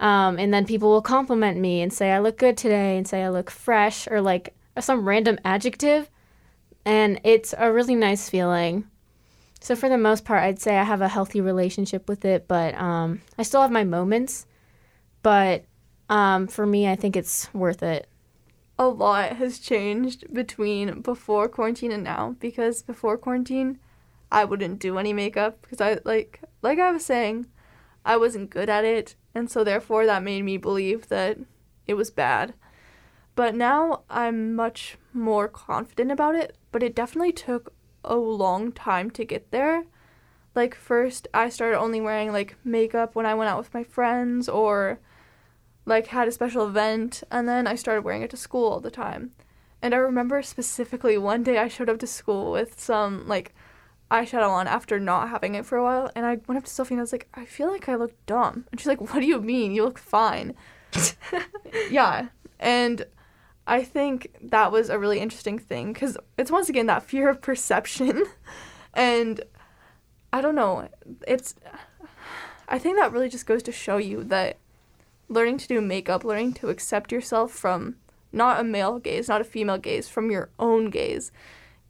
Um, 0.00 0.40
and 0.40 0.52
then 0.52 0.66
people 0.66 0.90
will 0.90 1.02
compliment 1.02 1.60
me 1.60 1.82
and 1.82 1.92
say 1.92 2.10
I 2.10 2.18
look 2.18 2.36
good 2.36 2.56
today 2.56 2.96
and 2.96 3.06
say 3.06 3.22
I 3.22 3.28
look 3.28 3.48
fresh 3.48 4.08
or 4.08 4.20
like 4.20 4.56
some 4.80 5.06
random 5.06 5.38
adjective. 5.44 6.10
And 6.84 7.20
it's 7.22 7.54
a 7.56 7.72
really 7.72 7.94
nice 7.94 8.28
feeling. 8.28 8.88
So 9.60 9.76
for 9.76 9.88
the 9.88 9.98
most 9.98 10.24
part, 10.24 10.42
I'd 10.42 10.60
say 10.60 10.76
I 10.76 10.82
have 10.82 11.00
a 11.00 11.08
healthy 11.08 11.40
relationship 11.40 12.08
with 12.08 12.24
it, 12.24 12.48
but 12.48 12.74
um, 12.74 13.20
I 13.38 13.44
still 13.44 13.62
have 13.62 13.70
my 13.70 13.84
moments. 13.84 14.46
But 15.22 15.64
um, 16.08 16.48
for 16.48 16.66
me, 16.66 16.88
I 16.88 16.96
think 16.96 17.14
it's 17.16 17.52
worth 17.54 17.84
it. 17.84 18.08
A 18.78 18.88
lot 18.88 19.36
has 19.36 19.58
changed 19.58 20.32
between 20.34 21.00
before 21.00 21.48
quarantine 21.48 21.92
and 21.92 22.04
now 22.04 22.36
because 22.38 22.82
before 22.82 23.16
quarantine, 23.16 23.78
I 24.30 24.44
wouldn't 24.44 24.80
do 24.80 24.98
any 24.98 25.12
makeup 25.12 25.62
because 25.62 25.80
I 25.80 25.98
like 26.04 26.40
like 26.60 26.78
I 26.78 26.92
was 26.92 27.04
saying, 27.04 27.46
I 28.04 28.16
wasn't 28.16 28.50
good 28.50 28.68
at 28.68 28.84
it, 28.84 29.14
and 29.34 29.50
so 29.50 29.64
therefore 29.64 30.04
that 30.06 30.22
made 30.22 30.42
me 30.42 30.58
believe 30.58 31.08
that 31.08 31.38
it 31.86 31.94
was 31.94 32.10
bad. 32.10 32.54
But 33.34 33.54
now 33.54 34.02
I'm 34.10 34.54
much 34.54 34.98
more 35.12 35.48
confident 35.48 36.10
about 36.10 36.34
it, 36.34 36.56
but 36.70 36.82
it 36.82 36.94
definitely 36.94 37.32
took 37.32 37.72
a 38.04 38.16
long 38.16 38.72
time 38.72 39.10
to 39.12 39.24
get 39.24 39.50
there. 39.50 39.84
Like 40.54 40.74
first 40.74 41.28
I 41.32 41.48
started 41.48 41.78
only 41.78 42.00
wearing 42.00 42.32
like 42.32 42.56
makeup 42.64 43.14
when 43.14 43.26
I 43.26 43.34
went 43.34 43.50
out 43.50 43.58
with 43.58 43.74
my 43.74 43.84
friends 43.84 44.48
or 44.48 45.00
like 45.86 46.08
had 46.08 46.28
a 46.28 46.32
special 46.32 46.66
event 46.66 47.22
and 47.30 47.48
then 47.48 47.66
I 47.66 47.76
started 47.76 48.02
wearing 48.02 48.22
it 48.22 48.30
to 48.30 48.36
school 48.36 48.70
all 48.70 48.80
the 48.80 48.90
time. 48.90 49.30
And 49.80 49.94
I 49.94 49.98
remember 49.98 50.42
specifically 50.42 51.16
one 51.16 51.42
day 51.42 51.58
I 51.58 51.68
showed 51.68 51.88
up 51.88 51.98
to 52.00 52.06
school 52.06 52.52
with 52.52 52.78
some 52.78 53.26
like 53.26 53.54
eyeshadow 54.10 54.50
on 54.50 54.66
after 54.66 55.00
not 55.00 55.30
having 55.30 55.54
it 55.54 55.64
for 55.64 55.78
a 55.78 55.82
while 55.82 56.10
and 56.14 56.26
I 56.26 56.38
went 56.46 56.58
up 56.58 56.64
to 56.64 56.70
Sophie 56.70 56.94
and 56.94 57.00
I 57.00 57.02
was 57.02 57.12
like, 57.12 57.28
I 57.34 57.44
feel 57.44 57.70
like 57.70 57.88
I 57.88 57.94
look 57.94 58.14
dumb. 58.26 58.66
And 58.70 58.80
she's 58.80 58.88
like, 58.88 59.00
What 59.00 59.20
do 59.20 59.26
you 59.26 59.40
mean? 59.40 59.72
You 59.72 59.84
look 59.84 59.98
fine. 59.98 60.54
yeah. 61.90 62.28
And 62.58 63.06
I 63.66 63.82
think 63.82 64.34
that 64.42 64.70
was 64.70 64.90
a 64.90 64.98
really 64.98 65.18
interesting 65.18 65.58
thing 65.58 65.92
because 65.92 66.16
it's 66.38 66.50
once 66.50 66.68
again 66.68 66.86
that 66.86 67.02
fear 67.02 67.28
of 67.28 67.42
perception. 67.42 68.24
and 68.94 69.40
I 70.32 70.40
don't 70.40 70.54
know. 70.54 70.88
It's. 71.26 71.54
I 72.68 72.78
think 72.78 72.98
that 72.98 73.12
really 73.12 73.28
just 73.28 73.46
goes 73.46 73.62
to 73.64 73.72
show 73.72 73.96
you 73.96 74.24
that 74.24 74.58
learning 75.28 75.58
to 75.58 75.68
do 75.68 75.80
makeup, 75.80 76.24
learning 76.24 76.54
to 76.54 76.68
accept 76.68 77.12
yourself 77.12 77.52
from 77.52 77.96
not 78.32 78.60
a 78.60 78.64
male 78.64 78.98
gaze, 78.98 79.28
not 79.28 79.40
a 79.40 79.44
female 79.44 79.78
gaze, 79.78 80.08
from 80.08 80.30
your 80.30 80.50
own 80.58 80.90
gaze, 80.90 81.32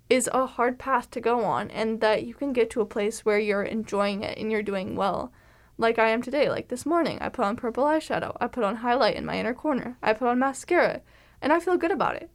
is 0.08 0.30
a 0.32 0.46
hard 0.46 0.78
path 0.78 1.10
to 1.10 1.20
go 1.20 1.44
on, 1.44 1.70
and 1.70 2.00
that 2.00 2.24
you 2.24 2.34
can 2.34 2.52
get 2.52 2.70
to 2.70 2.80
a 2.80 2.86
place 2.86 3.24
where 3.24 3.38
you're 3.38 3.62
enjoying 3.62 4.22
it 4.22 4.38
and 4.38 4.52
you're 4.52 4.62
doing 4.62 4.94
well. 4.94 5.32
Like 5.78 5.98
I 5.98 6.08
am 6.08 6.22
today, 6.22 6.48
like 6.48 6.68
this 6.68 6.86
morning, 6.86 7.18
I 7.20 7.28
put 7.28 7.44
on 7.44 7.56
purple 7.56 7.84
eyeshadow, 7.84 8.36
I 8.40 8.46
put 8.46 8.64
on 8.64 8.76
highlight 8.76 9.16
in 9.16 9.26
my 9.26 9.38
inner 9.38 9.54
corner, 9.54 9.98
I 10.02 10.12
put 10.12 10.28
on 10.28 10.38
mascara, 10.38 11.02
and 11.42 11.52
I 11.52 11.60
feel 11.60 11.76
good 11.76 11.90
about 11.90 12.16
it. 12.16 12.30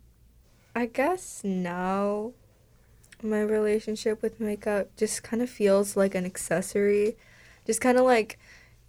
I 0.76 0.86
guess 0.86 1.42
now 1.44 2.34
my 3.24 3.42
relationship 3.42 4.22
with 4.22 4.40
makeup 4.40 4.96
just 4.96 5.24
kind 5.24 5.42
of 5.42 5.50
feels 5.50 5.96
like 5.96 6.16
an 6.16 6.26
accessory. 6.26 7.18
Just 7.66 7.82
kind 7.82 7.98
of 7.98 8.06
like 8.06 8.40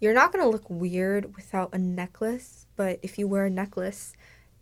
you're 0.03 0.13
not 0.13 0.33
going 0.33 0.43
to 0.43 0.49
look 0.49 0.69
weird 0.69 1.33
without 1.33 1.69
a 1.71 1.77
necklace, 1.77 2.67
but 2.75 2.99
if 3.01 3.17
you 3.17 3.25
wear 3.25 3.45
a 3.45 3.49
necklace, 3.49 4.13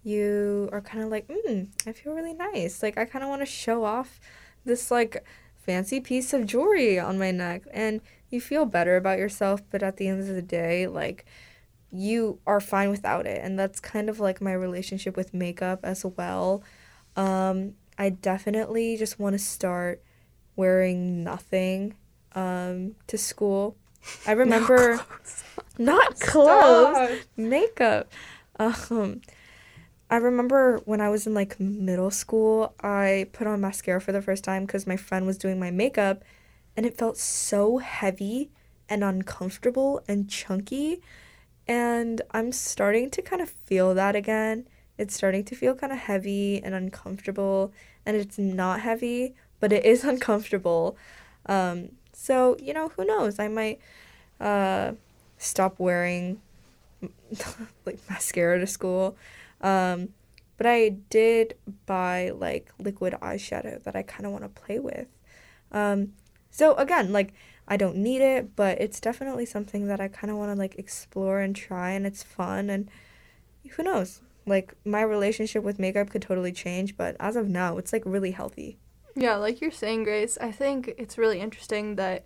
you 0.03 0.69
are 0.71 0.81
kind 0.81 1.03
of 1.03 1.09
like, 1.09 1.27
mm, 1.27 1.67
I 1.87 1.93
feel 1.93 2.13
really 2.13 2.35
nice. 2.35 2.83
Like, 2.83 2.95
I 2.95 3.05
kind 3.05 3.23
of 3.23 3.29
want 3.29 3.41
to 3.41 3.47
show 3.47 3.83
off 3.83 4.19
this, 4.65 4.91
like, 4.91 5.25
fancy 5.55 5.99
piece 5.99 6.31
of 6.31 6.45
jewelry 6.45 6.99
on 6.99 7.17
my 7.17 7.31
neck. 7.31 7.63
And 7.71 8.01
you 8.29 8.39
feel 8.39 8.65
better 8.65 8.97
about 8.97 9.17
yourself, 9.17 9.63
but 9.71 9.81
at 9.81 9.97
the 9.97 10.07
end 10.07 10.19
of 10.19 10.27
the 10.27 10.43
day, 10.43 10.85
like, 10.85 11.25
you 11.91 12.37
are 12.45 12.61
fine 12.61 12.91
without 12.91 13.25
it. 13.25 13.41
And 13.43 13.57
that's 13.57 13.79
kind 13.79 14.11
of 14.11 14.19
like 14.19 14.41
my 14.41 14.53
relationship 14.53 15.17
with 15.17 15.33
makeup 15.33 15.79
as 15.81 16.05
well. 16.05 16.61
Um, 17.15 17.73
I 17.97 18.09
definitely 18.09 18.95
just 18.95 19.17
want 19.17 19.33
to 19.33 19.39
start 19.39 20.03
wearing 20.55 21.23
nothing 21.23 21.95
um, 22.35 22.93
to 23.07 23.17
school. 23.17 23.75
I 24.25 24.33
remember 24.33 25.03
not 25.77 26.19
clothes, 26.19 27.25
makeup. 27.37 28.11
Um, 28.59 29.21
I 30.09 30.17
remember 30.17 30.81
when 30.85 30.99
I 31.01 31.09
was 31.09 31.25
in 31.25 31.33
like 31.33 31.59
middle 31.59 32.11
school, 32.11 32.75
I 32.81 33.27
put 33.31 33.47
on 33.47 33.61
mascara 33.61 34.01
for 34.01 34.11
the 34.11 34.21
first 34.21 34.43
time 34.43 34.65
because 34.65 34.85
my 34.85 34.97
friend 34.97 35.25
was 35.25 35.37
doing 35.37 35.59
my 35.59 35.71
makeup, 35.71 36.23
and 36.75 36.85
it 36.85 36.97
felt 36.97 37.17
so 37.17 37.77
heavy 37.77 38.51
and 38.89 39.03
uncomfortable 39.03 40.03
and 40.07 40.29
chunky. 40.29 41.01
And 41.67 42.21
I'm 42.31 42.51
starting 42.51 43.09
to 43.11 43.21
kind 43.21 43.41
of 43.41 43.49
feel 43.49 43.93
that 43.93 44.15
again. 44.15 44.67
It's 44.97 45.15
starting 45.15 45.45
to 45.45 45.55
feel 45.55 45.73
kind 45.75 45.93
of 45.93 45.99
heavy 45.99 46.61
and 46.61 46.75
uncomfortable, 46.75 47.71
and 48.05 48.17
it's 48.17 48.37
not 48.37 48.81
heavy, 48.81 49.35
but 49.59 49.71
it 49.71 49.85
is 49.85 50.03
uncomfortable. 50.13 50.97
Um, 51.45 51.89
so, 52.21 52.55
you 52.61 52.71
know, 52.71 52.89
who 52.89 53.03
knows? 53.03 53.39
I 53.39 53.47
might 53.47 53.79
uh, 54.39 54.91
stop 55.39 55.79
wearing 55.79 56.39
like 57.83 57.97
mascara 58.07 58.59
to 58.59 58.67
school. 58.67 59.17
Um, 59.59 60.09
but 60.55 60.67
I 60.67 60.89
did 61.09 61.55
buy 61.87 62.29
like 62.29 62.71
liquid 62.77 63.15
eyeshadow 63.23 63.81
that 63.81 63.95
I 63.95 64.03
kind 64.03 64.27
of 64.27 64.33
want 64.33 64.43
to 64.43 64.49
play 64.49 64.77
with. 64.77 65.07
Um, 65.71 66.13
so 66.51 66.75
again, 66.75 67.11
like 67.11 67.33
I 67.67 67.75
don't 67.75 67.95
need 67.95 68.21
it, 68.21 68.55
but 68.55 68.79
it's 68.79 68.99
definitely 68.99 69.47
something 69.47 69.87
that 69.87 69.99
I 69.99 70.07
kind 70.07 70.29
of 70.29 70.37
want 70.37 70.51
to 70.51 70.59
like 70.59 70.75
explore 70.77 71.39
and 71.39 71.55
try, 71.55 71.89
and 71.89 72.05
it's 72.05 72.21
fun. 72.21 72.69
And 72.69 72.87
who 73.71 73.81
knows? 73.81 74.21
Like 74.45 74.75
my 74.85 75.01
relationship 75.01 75.63
with 75.63 75.79
makeup 75.79 76.11
could 76.11 76.21
totally 76.21 76.51
change, 76.51 76.95
but 76.97 77.15
as 77.19 77.35
of 77.35 77.49
now, 77.49 77.79
it's 77.79 77.91
like 77.91 78.03
really 78.05 78.31
healthy. 78.31 78.77
Yeah, 79.15 79.35
like 79.35 79.61
you're 79.61 79.71
saying, 79.71 80.05
Grace, 80.05 80.37
I 80.39 80.51
think 80.51 80.93
it's 80.97 81.17
really 81.17 81.39
interesting 81.39 81.95
that 81.95 82.25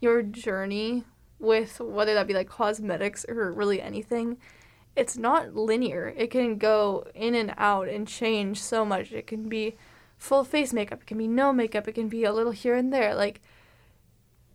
your 0.00 0.22
journey 0.22 1.04
with 1.38 1.80
whether 1.80 2.14
that 2.14 2.26
be 2.26 2.34
like 2.34 2.48
cosmetics 2.48 3.24
or 3.28 3.52
really 3.52 3.80
anything, 3.80 4.38
it's 4.96 5.16
not 5.16 5.54
linear. 5.54 6.12
It 6.16 6.30
can 6.30 6.58
go 6.58 7.06
in 7.14 7.34
and 7.34 7.54
out 7.56 7.88
and 7.88 8.06
change 8.06 8.60
so 8.60 8.84
much. 8.84 9.12
It 9.12 9.26
can 9.26 9.48
be 9.48 9.76
full 10.18 10.44
face 10.44 10.72
makeup, 10.72 11.02
it 11.02 11.06
can 11.06 11.18
be 11.18 11.28
no 11.28 11.52
makeup, 11.52 11.86
it 11.86 11.92
can 11.92 12.08
be 12.08 12.24
a 12.24 12.32
little 12.32 12.52
here 12.52 12.74
and 12.74 12.92
there. 12.92 13.14
Like, 13.14 13.40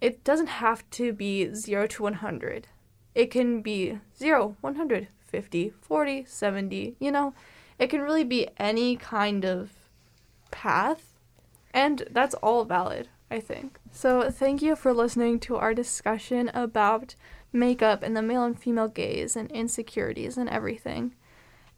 it 0.01 0.23
doesn't 0.25 0.47
have 0.47 0.87
to 0.91 1.13
be 1.13 1.53
0 1.53 1.87
to 1.87 2.03
100. 2.03 2.67
It 3.15 3.31
can 3.31 3.61
be 3.61 3.99
0, 4.17 4.57
100, 4.59 5.07
50, 5.25 5.73
40, 5.81 6.25
70, 6.27 6.95
you 6.99 7.11
know? 7.11 7.33
It 7.79 7.87
can 7.89 8.01
really 8.01 8.25
be 8.25 8.49
any 8.57 8.97
kind 8.97 9.45
of 9.45 9.71
path 10.51 11.12
and 11.73 12.03
that's 12.11 12.35
all 12.35 12.65
valid, 12.65 13.09
I 13.31 13.39
think. 13.39 13.79
So, 13.91 14.29
thank 14.29 14.61
you 14.61 14.75
for 14.75 14.93
listening 14.93 15.39
to 15.41 15.55
our 15.55 15.73
discussion 15.73 16.49
about 16.53 17.15
makeup 17.51 18.03
and 18.03 18.15
the 18.15 18.21
male 18.21 18.43
and 18.43 18.59
female 18.59 18.87
gaze 18.87 19.35
and 19.35 19.51
insecurities 19.51 20.37
and 20.37 20.49
everything. 20.49 21.15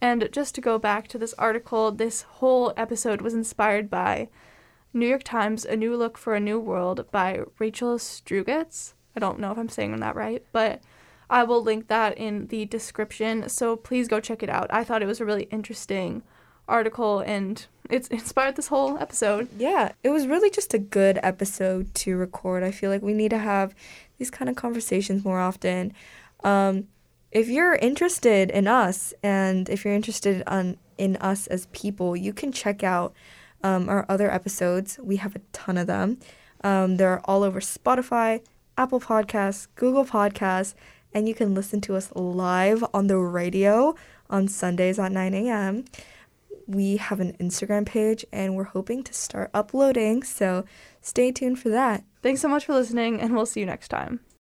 And 0.01 0.29
just 0.31 0.55
to 0.55 0.61
go 0.61 0.77
back 0.77 1.07
to 1.09 1.17
this 1.17 1.33
article, 1.37 1.91
this 1.91 2.23
whole 2.23 2.73
episode 2.77 3.21
was 3.21 3.33
inspired 3.33 3.89
by 3.89 4.29
New 4.93 5.07
York 5.07 5.23
Times 5.23 5.65
A 5.65 5.75
New 5.75 5.95
Look 5.95 6.17
for 6.17 6.35
a 6.35 6.39
New 6.39 6.59
World 6.59 7.05
by 7.11 7.41
Rachel 7.59 7.97
Strugatz. 7.97 8.93
I 9.15 9.19
don't 9.19 9.39
know 9.39 9.51
if 9.51 9.57
I'm 9.57 9.69
saying 9.69 9.99
that 9.99 10.15
right, 10.15 10.43
but 10.51 10.81
I 11.29 11.43
will 11.43 11.63
link 11.63 11.87
that 11.87 12.17
in 12.17 12.47
the 12.47 12.65
description. 12.65 13.49
So 13.49 13.75
please 13.75 14.07
go 14.07 14.19
check 14.19 14.43
it 14.43 14.49
out. 14.49 14.67
I 14.69 14.83
thought 14.83 15.01
it 15.01 15.07
was 15.07 15.19
a 15.19 15.25
really 15.25 15.43
interesting 15.51 16.23
article 16.67 17.19
and 17.19 17.65
it's 17.89 18.07
inspired 18.07 18.55
this 18.55 18.67
whole 18.67 18.97
episode. 18.97 19.49
Yeah, 19.57 19.91
it 20.03 20.09
was 20.09 20.27
really 20.27 20.49
just 20.49 20.73
a 20.73 20.79
good 20.79 21.19
episode 21.21 21.93
to 21.95 22.17
record. 22.17 22.63
I 22.63 22.71
feel 22.71 22.89
like 22.89 23.01
we 23.01 23.13
need 23.13 23.29
to 23.29 23.37
have 23.37 23.75
these 24.17 24.31
kind 24.31 24.49
of 24.49 24.55
conversations 24.55 25.23
more 25.23 25.39
often. 25.39 25.93
Um, 26.43 26.87
if 27.31 27.49
you're 27.49 27.75
interested 27.75 28.49
in 28.49 28.67
us 28.67 29.13
and 29.21 29.69
if 29.69 29.83
you're 29.83 29.93
interested 29.93 30.43
on 30.47 30.77
in 30.97 31.17
us 31.17 31.47
as 31.47 31.67
people, 31.67 32.15
you 32.15 32.31
can 32.31 32.51
check 32.51 32.83
out 32.83 33.13
um, 33.63 33.89
our 33.89 34.05
other 34.07 34.31
episodes. 34.31 34.97
We 35.01 35.17
have 35.17 35.35
a 35.35 35.41
ton 35.51 35.77
of 35.77 35.87
them. 35.87 36.19
Um, 36.63 36.97
they're 36.97 37.19
all 37.25 37.43
over 37.43 37.59
Spotify, 37.59 38.41
Apple 38.77 39.01
Podcasts, 39.01 39.67
Google 39.75 40.05
Podcasts, 40.05 40.73
and 41.13 41.27
you 41.27 41.35
can 41.35 41.53
listen 41.53 41.81
to 41.81 41.95
us 41.95 42.11
live 42.15 42.83
on 42.93 43.07
the 43.07 43.17
radio 43.17 43.95
on 44.29 44.47
Sundays 44.47 44.97
at 44.97 45.11
9 45.11 45.33
a.m 45.33 45.85
we 46.67 46.97
have 46.97 47.19
an 47.19 47.33
Instagram 47.39 47.85
page 47.85 48.25
and 48.31 48.55
we're 48.55 48.63
hoping 48.63 49.03
to 49.03 49.13
start 49.13 49.51
uploading, 49.53 50.23
so 50.23 50.65
stay 51.01 51.31
tuned 51.31 51.59
for 51.59 51.69
that. 51.69 52.03
Thanks 52.21 52.41
so 52.41 52.47
much 52.47 52.65
for 52.65 52.73
listening, 52.73 53.21
and 53.21 53.35
we'll 53.35 53.45
see 53.45 53.59
you 53.59 53.65
next 53.65 53.89
time. 53.89 54.19